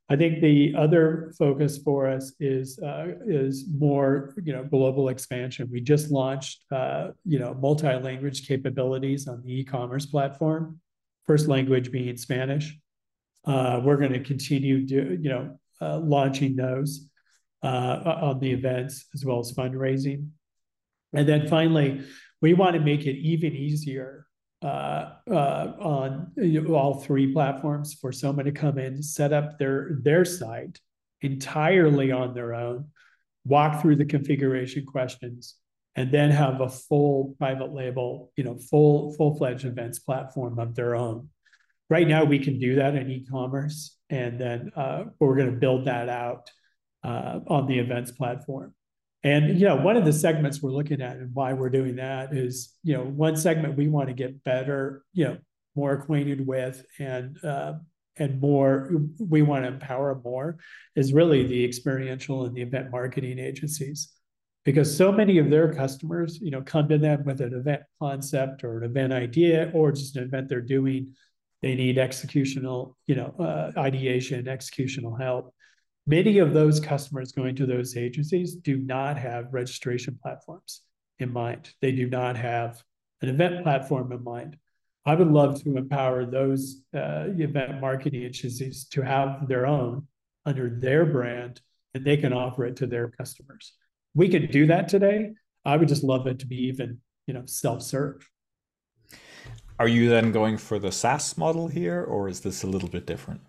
I 0.09 0.15
think 0.15 0.41
the 0.41 0.73
other 0.77 1.33
focus 1.37 1.79
for 1.79 2.09
us 2.09 2.33
is 2.39 2.79
uh, 2.79 3.07
is 3.27 3.67
more 3.69 4.35
you 4.43 4.53
know 4.53 4.63
global 4.63 5.09
expansion. 5.09 5.69
We 5.71 5.81
just 5.81 6.11
launched 6.11 6.65
uh, 6.71 7.09
you 7.25 7.39
know 7.39 7.55
multi-language 7.55 8.47
capabilities 8.47 9.27
on 9.27 9.43
the 9.43 9.61
e-commerce 9.61 10.07
platform. 10.07 10.81
First 11.27 11.49
language 11.49 11.91
being 11.91 12.17
Spanish. 12.17 12.79
Uh, 13.45 13.81
we're 13.83 13.97
going 13.97 14.13
to 14.13 14.21
continue 14.21 14.87
do, 14.87 15.19
you 15.21 15.29
know 15.29 15.59
launching 15.81 16.57
those 16.57 17.09
on 17.63 18.39
the 18.39 18.51
events 18.51 19.07
as 19.13 19.25
well 19.25 19.41
as 19.41 19.53
fundraising. 19.53 20.29
And 21.13 21.29
then 21.29 21.49
finally, 21.49 22.03
we 22.41 22.55
want 22.55 22.75
to 22.75 22.81
make 22.81 23.07
it 23.07 23.17
even 23.17 23.55
easier 23.55 24.26
uh, 24.63 25.13
uh, 25.31 25.73
on 25.79 26.33
you 26.37 26.63
know, 26.63 26.75
all 26.75 27.01
three 27.01 27.33
platforms 27.33 27.95
for 27.95 28.13
someone 28.13 28.47
to 28.47 28.53
come 28.53 28.79
in, 28.79 29.03
set 29.03 29.33
up 29.33 29.59
their 29.59 29.99
their 30.03 30.25
site 30.25 30.81
entirely 31.23 32.13
on 32.13 32.35
their 32.35 32.55
own, 32.55 32.87
walk 33.45 33.83
through 33.83 33.97
the 33.97 34.05
configuration 34.05 34.85
questions, 34.87 35.57
and 35.95 36.13
then 36.13 36.31
have 36.31 36.61
a 36.61 36.69
full 36.69 37.35
private 37.39 37.73
label, 37.73 38.33
you 38.37 38.45
know, 38.45 38.57
full 38.57 39.13
full 39.15 39.37
fledged 39.37 39.65
events 39.65 39.99
platform 39.99 40.59
of 40.59 40.75
their 40.75 40.95
own. 40.95 41.29
Right 41.89 42.09
now, 42.09 42.25
we 42.25 42.39
can 42.39 42.59
do 42.59 42.77
that 42.77 42.97
in 42.97 43.11
e-commerce, 43.11 43.97
and 44.11 44.41
then 44.41 44.73
uh, 44.75 45.05
we're 45.21 45.37
going 45.37 45.53
to 45.53 45.61
build 45.61 45.85
that 45.85 46.09
out 46.09 46.51
uh, 47.05 47.41
on 47.47 47.67
the 47.67 47.79
events 47.79 48.11
platform. 48.11 48.75
And 49.27 49.59
you 49.59 49.67
know, 49.67 49.75
one 49.75 49.97
of 49.97 50.05
the 50.05 50.13
segments 50.13 50.63
we're 50.63 50.71
looking 50.71 51.03
at 51.03 51.17
and 51.17 51.35
why 51.35 51.53
we're 51.53 51.69
doing 51.69 51.97
that 51.97 52.33
is, 52.33 52.73
you 52.85 52.95
know, 52.97 53.03
one 53.03 53.37
segment 53.37 53.77
we 53.77 53.89
want 53.89 54.07
to 54.07 54.15
get 54.15 54.45
better, 54.45 55.03
you 55.13 55.25
know, 55.25 55.39
more 55.75 55.95
acquainted 55.95 56.47
with 56.47 56.87
and 57.01 57.37
uh, 57.45 57.73
and 58.19 58.41
more 58.41 58.89
we 59.19 59.43
want 59.43 59.65
to 59.65 59.69
empower 59.69 60.21
more 60.25 60.59
is 60.95 61.13
really 61.13 61.45
the 61.45 61.65
experiential 61.65 62.45
and 62.45 62.55
the 62.55 62.63
event 62.63 62.93
marketing 62.93 63.41
agencies. 63.41 64.13
Because 64.65 64.97
so 64.97 65.11
many 65.11 65.39
of 65.39 65.51
their 65.51 65.75
customers 65.75 66.39
you 66.41 66.53
know 66.53 66.63
come 66.63 66.89
to 66.89 66.97
them 66.97 67.25
with 67.25 67.41
an 67.41 67.53
event 67.53 67.83
concept 68.01 68.63
or 68.63 68.79
an 68.79 68.85
event 68.85 69.13
idea 69.13 69.73
or 69.75 69.91
just 69.91 70.15
an 70.15 70.23
event 70.23 70.49
they're 70.49 70.61
doing. 70.61 71.15
They 71.63 71.75
need 71.75 71.97
executional 71.97 72.95
you 73.09 73.17
know 73.17 73.35
uh, 73.41 73.73
ideation 73.77 74.45
executional 74.45 75.21
help 75.21 75.53
Many 76.09 76.39
of 76.39 76.55
those 76.55 76.79
customers 76.79 77.33
going 77.33 77.57
to 77.57 77.67
those 77.67 77.97
agencies 77.97 78.55
do 78.55 78.77
not 78.77 79.19
have 79.19 79.53
registration 79.53 80.17
platforms 80.23 80.83
in 81.19 81.33
mind. 81.33 81.71
They 81.81 81.91
do 81.91 82.09
not 82.09 82.37
have 82.37 82.81
an 83.23 83.29
event 83.29 83.65
platform 83.65 84.13
in 84.13 84.23
mind. 84.23 84.57
I 85.05 85.17
would 85.17 85.33
love 85.33 85.63
to 85.65 85.77
empower 85.77 86.25
those 86.25 86.83
uh, 86.95 87.27
event 87.37 87.81
marketing 87.81 88.23
agencies 88.23 88.85
to 88.91 89.03
have 89.03 89.49
their 89.49 89.67
own 89.67 90.07
under 90.45 90.71
their 90.71 91.07
brand, 91.07 91.61
and 91.93 92.05
they 92.05 92.17
can 92.17 92.33
offer 92.33 92.65
it 92.67 92.77
to 92.77 92.87
their 92.87 93.09
customers. 93.09 93.73
We 94.15 94.29
could 94.29 94.53
do 94.53 94.67
that 94.67 94.89
today. 94.89 95.33
I 95.65 95.77
would 95.77 95.89
just 95.89 96.05
love 96.05 96.29
it 96.29 96.39
to 96.39 96.47
be 96.47 96.69
even, 96.69 97.01
you 97.27 97.35
know, 97.35 97.43
self-serve. 97.47 98.29
Are 99.81 99.89
you 99.89 100.09
then 100.09 100.31
going 100.31 100.57
for 100.57 100.79
the 100.79 100.93
SaaS 100.93 101.37
model 101.37 101.67
here, 101.67 102.05
or 102.05 102.29
is 102.29 102.41
this 102.41 102.63
a 102.63 102.69
little 102.69 102.89
bit 102.89 103.07
different? 103.07 103.41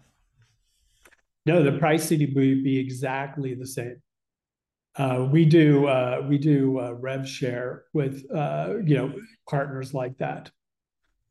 No, 1.47 1.63
the 1.63 1.79
pricing 1.79 2.19
would 2.19 2.63
be 2.63 2.77
exactly 2.77 3.55
the 3.55 3.65
same. 3.65 4.01
Uh, 4.97 5.29
we 5.31 5.45
do 5.45 5.87
uh, 5.87 6.25
we 6.27 6.37
do 6.37 6.77
uh, 6.79 6.91
rev 6.91 7.27
share 7.27 7.85
with 7.93 8.25
uh, 8.35 8.73
you 8.83 8.97
know 8.97 9.13
partners 9.49 9.93
like 9.93 10.17
that. 10.17 10.51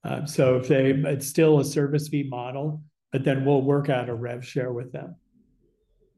Um, 0.05 0.27
so 0.27 0.57
if 0.57 0.69
they 0.69 0.93
it's 0.93 1.27
still 1.27 1.61
a 1.61 1.65
service 1.65 2.09
fee 2.09 2.23
model, 2.23 2.83
but 3.13 3.25
then 3.25 3.45
we'll 3.45 3.61
work 3.61 3.91
out 3.91 4.09
a 4.09 4.15
rev 4.15 4.43
share 4.43 4.73
with 4.73 4.91
them. 4.91 5.17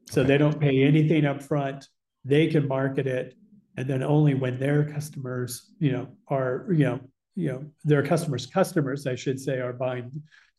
So 0.09 0.23
they 0.23 0.37
don't 0.37 0.59
pay 0.59 0.83
anything 0.83 1.25
up 1.25 1.43
front. 1.43 1.85
They 2.23 2.47
can 2.47 2.69
market 2.69 3.05
it, 3.05 3.33
and 3.75 3.89
then 3.89 4.01
only 4.01 4.33
when 4.33 4.59
their 4.59 4.85
customers 4.85 5.71
you 5.79 5.91
know 5.91 6.07
are 6.29 6.67
you 6.69 6.85
know 6.85 6.99
you 7.35 7.49
know 7.49 7.65
their 7.83 8.03
customers 8.03 8.45
customers 8.45 9.05
I 9.07 9.15
should 9.15 9.41
say 9.41 9.59
are 9.59 9.73
buying 9.73 10.09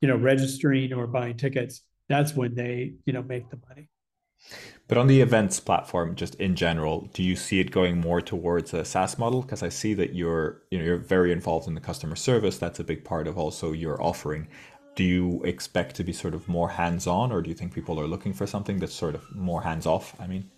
you 0.03 0.09
know 0.09 0.17
registering 0.17 0.93
or 0.93 1.07
buying 1.07 1.39
tickets. 1.39 1.83
That's 2.11 2.35
when 2.35 2.55
they 2.55 2.95
you 3.07 3.13
know 3.15 3.23
make 3.23 3.49
the 3.49 3.59
money. 3.69 3.89
But 4.89 4.99
on 4.99 5.07
the 5.07 5.21
events 5.21 5.61
platform, 5.61 6.17
just 6.17 6.35
in 6.35 6.57
general, 6.57 7.09
do 7.15 7.23
you 7.23 7.37
see 7.37 7.61
it 7.61 7.71
going 7.71 7.99
more 7.99 8.21
towards 8.21 8.75
a 8.75 8.85
SaaS 8.85 9.17
model? 9.19 9.43
Because 9.43 9.63
I 9.63 9.69
see 9.69 9.95
that 9.95 10.15
you're 10.15 10.63
you 10.71 10.79
know 10.79 10.85
you're 10.85 10.99
very 10.99 11.31
involved 11.31 11.69
in 11.69 11.75
the 11.75 11.81
customer 11.81 12.17
service. 12.17 12.59
That's 12.59 12.81
a 12.81 12.85
big 12.85 13.05
part 13.05 13.29
of 13.29 13.39
also 13.39 13.71
your 13.71 14.03
offering. 14.03 14.49
Do 14.97 15.05
you 15.05 15.41
expect 15.45 15.95
to 15.97 16.05
be 16.05 16.13
sort 16.13 16.35
of 16.35 16.49
more 16.49 16.69
hands 16.69 17.07
on, 17.07 17.31
or 17.31 17.41
do 17.41 17.49
you 17.49 17.55
think 17.55 17.73
people 17.73 18.01
are 18.01 18.09
looking 18.09 18.33
for 18.33 18.47
something 18.47 18.81
that's 18.81 18.93
sort 18.93 19.15
of 19.15 19.23
more 19.35 19.63
hands 19.63 19.87
off? 19.87 20.21
I 20.21 20.27
mean. 20.27 20.51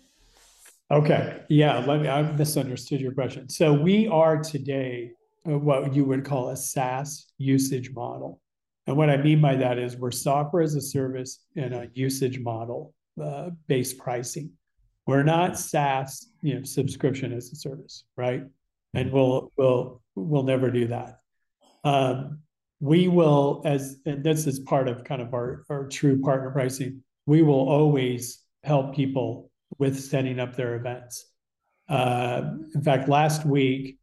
Okay. 0.89 1.41
Yeah. 1.49 1.85
Let 1.85 2.01
me. 2.01 2.09
I 2.09 2.23
misunderstood 2.23 2.99
your 2.99 3.13
question. 3.13 3.47
So 3.49 3.71
we 3.71 4.07
are 4.07 4.41
today 4.41 5.11
uh, 5.47 5.59
what 5.59 5.93
you 5.93 6.05
would 6.05 6.25
call 6.25 6.49
a 6.49 6.57
SaaS 6.57 7.33
usage 7.37 7.91
model, 7.91 8.41
and 8.87 8.97
what 8.97 9.09
I 9.09 9.17
mean 9.17 9.41
by 9.41 9.55
that 9.55 9.77
is 9.77 9.95
we're 9.95 10.11
software 10.11 10.61
as 10.61 10.75
a 10.75 10.81
service 10.81 11.39
in 11.55 11.73
a 11.73 11.87
usage 11.93 12.39
model 12.39 12.93
uh, 13.21 13.51
based 13.67 13.97
pricing. 13.97 14.51
We're 15.05 15.23
not 15.23 15.57
SaaS, 15.57 16.29
you 16.41 16.55
know, 16.55 16.63
subscription 16.63 17.33
as 17.33 17.51
a 17.51 17.55
service, 17.55 18.05
right? 18.17 18.43
And 18.93 19.11
we'll 19.11 19.51
we'll 19.57 20.01
we'll 20.15 20.43
never 20.43 20.69
do 20.69 20.87
that. 20.87 21.19
Um, 21.83 22.39
we 22.79 23.07
will, 23.07 23.61
as 23.65 23.97
and 24.05 24.23
this 24.23 24.47
is 24.47 24.59
part 24.59 24.87
of 24.87 25.03
kind 25.03 25.21
of 25.21 25.33
our 25.33 25.65
our 25.69 25.87
true 25.87 26.21
partner 26.21 26.51
pricing. 26.51 27.03
We 27.25 27.41
will 27.41 27.67
always 27.69 28.43
help 28.63 28.95
people 28.95 29.49
with 29.77 29.99
setting 29.99 30.39
up 30.39 30.55
their 30.55 30.75
events. 30.75 31.25
Uh, 31.89 32.51
in 32.73 32.81
fact, 32.81 33.09
last 33.09 33.45
week 33.45 33.97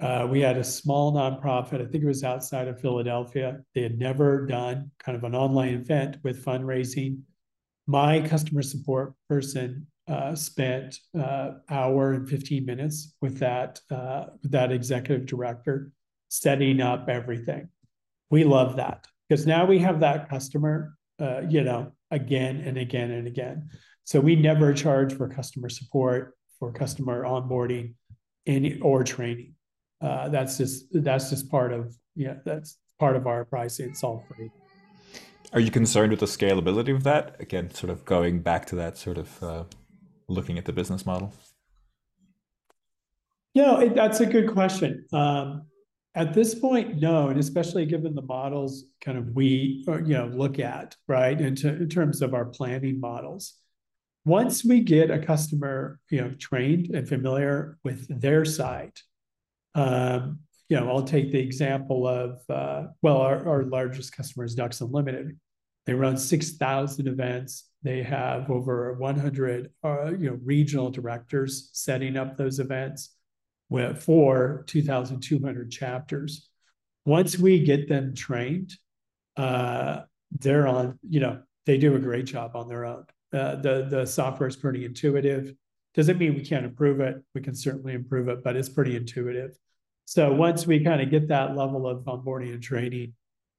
uh, 0.00 0.26
we 0.30 0.40
had 0.40 0.58
a 0.58 0.64
small 0.64 1.12
nonprofit. 1.12 1.80
I 1.80 1.90
think 1.90 2.04
it 2.04 2.06
was 2.06 2.24
outside 2.24 2.68
of 2.68 2.80
Philadelphia. 2.80 3.60
They 3.74 3.82
had 3.82 3.98
never 3.98 4.46
done 4.46 4.90
kind 4.98 5.16
of 5.16 5.24
an 5.24 5.34
online 5.34 5.74
event 5.74 6.18
with 6.22 6.44
fundraising 6.44 7.20
my 7.86 8.20
customer 8.20 8.62
support 8.62 9.14
person 9.28 9.86
uh, 10.08 10.34
spent 10.34 10.98
uh, 11.18 11.52
hour 11.68 12.12
and 12.12 12.28
15 12.28 12.64
minutes 12.64 13.16
with 13.20 13.38
that 13.38 13.80
uh, 13.90 14.26
with 14.42 14.52
that 14.52 14.70
executive 14.70 15.26
director 15.26 15.90
setting 16.28 16.80
up 16.80 17.08
everything. 17.08 17.68
We 18.30 18.44
love 18.44 18.76
that 18.76 19.06
because 19.28 19.46
now 19.46 19.66
we 19.66 19.78
have 19.80 20.00
that 20.00 20.28
customer, 20.28 20.94
uh, 21.20 21.42
you 21.48 21.62
know, 21.62 21.92
again 22.10 22.62
and 22.64 22.76
again 22.76 23.10
and 23.10 23.26
again. 23.26 23.70
So 24.04 24.20
we 24.20 24.36
never 24.36 24.72
charge 24.72 25.12
for 25.12 25.28
customer 25.28 25.68
support, 25.68 26.36
for 26.60 26.72
customer 26.72 27.24
onboarding, 27.24 27.94
any 28.46 28.78
or 28.80 29.02
training. 29.02 29.55
Uh, 30.00 30.28
that's 30.28 30.58
just 30.58 30.86
that's 30.92 31.30
just 31.30 31.50
part 31.50 31.72
of 31.72 31.96
yeah, 32.14 32.34
that's 32.44 32.78
part 32.98 33.16
of 33.16 33.26
our 33.26 33.44
pricing. 33.44 33.90
It's 33.90 34.02
all 34.02 34.24
free. 34.28 34.50
Are 35.52 35.60
you 35.60 35.70
concerned 35.70 36.10
with 36.10 36.20
the 36.20 36.26
scalability 36.26 36.94
of 36.94 37.04
that? 37.04 37.36
Again, 37.40 37.70
sort 37.72 37.90
of 37.90 38.04
going 38.04 38.40
back 38.40 38.66
to 38.66 38.76
that 38.76 38.98
sort 38.98 39.18
of 39.18 39.42
uh, 39.42 39.64
looking 40.28 40.58
at 40.58 40.64
the 40.64 40.72
business 40.72 41.06
model. 41.06 41.32
Yeah, 43.54 43.80
it, 43.80 43.94
that's 43.94 44.20
a 44.20 44.26
good 44.26 44.52
question. 44.52 45.06
Um, 45.12 45.62
at 46.14 46.34
this 46.34 46.54
point, 46.54 47.00
no, 47.00 47.28
and 47.28 47.38
especially 47.38 47.86
given 47.86 48.14
the 48.14 48.22
models 48.22 48.84
kind 49.00 49.18
of 49.18 49.34
we 49.34 49.84
uh, 49.86 49.98
you 49.98 50.14
know 50.14 50.26
look 50.26 50.58
at 50.58 50.96
right 51.06 51.38
in, 51.40 51.56
in 51.66 51.88
terms 51.88 52.22
of 52.22 52.34
our 52.34 52.46
planning 52.46 52.98
models. 53.00 53.54
Once 54.24 54.64
we 54.64 54.80
get 54.80 55.10
a 55.10 55.18
customer 55.18 56.00
you 56.10 56.20
know 56.20 56.30
trained 56.38 56.94
and 56.94 57.08
familiar 57.08 57.78
with 57.84 58.20
their 58.20 58.44
site, 58.44 59.00
um, 59.76 60.40
you 60.68 60.80
know, 60.80 60.88
I'll 60.88 61.04
take 61.04 61.30
the 61.30 61.38
example 61.38 62.08
of, 62.08 62.40
uh, 62.48 62.88
well, 63.02 63.18
our, 63.18 63.46
our 63.48 63.62
largest 63.64 64.16
customer 64.16 64.44
is 64.44 64.54
Ducks 64.54 64.80
Unlimited. 64.80 65.38
They 65.84 65.94
run 65.94 66.16
6,000 66.16 67.06
events. 67.06 67.68
They 67.82 68.02
have 68.02 68.50
over 68.50 68.94
100, 68.94 69.70
uh, 69.84 70.10
you 70.12 70.30
know, 70.30 70.38
regional 70.42 70.90
directors 70.90 71.70
setting 71.72 72.16
up 72.16 72.36
those 72.36 72.58
events 72.58 73.14
with, 73.68 74.02
for 74.02 74.64
2,200 74.66 75.70
chapters. 75.70 76.48
Once 77.04 77.38
we 77.38 77.62
get 77.62 77.88
them 77.88 78.14
trained, 78.14 78.72
uh, 79.36 80.00
they're 80.32 80.66
on, 80.66 80.98
you 81.08 81.20
know, 81.20 81.40
they 81.66 81.78
do 81.78 81.94
a 81.94 82.00
great 82.00 82.24
job 82.24 82.56
on 82.56 82.66
their 82.66 82.84
own. 82.84 83.04
Uh, 83.32 83.56
the, 83.56 83.86
the 83.88 84.06
software 84.06 84.48
is 84.48 84.56
pretty 84.56 84.84
intuitive. 84.84 85.52
Doesn't 85.94 86.18
mean 86.18 86.34
we 86.34 86.44
can't 86.44 86.64
improve 86.64 87.00
it. 87.00 87.22
We 87.34 87.42
can 87.42 87.54
certainly 87.54 87.92
improve 87.92 88.28
it, 88.28 88.42
but 88.42 88.56
it's 88.56 88.68
pretty 88.68 88.96
intuitive. 88.96 89.56
So 90.06 90.32
once 90.32 90.66
we 90.66 90.82
kind 90.82 91.02
of 91.02 91.10
get 91.10 91.28
that 91.28 91.56
level 91.56 91.86
of 91.86 92.04
onboarding 92.04 92.54
and 92.54 92.62
training, 92.62 93.12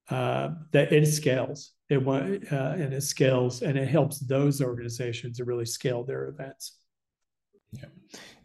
uh, 0.09 0.51
that 0.71 0.93
it 0.93 1.05
scales. 1.05 1.73
It 1.89 2.05
uh, 2.07 2.55
and 2.55 2.93
it 2.93 3.03
scales, 3.03 3.61
and 3.61 3.77
it 3.77 3.87
helps 3.87 4.19
those 4.19 4.61
organizations 4.61 5.37
to 5.37 5.45
really 5.45 5.65
scale 5.65 6.03
their 6.03 6.27
events. 6.27 6.77
Yeah, 7.73 7.85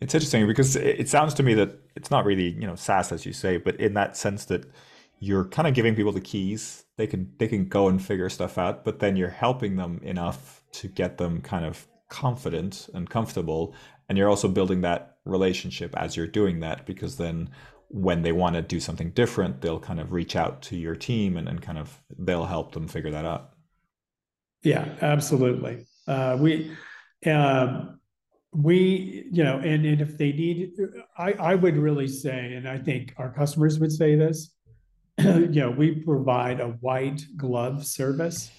it's 0.01 0.15
interesting 0.15 0.47
because 0.49 0.75
it 0.75 1.09
sounds 1.09 1.35
to 1.35 1.45
me 1.45 1.55
that 1.55 1.79
it's 1.95 2.11
not 2.11 2.25
really 2.25 2.51
you 2.51 2.67
know 2.67 2.75
SaaS 2.75 3.13
as 3.13 3.25
you 3.25 3.33
say, 3.33 3.57
but 3.57 3.77
in 3.77 3.95
that 3.95 4.17
sense 4.17 4.45
that 4.47 4.65
you're 5.21 5.45
kind 5.45 5.69
of 5.69 5.75
giving 5.75 5.95
people 5.95 6.11
the 6.13 6.21
keys. 6.21 6.85
They 6.97 7.07
can 7.07 7.33
they 7.39 7.47
can 7.47 7.69
go 7.69 7.89
and 7.89 8.03
figure 8.03 8.29
stuff 8.29 8.59
out, 8.59 8.85
but 8.85 8.99
then 8.99 9.17
you're 9.17 9.31
helping 9.31 9.77
them 9.77 10.01
enough 10.03 10.65
to 10.73 10.89
get 10.89 11.19
them 11.19 11.41
kind 11.41 11.65
of 11.65 11.87
confident 12.09 12.89
and 12.95 13.09
comfortable, 13.09 13.75
and 14.09 14.19
you're 14.19 14.29
also 14.29 14.49
building 14.49 14.81
that 14.81 15.19
relationship 15.25 15.97
as 15.97 16.17
you're 16.17 16.27
doing 16.27 16.61
that 16.61 16.85
because 16.85 17.17
then 17.17 17.49
when 17.93 18.23
they 18.23 18.33
want 18.33 18.57
to 18.57 18.63
do 18.63 18.81
something 18.81 19.11
different, 19.11 19.61
they'll 19.61 19.79
kind 19.79 20.01
of 20.01 20.13
reach 20.13 20.35
out 20.35 20.63
to 20.63 20.77
your 20.77 20.97
team 20.97 21.37
and, 21.37 21.47
and 21.47 21.61
kind 21.61 21.77
of 21.77 22.01
they'll 22.19 22.47
help 22.47 22.73
them 22.73 22.89
figure 22.89 23.11
that 23.11 23.27
out. 23.27 23.51
Yeah, 24.63 24.89
absolutely. 25.03 25.87
Uh, 26.07 26.39
we, 26.41 26.75
um, 27.27 28.01
we, 28.55 29.29
you 29.31 29.45
know, 29.45 29.59
and, 29.59 29.85
and 29.85 30.01
if 30.01 30.17
they 30.17 30.33
need, 30.33 30.73
I, 31.19 31.33
I 31.33 31.55
would 31.55 31.77
really 31.77 32.09
say, 32.09 32.55
and 32.55 32.67
I 32.67 32.79
think 32.79 33.15
our 33.19 33.31
customers 33.31 33.79
would 33.79 33.93
say 33.93 34.15
this, 34.15 34.55
you 35.19 35.49
know, 35.49 35.71
we 35.71 35.97
provide 35.97 36.61
a 36.61 36.69
white 36.69 37.23
glove 37.37 37.85
service 37.85 38.51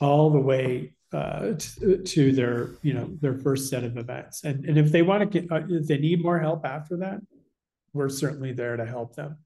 all 0.00 0.30
the 0.30 0.38
way 0.38 0.92
uh, 1.12 1.52
to, 1.58 2.02
to, 2.02 2.32
their, 2.32 2.70
you 2.82 2.92
know, 2.92 3.10
their 3.20 3.34
first 3.34 3.70
set 3.70 3.84
of 3.84 3.96
events. 3.96 4.44
And, 4.44 4.64
and 4.66 4.78
if 4.78 4.92
they 4.92 5.02
want 5.02 5.20
to 5.20 5.40
get, 5.40 5.50
uh, 5.50 5.62
if 5.68 5.86
they 5.86 5.98
need 5.98 6.22
more 6.22 6.38
help 6.38 6.66
after 6.66 6.98
that, 6.98 7.20
we're 7.92 8.08
certainly 8.08 8.52
there 8.52 8.76
to 8.76 8.86
help 8.86 9.14
them. 9.14 9.38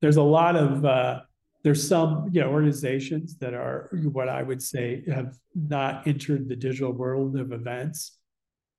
There's 0.00 0.16
a 0.16 0.22
lot 0.22 0.56
of 0.56 0.84
uh, 0.84 1.20
there's 1.62 1.86
some 1.86 2.28
you 2.32 2.40
know 2.40 2.50
organizations 2.50 3.36
that 3.38 3.54
are 3.54 3.90
what 4.12 4.28
I 4.28 4.42
would 4.42 4.62
say 4.62 5.02
have 5.12 5.36
not 5.54 6.06
entered 6.06 6.48
the 6.48 6.56
digital 6.56 6.92
world 6.92 7.38
of 7.38 7.52
events. 7.52 8.16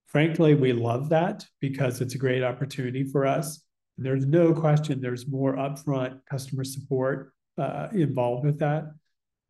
Frankly, 0.07 0.55
we 0.55 0.73
love 0.73 1.09
that 1.09 1.45
because 1.59 2.01
it's 2.01 2.15
a 2.15 2.17
great 2.17 2.43
opportunity 2.43 3.03
for 3.03 3.25
us. 3.25 3.63
And 3.97 4.05
There's 4.05 4.25
no 4.25 4.53
question 4.53 4.99
there's 4.99 5.27
more 5.27 5.55
upfront 5.55 6.19
customer 6.29 6.63
support 6.63 7.33
uh, 7.57 7.87
involved 7.93 8.45
with 8.45 8.59
that. 8.59 8.91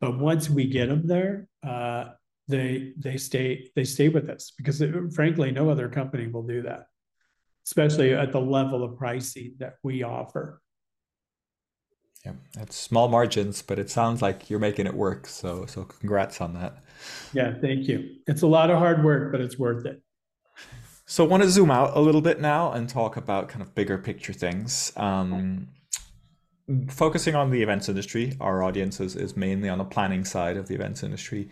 But 0.00 0.18
once 0.18 0.50
we 0.50 0.66
get 0.66 0.88
them 0.88 1.06
there, 1.06 1.48
uh, 1.66 2.10
they 2.48 2.92
they 2.98 3.16
stay 3.16 3.70
they 3.74 3.84
stay 3.84 4.08
with 4.08 4.28
us 4.28 4.52
because 4.56 4.80
it, 4.82 4.94
frankly, 5.14 5.52
no 5.52 5.70
other 5.70 5.88
company 5.88 6.26
will 6.26 6.42
do 6.42 6.62
that 6.62 6.86
especially 7.66 8.14
at 8.14 8.32
the 8.32 8.40
level 8.40 8.82
of 8.82 8.96
pricing 8.96 9.54
that 9.58 9.74
we 9.82 10.02
offer. 10.02 10.60
Yeah, 12.24 12.32
it's 12.58 12.76
small 12.76 13.08
margins, 13.08 13.62
but 13.62 13.78
it 13.78 13.90
sounds 13.90 14.22
like 14.22 14.48
you're 14.48 14.60
making 14.60 14.86
it 14.86 14.94
work. 14.94 15.26
So, 15.26 15.66
so 15.66 15.84
congrats 15.84 16.40
on 16.40 16.54
that. 16.54 16.84
Yeah, 17.32 17.54
thank 17.60 17.88
you. 17.88 18.16
It's 18.28 18.42
a 18.42 18.46
lot 18.46 18.70
of 18.70 18.78
hard 18.78 19.04
work, 19.04 19.32
but 19.32 19.40
it's 19.40 19.58
worth 19.58 19.86
it. 19.86 20.00
So, 21.04 21.24
I 21.24 21.28
want 21.28 21.42
to 21.42 21.50
zoom 21.50 21.70
out 21.70 21.96
a 21.96 22.00
little 22.00 22.20
bit 22.20 22.40
now 22.40 22.72
and 22.72 22.88
talk 22.88 23.16
about 23.16 23.48
kind 23.48 23.60
of 23.60 23.74
bigger 23.74 23.98
picture 23.98 24.32
things. 24.32 24.92
Um, 24.96 25.68
focusing 26.88 27.34
on 27.34 27.50
the 27.50 27.60
events 27.60 27.88
industry, 27.88 28.36
our 28.40 28.62
audience 28.62 29.00
is, 29.00 29.16
is 29.16 29.36
mainly 29.36 29.68
on 29.68 29.78
the 29.78 29.84
planning 29.84 30.24
side 30.24 30.56
of 30.56 30.68
the 30.68 30.74
events 30.74 31.02
industry. 31.02 31.50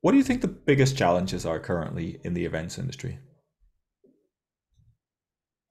What 0.00 0.12
do 0.12 0.18
you 0.18 0.24
think 0.24 0.40
the 0.40 0.48
biggest 0.48 0.96
challenges 0.96 1.46
are 1.46 1.60
currently 1.60 2.20
in 2.24 2.34
the 2.34 2.44
events 2.44 2.76
industry? 2.76 3.18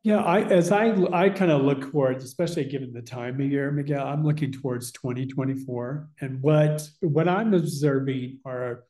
Yeah, 0.06 0.22
I 0.22 0.42
as 0.42 0.72
I 0.72 0.94
I 1.12 1.30
kind 1.30 1.50
of 1.50 1.64
look 1.64 1.90
towards, 1.90 2.24
especially 2.24 2.66
given 2.66 2.94
the 2.94 3.02
time 3.02 3.42
of 3.42 3.52
year, 3.52 3.72
Miguel, 3.72 4.06
I'm 4.06 4.24
looking 4.24 4.52
towards 4.52 4.92
2024. 4.92 6.10
And 6.22 6.44
what 6.44 6.88
what 7.02 7.28
I'm 7.28 7.56
observing 7.56 8.38
are 8.46 8.84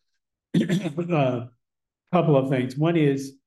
a 0.53 1.47
couple 2.13 2.35
of 2.35 2.49
things. 2.49 2.75
One 2.75 2.97
is 2.97 3.37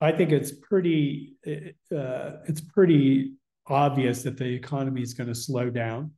I 0.00 0.12
think 0.12 0.30
it's 0.30 0.52
pretty 0.52 1.34
uh, 1.44 2.38
it's 2.46 2.60
pretty 2.60 3.32
obvious 3.66 4.22
that 4.22 4.36
the 4.36 4.54
economy 4.54 5.02
is 5.02 5.14
going 5.14 5.26
to 5.26 5.34
slow 5.34 5.70
down. 5.70 6.12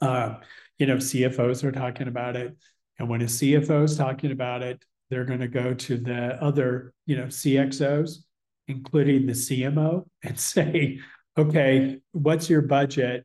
Uh, 0.00 0.34
you 0.78 0.86
know, 0.86 0.96
CFOs 0.96 1.62
are 1.62 1.70
talking 1.70 2.08
about 2.08 2.34
it, 2.34 2.56
and 2.98 3.08
when 3.08 3.22
a 3.22 3.26
CFO 3.26 3.84
is 3.84 3.96
talking 3.96 4.32
about 4.32 4.62
it, 4.64 4.84
they're 5.10 5.26
going 5.26 5.38
to 5.38 5.46
go 5.46 5.74
to 5.74 5.96
the 5.96 6.42
other 6.42 6.92
you 7.06 7.16
know 7.16 7.26
CXOs 7.26 8.24
including 8.68 9.26
the 9.26 9.32
CMO, 9.32 10.04
and 10.22 10.38
say, 10.54 11.00
okay, 11.38 11.98
what's 12.12 12.48
your 12.50 12.62
budget? 12.62 13.24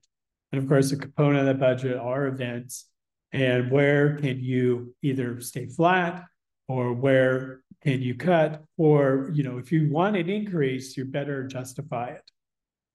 And 0.51 0.61
of 0.61 0.69
course, 0.69 0.91
a 0.91 0.97
component 0.97 1.47
of 1.47 1.47
the 1.47 1.53
budget 1.59 1.97
are 1.97 2.27
events. 2.27 2.85
And 3.33 3.69
where 3.69 4.17
can 4.17 4.39
you 4.39 4.95
either 5.01 5.41
stay 5.41 5.67
flat 5.67 6.23
or 6.67 6.93
where 6.93 7.61
can 7.83 8.01
you 8.01 8.15
cut? 8.15 8.63
Or, 8.77 9.29
you 9.33 9.43
know, 9.43 9.57
if 9.57 9.71
you 9.71 9.89
want 9.91 10.15
an 10.15 10.29
increase, 10.29 10.95
you 10.95 11.05
better 11.05 11.45
justify 11.45 12.07
it. 12.07 12.23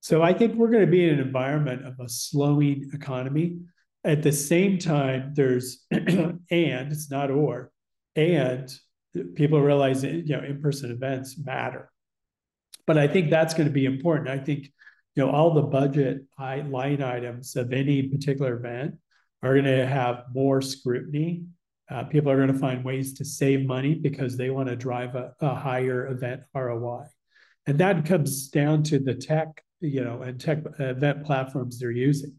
So 0.01 0.21
I 0.21 0.33
think 0.33 0.57
we're 0.57 0.71
going 0.71 0.85
to 0.85 0.91
be 0.91 1.09
in 1.09 1.15
an 1.15 1.21
environment 1.21 1.87
of 1.87 2.01
a 2.01 2.09
slowing 2.09 2.91
economy. 2.93 3.59
At 4.03 4.23
the 4.23 4.33
same 4.33 4.79
time, 4.79 5.33
there's 5.35 5.85
and 5.93 6.41
it's 6.51 7.09
not 7.09 7.31
or, 7.31 7.71
and 8.17 8.69
people 9.37 9.61
realize 9.61 10.03
that 10.03 10.27
you 10.27 10.37
know 10.37 10.43
in-person 10.43 10.91
events 10.91 11.39
matter. 11.39 11.92
But 12.87 12.99
I 12.99 13.07
think 13.07 13.31
that's 13.31 13.55
going 13.55 13.69
to 13.69 13.73
be 13.73 13.85
important. 13.85 14.29
I 14.29 14.39
think 14.39 14.67
you 15.15 15.25
know 15.25 15.31
all 15.31 15.55
the 15.55 15.63
budget 15.63 16.23
line 16.39 17.03
items 17.03 17.57
of 17.57 17.73
any 17.73 18.03
particular 18.09 18.57
event 18.57 18.97
are 19.43 19.55
going 19.55 19.65
to 19.65 19.87
have 19.87 20.25
more 20.33 20.61
scrutiny. 20.63 21.45
Uh, 21.91 22.05
people 22.05 22.31
are 22.31 22.37
going 22.37 22.53
to 22.53 22.59
find 22.59 22.85
ways 22.85 23.13
to 23.15 23.25
save 23.25 23.67
money 23.67 23.95
because 23.95 24.37
they 24.37 24.51
want 24.51 24.69
to 24.69 24.77
drive 24.77 25.15
a, 25.15 25.35
a 25.41 25.55
higher 25.55 26.07
event 26.09 26.43
ROI, 26.55 27.05
and 27.67 27.79
that 27.79 28.07
comes 28.07 28.49
down 28.49 28.83
to 28.85 28.99
the 28.99 29.15
tech, 29.15 29.63
you 29.81 30.03
know, 30.03 30.23
and 30.23 30.41
tech 30.41 30.63
event 30.79 31.25
platforms 31.25 31.79
they're 31.79 31.91
using. 31.91 32.35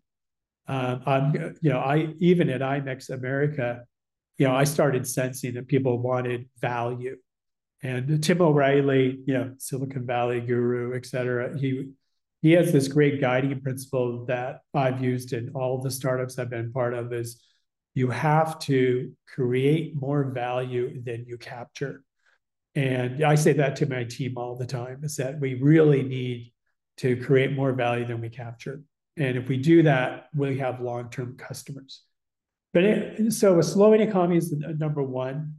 Um, 0.68 1.02
I'm, 1.06 1.56
you 1.62 1.70
know, 1.72 1.80
I 1.80 2.14
even 2.20 2.50
at 2.50 2.62
IMEX 2.62 3.10
America, 3.10 3.84
you 4.38 4.48
know, 4.48 4.56
I 4.56 4.64
started 4.64 5.08
sensing 5.08 5.54
that 5.56 5.68
people 5.68 6.00
wanted 6.00 6.50
value 6.60 7.18
and 7.84 8.24
Tim 8.24 8.42
O'Reilly, 8.42 9.20
you 9.26 9.34
know, 9.34 9.54
Silicon 9.58 10.06
Valley 10.06 10.40
guru, 10.40 10.96
et 10.96 11.06
cetera, 11.06 11.58
he 11.58 11.92
he 12.42 12.52
has 12.54 12.74
this 12.74 12.88
great 12.88 13.22
guiding 13.22 13.62
principle 13.62 14.26
that 14.26 14.62
I've 14.74 15.02
used 15.02 15.34
in 15.34 15.52
all 15.54 15.82
the 15.82 15.92
startups 15.92 16.38
I've 16.38 16.50
been 16.50 16.74
part 16.74 16.94
of 16.94 17.14
is 17.14 17.42
you 17.94 18.10
have 18.10 18.60
to 18.60 19.14
create 19.28 19.96
more 19.96 20.26
value 20.26 21.02
than 21.04 21.26
you 21.26 21.38
capture. 21.38 22.04
And 22.76 23.24
I 23.24 23.36
say 23.36 23.54
that 23.54 23.76
to 23.78 23.86
my 23.86 24.04
team 24.04 24.38
all 24.38 24.58
the 24.58 24.66
time 24.66 25.02
is 25.04 25.16
that 25.18 25.40
we 25.40 25.54
really 25.54 26.04
need 26.04 26.52
to 26.98 27.16
create 27.24 27.54
more 27.54 27.72
value 27.72 28.06
than 28.06 28.20
we 28.20 28.30
capture. 28.30 28.82
And 29.16 29.38
if 29.38 29.48
we 29.48 29.58
do 29.58 29.84
that, 29.84 30.28
we 30.36 30.58
have 30.58 30.82
long-term 30.82 31.38
customers. 31.38 32.02
But 32.74 32.84
it, 32.84 33.34
so 33.34 33.60
a 33.60 33.64
slowing 33.64 34.02
economy 34.02 34.38
is 34.38 34.52
number 34.52 35.04
one. 35.04 35.58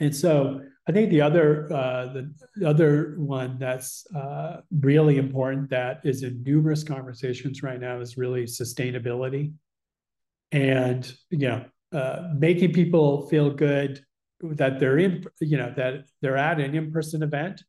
And 0.00 0.14
so 0.14 0.62
I 0.88 0.92
think 0.92 1.10
the 1.10 1.20
other 1.20 1.70
uh, 1.70 2.06
the, 2.14 2.34
the 2.56 2.66
other 2.66 3.14
one 3.18 3.58
that's 3.58 4.06
uh, 4.16 4.62
really 4.80 5.18
important 5.18 5.68
that 5.68 6.00
is 6.02 6.22
in 6.22 6.42
numerous 6.42 6.82
conversations 6.82 7.62
right 7.62 7.78
now 7.78 8.00
is 8.00 8.16
really 8.16 8.44
sustainability, 8.44 9.52
and 10.50 11.12
you 11.28 11.46
know, 11.46 11.64
uh, 11.92 12.30
making 12.38 12.72
people 12.72 13.28
feel 13.28 13.50
good 13.50 14.02
that 14.40 14.80
they're 14.80 14.98
in 14.98 15.26
you 15.40 15.58
know 15.58 15.74
that 15.76 16.06
they're 16.22 16.38
at 16.38 16.58
an 16.58 16.74
in-person 16.74 17.22
event, 17.22 17.62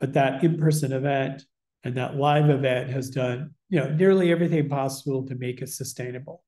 but 0.00 0.14
that 0.14 0.42
in-person 0.42 0.92
event 0.92 1.44
and 1.84 1.94
that 1.96 2.16
live 2.16 2.48
event 2.48 2.88
has 2.88 3.10
done 3.10 3.50
you 3.68 3.78
know 3.78 3.90
nearly 3.90 4.32
everything 4.32 4.70
possible 4.70 5.26
to 5.26 5.34
make 5.34 5.60
it 5.60 5.68
sustainable. 5.68 6.42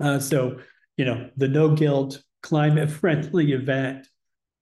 Uh, 0.00 0.18
so 0.18 0.58
you 0.96 1.04
know 1.04 1.30
the 1.36 1.46
no 1.46 1.72
guilt 1.72 2.20
climate 2.42 2.90
friendly 2.90 3.52
event 3.52 4.08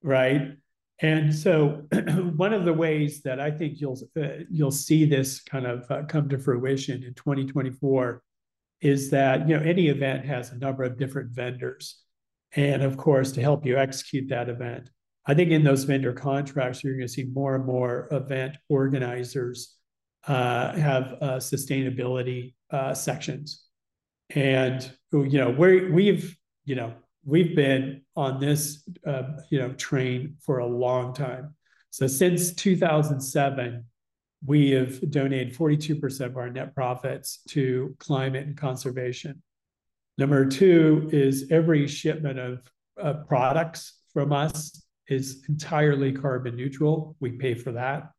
right? 0.02 0.56
And 1.00 1.34
so, 1.34 1.84
one 2.36 2.52
of 2.52 2.64
the 2.64 2.72
ways 2.72 3.22
that 3.22 3.40
I 3.40 3.50
think 3.50 3.80
you'll 3.80 3.98
uh, 4.16 4.44
you'll 4.50 4.70
see 4.70 5.04
this 5.04 5.40
kind 5.42 5.66
of 5.66 5.90
uh, 5.90 6.02
come 6.08 6.28
to 6.28 6.38
fruition 6.38 7.02
in 7.02 7.14
2024 7.14 8.22
is 8.80 9.10
that 9.10 9.48
you 9.48 9.56
know 9.56 9.62
any 9.62 9.88
event 9.88 10.24
has 10.24 10.50
a 10.50 10.58
number 10.58 10.84
of 10.84 10.98
different 10.98 11.30
vendors, 11.30 12.02
and 12.54 12.82
of 12.82 12.96
course, 12.96 13.32
to 13.32 13.40
help 13.40 13.66
you 13.66 13.78
execute 13.78 14.28
that 14.28 14.48
event, 14.48 14.90
I 15.26 15.34
think 15.34 15.50
in 15.50 15.64
those 15.64 15.84
vendor 15.84 16.12
contracts 16.12 16.82
you're 16.82 16.94
going 16.94 17.06
to 17.06 17.12
see 17.12 17.24
more 17.24 17.54
and 17.54 17.64
more 17.64 18.08
event 18.10 18.56
organizers 18.68 19.76
uh, 20.26 20.72
have 20.76 21.16
uh, 21.20 21.36
sustainability 21.36 22.54
uh, 22.70 22.94
sections, 22.94 23.64
and 24.30 24.90
you 25.12 25.38
know 25.38 25.50
we 25.50 25.90
we've 25.90 26.36
you 26.64 26.74
know 26.74 26.92
we've 27.24 27.54
been 27.54 28.02
on 28.16 28.40
this 28.40 28.88
uh, 29.06 29.22
you 29.50 29.58
know 29.58 29.72
train 29.74 30.36
for 30.44 30.58
a 30.58 30.66
long 30.66 31.14
time. 31.14 31.54
So 31.90 32.06
since 32.06 32.54
2007, 32.54 33.84
we 34.44 34.70
have 34.70 35.10
donated 35.10 35.54
42% 35.54 36.20
of 36.26 36.36
our 36.36 36.50
net 36.50 36.74
profits 36.74 37.40
to 37.50 37.94
climate 37.98 38.46
and 38.46 38.56
conservation. 38.56 39.42
Number 40.18 40.46
two 40.46 41.08
is 41.12 41.46
every 41.50 41.86
shipment 41.86 42.38
of 42.38 42.70
uh, 43.00 43.14
products 43.28 44.00
from 44.12 44.32
us 44.32 44.82
is 45.08 45.44
entirely 45.48 46.12
carbon 46.12 46.56
neutral. 46.56 47.16
We 47.20 47.32
pay 47.32 47.54
for 47.54 47.72
that. 47.72 48.10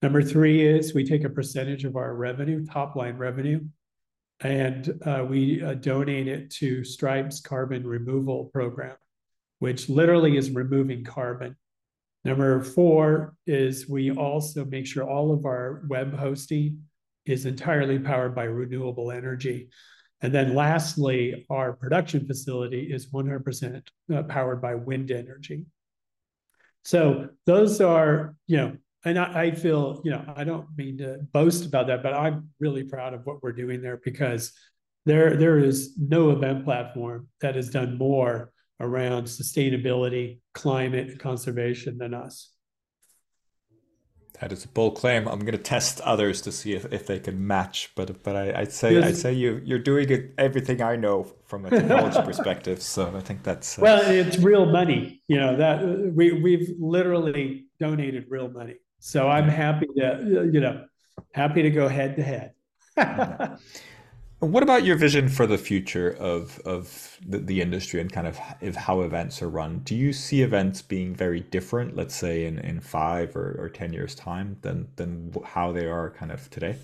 Number 0.00 0.22
three 0.22 0.66
is 0.66 0.94
we 0.94 1.04
take 1.04 1.24
a 1.24 1.30
percentage 1.30 1.84
of 1.84 1.96
our 1.96 2.14
revenue, 2.14 2.64
top 2.66 2.96
line 2.96 3.16
revenue, 3.16 3.60
and 4.42 5.00
uh, 5.06 5.24
we 5.28 5.62
uh, 5.62 5.74
donate 5.74 6.26
it 6.26 6.50
to 6.50 6.84
Stripe's 6.84 7.40
carbon 7.40 7.86
removal 7.86 8.46
program, 8.46 8.96
which 9.60 9.88
literally 9.88 10.36
is 10.36 10.50
removing 10.50 11.04
carbon. 11.04 11.56
Number 12.24 12.62
four 12.62 13.34
is 13.46 13.88
we 13.88 14.10
also 14.10 14.64
make 14.64 14.86
sure 14.86 15.08
all 15.08 15.32
of 15.32 15.44
our 15.44 15.82
web 15.88 16.16
hosting 16.16 16.82
is 17.24 17.46
entirely 17.46 17.98
powered 17.98 18.34
by 18.34 18.44
renewable 18.44 19.12
energy. 19.12 19.68
And 20.20 20.32
then 20.32 20.54
lastly, 20.54 21.46
our 21.50 21.72
production 21.72 22.26
facility 22.26 22.92
is 22.92 23.10
100% 23.10 23.82
uh, 24.12 24.22
powered 24.24 24.60
by 24.60 24.74
wind 24.74 25.10
energy. 25.10 25.66
So 26.84 27.28
those 27.46 27.80
are, 27.80 28.34
you 28.46 28.56
know, 28.56 28.76
and 29.04 29.18
I, 29.18 29.42
I, 29.42 29.50
feel, 29.50 30.00
you 30.04 30.12
know, 30.12 30.24
I 30.36 30.44
don't 30.44 30.66
mean 30.76 30.98
to 30.98 31.18
boast 31.32 31.66
about 31.66 31.88
that, 31.88 32.02
but 32.02 32.14
I'm 32.14 32.50
really 32.60 32.84
proud 32.84 33.14
of 33.14 33.26
what 33.26 33.42
we're 33.42 33.52
doing 33.52 33.82
there 33.82 34.00
because 34.04 34.52
there 35.04 35.36
there 35.36 35.58
is 35.58 35.94
no 35.98 36.30
event 36.30 36.64
platform 36.64 37.28
that 37.40 37.56
has 37.56 37.70
done 37.70 37.98
more 37.98 38.52
around 38.80 39.24
sustainability, 39.24 40.38
climate, 40.54 41.08
and 41.08 41.18
conservation 41.18 41.98
than 41.98 42.14
us. 42.14 42.50
That 44.40 44.50
is 44.50 44.64
a 44.64 44.68
bold 44.68 44.96
claim. 44.96 45.28
I'm 45.28 45.40
going 45.40 45.52
to 45.52 45.58
test 45.58 46.00
others 46.00 46.40
to 46.42 46.52
see 46.52 46.72
if, 46.72 46.92
if 46.92 47.06
they 47.06 47.20
can 47.20 47.46
match, 47.46 47.92
but 47.94 48.22
but 48.22 48.34
I, 48.34 48.60
would 48.60 48.72
say 48.72 48.94
yes. 48.94 49.04
I'd 49.04 49.16
say 49.16 49.32
you 49.32 49.60
you're 49.64 49.78
doing 49.78 50.08
it, 50.10 50.34
everything 50.38 50.82
I 50.82 50.96
know 50.96 51.24
from 51.46 51.64
a 51.64 51.70
technology 51.70 52.20
perspective. 52.24 52.82
So 52.82 53.14
I 53.16 53.20
think 53.20 53.42
that's 53.42 53.78
uh... 53.78 53.82
well, 53.82 54.02
it's 54.02 54.38
real 54.38 54.66
money. 54.66 55.22
You 55.28 55.38
know 55.38 55.56
that 55.56 55.84
we 56.14 56.32
we've 56.32 56.70
literally 56.80 57.66
donated 57.78 58.26
real 58.28 58.48
money. 58.48 58.76
So 59.04 59.28
I'm 59.28 59.48
happy 59.48 59.86
to, 59.96 60.48
you 60.52 60.60
know, 60.60 60.84
happy 61.34 61.62
to 61.62 61.70
go 61.70 61.88
head 61.88 62.14
to 62.16 62.22
head. 62.22 62.52
What 64.38 64.64
about 64.64 64.84
your 64.84 64.96
vision 64.96 65.28
for 65.28 65.46
the 65.46 65.56
future 65.56 66.16
of 66.18 66.58
of 66.64 67.16
the, 67.24 67.38
the 67.38 67.60
industry 67.60 68.00
and 68.00 68.12
kind 68.12 68.26
of 68.26 68.40
if 68.60 68.74
how 68.74 69.02
events 69.02 69.40
are 69.40 69.48
run? 69.48 69.82
Do 69.84 69.94
you 69.94 70.12
see 70.12 70.42
events 70.42 70.82
being 70.82 71.14
very 71.14 71.38
different, 71.38 71.94
let's 71.94 72.16
say 72.16 72.46
in, 72.46 72.58
in 72.58 72.80
five 72.80 73.36
or, 73.36 73.54
or 73.56 73.68
ten 73.68 73.92
years 73.92 74.16
time, 74.16 74.56
than 74.62 74.88
than 74.96 75.32
how 75.44 75.70
they 75.70 75.86
are 75.86 76.10
kind 76.10 76.32
of 76.32 76.50
today? 76.50 76.76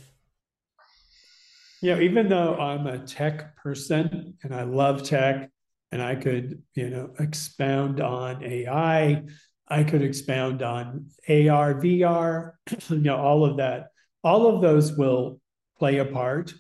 Yeah, 1.83 1.99
even 1.99 2.29
though 2.29 2.55
I'm 2.55 2.87
a 2.87 2.99
tech 3.01 3.57
person 3.57 4.35
and 4.45 4.55
I 4.55 4.63
love 4.63 5.03
tech, 5.03 5.51
and 5.91 6.01
I 6.01 6.15
could, 6.15 6.63
you 6.75 6.91
know, 6.91 7.11
expound 7.19 8.01
on 8.01 8.45
AI, 8.45 9.25
I 9.71 9.85
could 9.85 10.03
expound 10.03 10.63
on 10.63 11.07
AR, 11.29 11.75
VR, 11.75 12.53
you 12.89 12.99
know, 12.99 13.17
all 13.17 13.45
of 13.45 13.59
that. 13.59 13.89
All 14.25 14.55
of 14.55 14.63
those 14.63 14.97
will 14.97 15.41
play 15.79 15.99
a 15.99 16.05
part, 16.05 16.53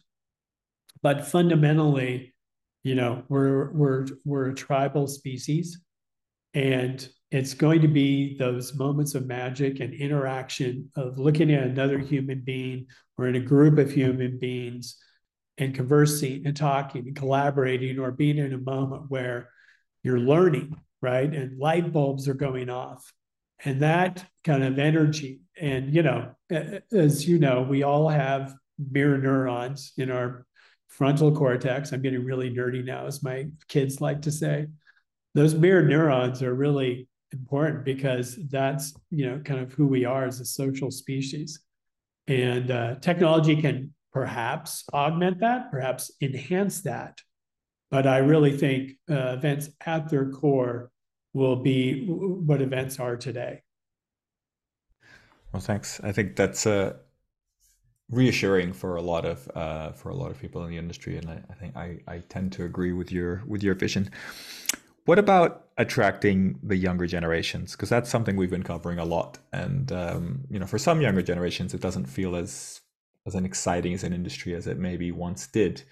but 1.03 1.27
fundamentally, 1.27 2.35
you 2.85 2.95
know, 2.95 3.25
we're 3.29 3.73
we're 3.73 4.07
we're 4.25 4.51
a 4.51 4.55
tribal 4.55 5.09
species, 5.09 5.81
and 6.55 7.09
it's 7.31 7.55
going 7.55 7.83
to 7.83 7.89
be 7.89 8.37
those 8.39 8.75
moments 8.75 9.15
of 9.15 9.27
magic 9.27 9.81
and 9.81 9.93
interaction 9.93 10.91
of 10.97 11.19
looking 11.19 11.53
at 11.53 11.65
another 11.65 11.99
human 11.99 12.41
being 12.41 12.87
or 13.19 13.27
in 13.27 13.37
a 13.37 13.41
group 13.41 13.79
of 13.79 13.91
human 13.91 14.39
beings 14.39 14.97
and 15.59 15.75
conversing 15.75 16.47
and 16.47 16.57
talking 16.57 17.07
and 17.07 17.17
collaborating 17.17 17.99
or 17.99 18.13
being 18.13 18.39
in 18.39 18.55
a 18.55 18.59
moment 18.59 19.11
where 19.11 19.51
you're 20.03 20.19
learning, 20.19 20.75
right? 21.01 21.32
And 21.32 21.59
light 21.59 21.92
bulbs 21.92 22.28
are 22.28 22.34
going 22.34 22.70
off. 22.70 23.12
And 23.64 23.82
that 23.82 24.24
kind 24.44 24.62
of 24.62 24.78
energy. 24.78 25.40
And, 25.61 25.92
you 25.92 26.03
know, 26.03 26.30
as 26.92 27.26
you 27.26 27.38
know, 27.38 27.62
we 27.62 27.82
all 27.82 28.09
have 28.09 28.55
mirror 28.78 29.18
neurons 29.18 29.92
in 29.96 30.11
our 30.11 30.46
frontal 30.86 31.34
cortex. 31.34 31.92
I'm 31.92 32.03
getting 32.03 32.24
really 32.24 32.51
nerdy 32.51 32.84
now, 32.84 33.07
as 33.07 33.22
my 33.22 33.49
kids 33.68 34.01
like 34.01 34.22
to 34.22 34.32
say. 34.32 34.68
Those 35.34 35.55
mirror 35.55 35.82
neurons 35.82 36.42
are 36.42 36.55
really 36.55 37.09
important 37.32 37.84
because 37.84 38.38
that's, 38.49 38.94
you 39.11 39.26
know, 39.26 39.40
kind 39.40 39.61
of 39.61 39.72
who 39.72 39.86
we 39.86 40.05
are 40.05 40.24
as 40.24 40.40
a 40.40 40.44
social 40.44 40.90
species. 40.90 41.61
And 42.26 42.70
uh, 42.70 42.96
technology 42.96 43.61
can 43.61 43.92
perhaps 44.12 44.84
augment 44.92 45.40
that, 45.40 45.70
perhaps 45.70 46.11
enhance 46.20 46.82
that. 46.82 47.18
But 47.91 48.07
I 48.07 48.18
really 48.18 48.57
think 48.57 48.93
uh, 49.11 49.36
events 49.39 49.70
at 49.86 50.09
their 50.11 50.30
core 50.30 50.91
will 51.32 51.57
be 51.57 52.05
what 52.07 52.61
events 52.61 52.99
are 52.99 53.16
today. 53.16 53.62
Well, 55.53 55.61
thanks. 55.61 56.01
I 56.03 56.12
think 56.12 56.36
that's 56.36 56.66
uh, 56.66 56.95
reassuring 58.11 58.72
for 58.72 58.97
a 58.97 59.03
lot 59.03 59.24
of 59.24 59.51
uh, 59.55 59.93
for 59.93 60.11
a 60.11 60.14
lot 60.14 60.30
of 60.30 60.41
people 60.41 60.62
in 60.64 60.70
the 60.70 60.76
industry, 60.76 61.16
and 61.16 61.28
I, 61.28 61.43
I 61.51 61.55
think 61.55 61.76
I, 61.76 61.99
I 62.07 62.18
tend 62.28 62.53
to 62.53 62.64
agree 62.64 62.93
with 62.93 63.11
your 63.12 63.43
with 63.47 63.62
your 63.62 63.74
vision. 63.74 64.11
What 65.05 65.18
about 65.18 65.68
attracting 65.78 66.59
the 66.62 66.76
younger 66.76 67.07
generations? 67.07 67.72
Because 67.72 67.89
that's 67.89 68.11
something 68.11 68.36
we've 68.36 68.51
been 68.51 68.62
covering 68.62 68.99
a 68.99 69.05
lot, 69.05 69.39
and 69.53 69.91
um, 69.93 70.45
you 70.51 70.59
know, 70.59 70.66
for 70.66 70.78
some 70.78 71.01
younger 71.01 71.22
generations, 71.22 71.72
it 71.72 71.80
doesn't 71.80 72.07
feel 72.07 72.36
as 72.36 72.80
as 73.26 73.34
an 73.34 73.45
exciting 73.45 73.95
as 73.95 74.05
an 74.05 74.12
industry 74.12 74.55
as 74.55 74.66
it 74.66 74.78
maybe 74.78 75.11
once 75.11 75.47
did. 75.47 75.82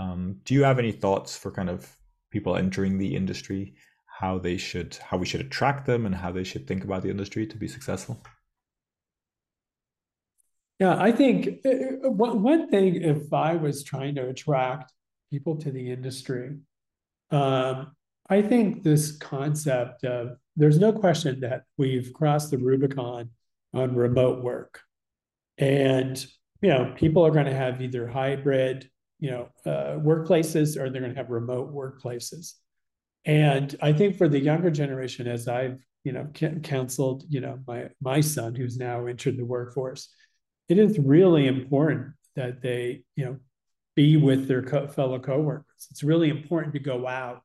Um, 0.00 0.40
do 0.44 0.54
you 0.54 0.64
have 0.64 0.78
any 0.78 0.92
thoughts 0.92 1.36
for 1.36 1.50
kind 1.50 1.68
of 1.68 1.96
people 2.30 2.56
entering 2.56 2.96
the 2.96 3.14
industry, 3.14 3.74
how 4.06 4.38
they 4.38 4.56
should, 4.56 4.96
how 4.96 5.18
we 5.18 5.26
should 5.26 5.40
attract 5.40 5.86
them, 5.86 6.06
and 6.06 6.14
how 6.14 6.32
they 6.32 6.44
should 6.44 6.66
think 6.66 6.84
about 6.84 7.02
the 7.02 7.10
industry 7.10 7.46
to 7.46 7.56
be 7.56 7.68
successful? 7.68 8.22
Yeah, 10.78 10.96
I 10.98 11.12
think 11.12 11.60
uh, 11.66 12.06
uh, 12.06 12.10
one 12.10 12.70
thing, 12.70 13.02
if 13.02 13.32
I 13.32 13.56
was 13.56 13.84
trying 13.84 14.14
to 14.14 14.28
attract 14.28 14.92
people 15.30 15.56
to 15.56 15.70
the 15.70 15.90
industry, 15.90 16.56
um, 17.30 17.94
I 18.30 18.40
think 18.40 18.82
this 18.82 19.16
concept 19.18 20.04
of 20.04 20.38
there's 20.56 20.78
no 20.78 20.92
question 20.92 21.40
that 21.40 21.64
we've 21.76 22.12
crossed 22.14 22.50
the 22.50 22.58
Rubicon 22.58 23.30
on 23.74 23.94
remote 23.94 24.42
work. 24.42 24.80
And 25.58 26.24
you 26.62 26.70
know, 26.70 26.94
people 26.96 27.26
are 27.26 27.30
going 27.30 27.46
to 27.46 27.54
have 27.54 27.82
either 27.82 28.06
hybrid, 28.06 28.88
you 29.20 29.30
know, 29.30 29.48
uh, 29.66 29.98
workplaces 29.98 30.76
or 30.76 30.90
they're 30.90 31.02
going 31.02 31.14
to 31.14 31.18
have 31.18 31.30
remote 31.30 31.72
workplaces. 31.72 32.54
And 33.24 33.76
I 33.82 33.92
think 33.92 34.16
for 34.16 34.28
the 34.28 34.40
younger 34.40 34.70
generation, 34.70 35.28
as 35.28 35.46
I've, 35.46 35.78
you 36.04 36.12
know, 36.12 36.26
counseled, 36.62 37.24
you 37.28 37.40
know, 37.40 37.58
my 37.66 37.90
my 38.00 38.20
son 38.22 38.54
who's 38.54 38.78
now 38.78 39.06
entered 39.06 39.36
the 39.36 39.44
workforce, 39.44 40.08
it 40.68 40.78
is 40.78 40.98
really 40.98 41.46
important 41.46 42.12
that 42.36 42.62
they, 42.62 43.04
you 43.16 43.26
know, 43.26 43.36
be 43.94 44.16
with 44.16 44.48
their 44.48 44.62
co- 44.62 44.88
fellow 44.88 45.18
coworkers. 45.18 45.88
It's 45.90 46.02
really 46.02 46.30
important 46.30 46.72
to 46.74 46.80
go 46.80 47.06
out 47.06 47.42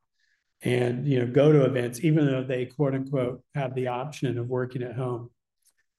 and 0.62 1.06
you 1.06 1.20
know 1.20 1.28
go 1.28 1.52
to 1.52 1.66
events, 1.66 2.04
even 2.04 2.26
though 2.26 2.44
they 2.44 2.66
quote 2.66 2.96
unquote 2.96 3.44
have 3.54 3.76
the 3.76 3.88
option 3.88 4.38
of 4.38 4.48
working 4.48 4.84
at 4.84 4.96
home. 4.96 5.30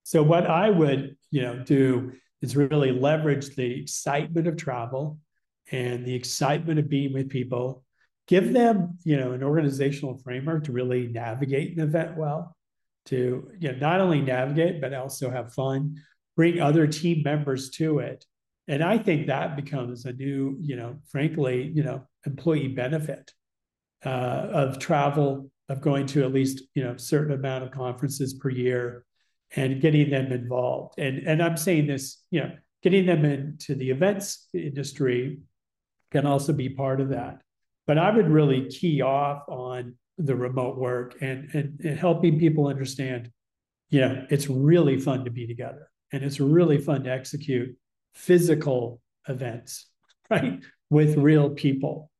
So 0.03 0.22
what 0.22 0.47
I 0.47 0.70
would, 0.70 1.16
you 1.31 1.43
know, 1.43 1.62
do 1.64 2.12
is 2.41 2.57
really 2.57 2.93
leverage 2.93 3.57
the 3.57 3.81
excitement 3.81 4.47
of 4.47 4.57
travel 4.57 5.18
and 5.70 6.04
the 6.04 6.14
excitement 6.14 6.78
of 6.78 6.88
being 6.88 7.12
with 7.12 7.28
people. 7.28 7.84
Give 8.26 8.52
them 8.52 8.98
you 9.04 9.16
know 9.16 9.32
an 9.32 9.42
organizational 9.42 10.18
framework 10.18 10.64
to 10.64 10.72
really 10.72 11.06
navigate 11.08 11.76
an 11.76 11.82
event 11.82 12.16
well 12.16 12.56
to 13.06 13.50
you 13.58 13.72
know 13.72 13.78
not 13.78 14.00
only 14.00 14.20
navigate 14.20 14.80
but 14.80 14.94
also 14.94 15.30
have 15.30 15.54
fun. 15.54 15.96
Bring 16.36 16.60
other 16.60 16.86
team 16.86 17.22
members 17.24 17.70
to 17.70 18.00
it. 18.00 18.24
And 18.68 18.82
i 18.82 18.98
think 18.98 19.28
that 19.28 19.54
becomes 19.54 20.06
a 20.06 20.12
new 20.12 20.56
you 20.60 20.74
know 20.74 20.96
frankly 21.08 21.70
you 21.72 21.84
know 21.84 22.06
employee 22.26 22.68
benefit 22.68 23.32
uh, 24.04 24.08
of 24.08 24.80
travel 24.80 25.50
of 25.68 25.80
going 25.80 26.06
to 26.06 26.24
at 26.24 26.32
least 26.32 26.62
you 26.74 26.82
know 26.82 26.96
certain 26.96 27.32
amount 27.32 27.62
of 27.62 27.70
conferences 27.70 28.34
per 28.34 28.50
year 28.50 29.06
and 29.54 29.80
getting 29.80 30.10
them 30.10 30.32
involved. 30.32 30.98
And, 30.98 31.18
and 31.26 31.42
I'm 31.42 31.56
saying 31.56 31.86
this, 31.86 32.22
you 32.30 32.40
know, 32.40 32.52
getting 32.82 33.06
them 33.06 33.24
into 33.24 33.74
the 33.74 33.90
events 33.90 34.48
industry 34.52 35.40
can 36.16 36.26
also 36.26 36.54
be 36.54 36.70
part 36.70 37.02
of 37.02 37.10
that. 37.10 37.42
But 37.86 37.98
I 37.98 38.10
would 38.10 38.30
really 38.30 38.70
key 38.70 39.02
off 39.02 39.42
on 39.48 39.96
the 40.16 40.34
remote 40.34 40.78
work 40.78 41.16
and, 41.20 41.50
and, 41.52 41.78
and 41.84 41.98
helping 41.98 42.38
people 42.38 42.68
understand, 42.68 43.30
you 43.90 44.00
know, 44.00 44.26
it's 44.30 44.48
really 44.48 44.98
fun 44.98 45.26
to 45.26 45.30
be 45.30 45.46
together 45.46 45.90
and 46.12 46.24
it's 46.24 46.40
really 46.40 46.78
fun 46.78 47.04
to 47.04 47.10
execute 47.10 47.76
physical 48.14 49.02
events, 49.28 49.90
right, 50.30 50.58
with 50.88 51.18
real 51.18 51.50
people. 51.50 52.10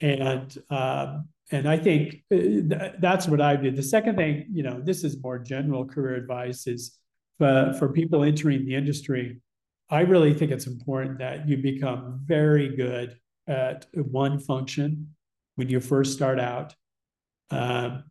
And 0.00 0.56
um, 0.70 1.28
and 1.50 1.68
I 1.68 1.76
think 1.76 2.24
uh, 2.32 2.88
that's 2.98 3.28
what 3.28 3.42
I 3.42 3.56
did. 3.56 3.76
The 3.76 3.82
second 3.82 4.16
thing, 4.16 4.46
you 4.50 4.62
know, 4.62 4.80
this 4.82 5.04
is 5.04 5.22
more 5.22 5.38
general 5.38 5.84
career 5.84 6.14
advice 6.14 6.66
is 6.66 6.98
uh, 7.40 7.74
for 7.74 7.90
people 7.90 8.24
entering 8.24 8.64
the 8.64 8.74
industry. 8.74 9.42
I 9.90 10.00
really 10.00 10.32
think 10.32 10.50
it's 10.50 10.66
important 10.66 11.18
that 11.18 11.46
you 11.46 11.58
become 11.58 12.20
very 12.24 12.74
good 12.74 13.18
at 13.46 13.86
one 13.94 14.38
function 14.38 15.14
when 15.56 15.68
you 15.68 15.80
first 15.80 16.12
start 16.12 16.40
out. 16.40 16.74
Um, 17.50 18.04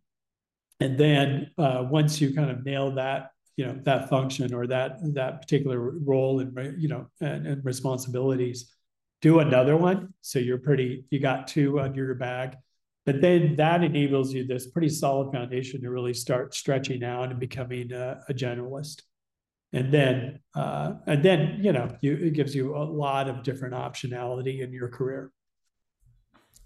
and 0.80 0.98
then 0.98 1.52
uh, 1.58 1.86
once 1.90 2.22
you 2.22 2.34
kind 2.34 2.52
of 2.52 2.66
nail 2.66 2.92
that, 2.92 3.32
you 3.56 3.66
know, 3.66 3.80
that 3.84 4.10
function 4.10 4.54
or 4.54 4.68
that 4.68 4.98
that 5.14 5.42
particular 5.42 5.80
role 5.80 6.40
and 6.40 6.82
you 6.82 6.88
know 6.88 7.08
and, 7.22 7.46
and 7.46 7.66
responsibilities, 7.66 8.74
do 9.22 9.40
another 9.40 9.78
one. 9.78 10.14
So 10.22 10.40
you're 10.40 10.58
pretty, 10.58 11.06
you 11.12 11.20
got 11.20 11.48
two 11.48 11.80
under 11.80 12.04
your 12.04 12.16
bag 12.16 12.58
but 13.06 13.22
then 13.22 13.56
that 13.58 13.84
enables 13.84 14.34
you 14.34 14.46
this 14.46 14.68
pretty 14.68 14.90
solid 14.90 15.32
foundation 15.32 15.82
to 15.82 15.90
really 15.90 16.14
start 16.14 16.54
stretching 16.54 17.04
out 17.04 17.32
and 17.32 17.40
becoming 17.40 17.92
a, 17.92 18.22
a 18.30 18.34
generalist. 18.34 19.02
And 19.74 19.92
then, 19.92 20.40
uh, 20.56 20.94
and 21.08 21.24
then, 21.24 21.58
you 21.60 21.74
know, 21.74 21.90
you, 22.02 22.14
it 22.14 22.34
gives 22.34 22.54
you 22.54 22.76
a 22.76 22.84
lot 22.84 23.28
of 23.28 23.44
different 23.44 23.74
optionality 23.74 24.62
in 24.62 24.72
your 24.72 24.88
career. 24.88 25.32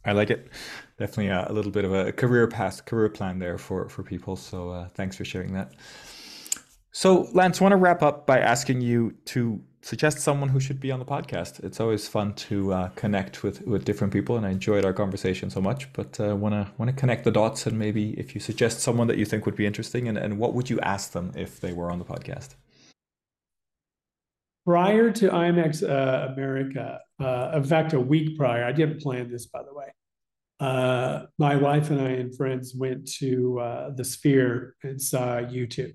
I 0.05 0.11
like 0.11 0.29
it. 0.29 0.49
Definitely 0.97 1.27
a, 1.27 1.47
a 1.49 1.53
little 1.53 1.71
bit 1.71 1.85
of 1.85 1.93
a 1.93 2.11
career 2.11 2.47
path, 2.47 2.85
career 2.85 3.09
plan 3.09 3.39
there 3.39 3.57
for 3.57 3.89
for 3.89 4.03
people. 4.03 4.35
So 4.35 4.69
uh, 4.69 4.87
thanks 4.89 5.15
for 5.15 5.25
sharing 5.25 5.53
that. 5.53 5.73
So 6.91 7.29
Lance, 7.33 7.61
I 7.61 7.65
want 7.65 7.73
to 7.73 7.77
wrap 7.77 8.01
up 8.01 8.25
by 8.25 8.39
asking 8.39 8.81
you 8.81 9.15
to 9.25 9.61
suggest 9.81 10.19
someone 10.19 10.49
who 10.49 10.59
should 10.59 10.79
be 10.79 10.91
on 10.91 10.99
the 10.99 11.05
podcast. 11.05 11.63
It's 11.63 11.79
always 11.79 12.07
fun 12.07 12.33
to 12.35 12.73
uh, 12.73 12.89
connect 12.89 13.43
with, 13.43 13.61
with 13.67 13.85
different 13.85 14.11
people, 14.11 14.35
and 14.35 14.45
I 14.45 14.49
enjoyed 14.49 14.83
our 14.83 14.93
conversation 14.93 15.49
so 15.49 15.61
much. 15.61 15.91
But 15.93 16.19
uh, 16.19 16.35
want 16.35 16.53
to 16.53 16.71
want 16.77 16.89
to 16.89 16.95
connect 16.95 17.23
the 17.23 17.31
dots, 17.31 17.67
and 17.67 17.77
maybe 17.77 18.11
if 18.19 18.33
you 18.33 18.41
suggest 18.41 18.79
someone 18.79 19.07
that 19.07 19.17
you 19.17 19.25
think 19.25 19.45
would 19.45 19.55
be 19.55 19.65
interesting, 19.65 20.07
and, 20.07 20.17
and 20.17 20.39
what 20.39 20.53
would 20.53 20.69
you 20.69 20.79
ask 20.79 21.11
them 21.11 21.31
if 21.35 21.61
they 21.61 21.73
were 21.73 21.91
on 21.91 21.99
the 21.99 22.05
podcast? 22.05 22.55
Prior 24.67 25.11
to 25.11 25.29
IMEX 25.29 25.81
uh, 25.81 26.33
America, 26.33 26.99
uh, 27.21 27.51
in 27.55 27.63
fact, 27.63 27.93
a 27.93 27.99
week 28.01 28.37
prior, 28.37 28.65
I 28.65 28.73
didn't 28.73 28.99
plan 28.99 29.31
this, 29.31 29.45
by 29.45 29.63
the 29.63 29.73
way. 29.73 29.85
Uh, 30.59 31.27
my 31.39 31.55
wife 31.55 31.89
and 31.89 32.01
I 32.01 32.09
and 32.09 32.35
friends 32.35 32.75
went 32.75 33.09
to 33.19 33.59
uh, 33.61 33.89
the 33.95 34.03
Sphere 34.03 34.75
and 34.83 35.01
saw 35.01 35.37
U2. 35.37 35.93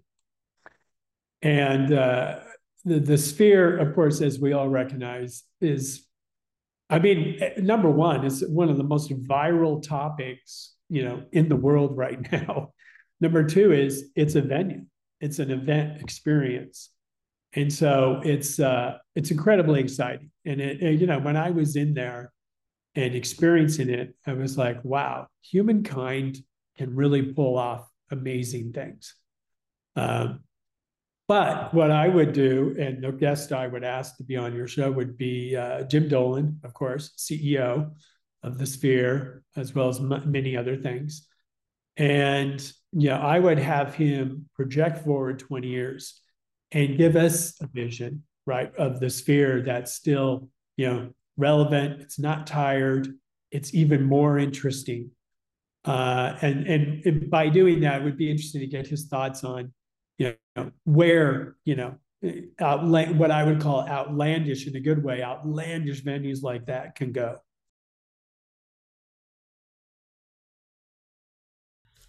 And 1.43 1.89
the, 1.91 2.41
the 2.85 3.19
sphere, 3.19 3.77
of 3.77 3.95
course, 3.95 4.23
as 4.23 4.41
we 4.41 4.55
all 4.55 4.71
recognize, 4.71 5.43
is, 5.61 6.07
I 6.89 6.99
mean, 6.99 7.43
number 7.59 7.91
one, 7.91 8.25
is 8.25 8.43
one 8.49 8.71
of 8.71 8.79
the 8.79 8.85
most 8.85 9.11
viral 9.11 9.83
topics, 9.83 10.77
you 10.89 11.05
know, 11.05 11.25
in 11.33 11.51
the 11.51 11.57
world 11.57 11.99
right 11.99 12.19
now. 12.33 12.73
number 13.21 13.45
two 13.45 13.73
is 13.73 14.07
it's 14.17 14.35
a 14.35 14.41
venue, 14.41 14.87
it's 15.21 15.41
an 15.41 15.51
event 15.51 16.01
experience. 16.01 16.89
And 17.55 17.73
so 17.73 18.21
it's 18.25 18.59
uh, 18.59 18.99
it's 19.15 19.31
incredibly 19.31 19.81
exciting. 19.81 20.31
And 20.45 20.61
it, 20.61 20.83
it, 20.83 21.01
you 21.01 21.07
know, 21.07 21.19
when 21.19 21.37
I 21.37 21.51
was 21.51 21.77
in 21.77 21.95
there 21.95 22.33
and 22.95 23.15
experiencing 23.15 23.91
it, 23.91 24.15
I 24.27 24.33
was 24.33 24.57
like, 24.57 24.83
wow, 24.85 25.29
humankind 25.43 26.39
can 26.77 26.95
really 26.95 27.23
pull 27.23 27.59
off 27.59 27.89
amazing 28.11 28.73
things. 28.73 29.15
Um, 29.97 30.41
but 31.29 31.73
what 31.73 31.91
I 31.91 32.09
would 32.09 32.33
do, 32.33 32.75
and 32.79 33.03
the 33.03 33.13
guest 33.13 33.53
I 33.53 33.67
would 33.67 33.85
ask 33.85 34.17
to 34.17 34.25
be 34.25 34.37
on 34.37 34.55
your 34.55 34.67
show 34.67 34.91
would 34.91 35.17
be 35.17 35.57
uh, 35.57 35.83
Jim 35.85 36.09
Dolan, 36.09 36.61
of 36.65 36.75
course, 36.75 37.13
CEO 37.17 37.93
of 38.43 38.59
the 38.59 38.67
Sphere, 38.67 39.43
as 39.57 39.75
well 39.75 39.89
as 39.89 39.99
m- 39.99 40.31
many 40.31 40.57
other 40.57 40.77
things. 40.77 41.29
And 41.97 42.73
yeah, 42.93 43.19
I 43.19 43.39
would 43.39 43.59
have 43.59 43.95
him 43.95 44.49
project 44.55 45.05
forward 45.05 45.39
20 45.39 45.69
years 45.69 46.22
and 46.73 46.97
give 46.97 47.17
us 47.17 47.61
a 47.61 47.67
vision, 47.67 48.23
right, 48.47 48.75
of 48.77 49.01
the 49.01 49.11
sphere 49.11 49.63
that's 49.63 49.95
still, 49.95 50.49
you 50.77 50.89
know, 50.89 51.11
relevant. 51.37 52.01
It's 52.01 52.19
not 52.19 52.47
tired. 52.47 53.09
It's 53.51 53.75
even 53.75 54.03
more 54.05 54.39
interesting. 54.39 55.11
Uh, 55.85 56.37
and, 56.41 56.67
and, 56.67 57.07
and 57.07 57.31
by 57.31 57.49
doing 57.49 57.81
that, 57.81 58.01
it 58.01 58.05
would 58.05 58.17
be 58.17 58.31
interesting 58.31 58.61
to 58.61 58.67
get 58.67 58.87
his 58.87 59.07
thoughts 59.07 59.45
on, 59.45 59.73
you 60.19 60.35
know, 60.57 60.71
where, 60.85 61.57
you 61.65 61.77
know, 61.77 61.95
what 62.61 63.31
I 63.31 63.43
would 63.43 63.61
call 63.61 63.87
outlandish 63.87 64.67
in 64.69 64.77
a 64.77 64.81
good 64.81 65.03
way, 65.03 65.23
outlandish 65.23 66.03
venues 66.05 66.43
like 66.43 66.67
that 66.67 66.95
can 66.95 67.11
go. 67.13 67.39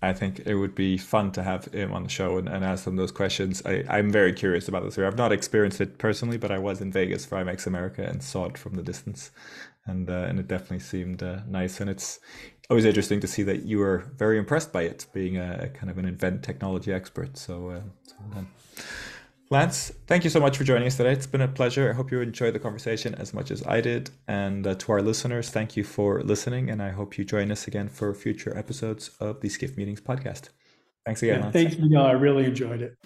I 0.03 0.11
think 0.11 0.41
it 0.45 0.55
would 0.55 0.75
be 0.75 0.97
fun 0.97 1.31
to 1.31 1.43
have 1.43 1.65
him 1.65 1.93
on 1.93 2.03
the 2.03 2.09
show 2.09 2.37
and, 2.37 2.49
and 2.49 2.65
ask 2.65 2.85
him 2.85 2.97
those 2.97 3.11
questions. 3.11 3.61
I, 3.65 3.85
I'm 3.89 4.11
very 4.11 4.33
curious 4.33 4.67
about 4.67 4.83
this. 4.83 4.97
I've 4.97 5.17
not 5.17 5.31
experienced 5.31 5.79
it 5.79 5.97
personally, 5.97 6.37
but 6.37 6.51
I 6.51 6.57
was 6.57 6.81
in 6.81 6.91
Vegas 6.91 7.25
for 7.25 7.37
IMEX 7.37 7.67
America 7.67 8.03
and 8.03 8.21
saw 8.21 8.45
it 8.45 8.57
from 8.57 8.75
the 8.75 8.83
distance, 8.83 9.31
and 9.85 10.09
uh, 10.09 10.25
and 10.27 10.39
it 10.39 10.47
definitely 10.49 10.81
seemed 10.81 11.23
uh, 11.23 11.39
nice. 11.47 11.79
And 11.79 11.89
it's 11.89 12.19
always 12.69 12.83
interesting 12.83 13.21
to 13.21 13.27
see 13.27 13.43
that 13.43 13.63
you 13.63 13.79
were 13.79 13.99
very 14.17 14.37
impressed 14.37 14.73
by 14.73 14.81
it, 14.81 15.05
being 15.13 15.37
a 15.37 15.69
kind 15.69 15.89
of 15.89 15.97
an 15.97 16.05
event 16.05 16.43
technology 16.43 16.91
expert. 16.91 17.37
So, 17.37 17.69
uh, 17.69 17.81
so 18.03 18.15
um, 18.35 18.47
Lance, 19.49 19.91
thank 20.07 20.23
you 20.23 20.29
so 20.29 20.39
much 20.39 20.57
for 20.57 20.63
joining 20.63 20.87
us 20.87 20.97
today. 20.97 21.11
It's 21.11 21.27
been 21.27 21.41
a 21.41 21.47
pleasure. 21.47 21.89
I 21.89 21.93
hope 21.93 22.11
you 22.11 22.21
enjoyed 22.21 22.55
the 22.55 22.59
conversation 22.59 23.13
as 23.15 23.33
much 23.33 23.51
as 23.51 23.65
I 23.67 23.81
did. 23.81 24.09
And 24.27 24.65
uh, 24.65 24.75
to 24.75 24.91
our 24.93 25.01
listeners, 25.01 25.49
thank 25.49 25.77
you 25.77 25.83
for 25.83 26.23
listening. 26.23 26.69
And 26.69 26.81
I 26.81 26.89
hope 26.89 27.17
you 27.17 27.23
join 27.23 27.51
us 27.51 27.67
again 27.67 27.87
for 27.87 28.13
future 28.13 28.57
episodes 28.57 29.11
of 29.19 29.41
the 29.41 29.49
Skift 29.49 29.77
Meetings 29.77 30.01
podcast. 30.01 30.49
Thanks 31.05 31.21
again. 31.21 31.41
Yeah, 31.41 31.51
thanks, 31.51 31.77
Miguel. 31.77 32.03
I 32.03 32.11
really 32.13 32.45
enjoyed 32.45 32.81
it. 32.81 32.97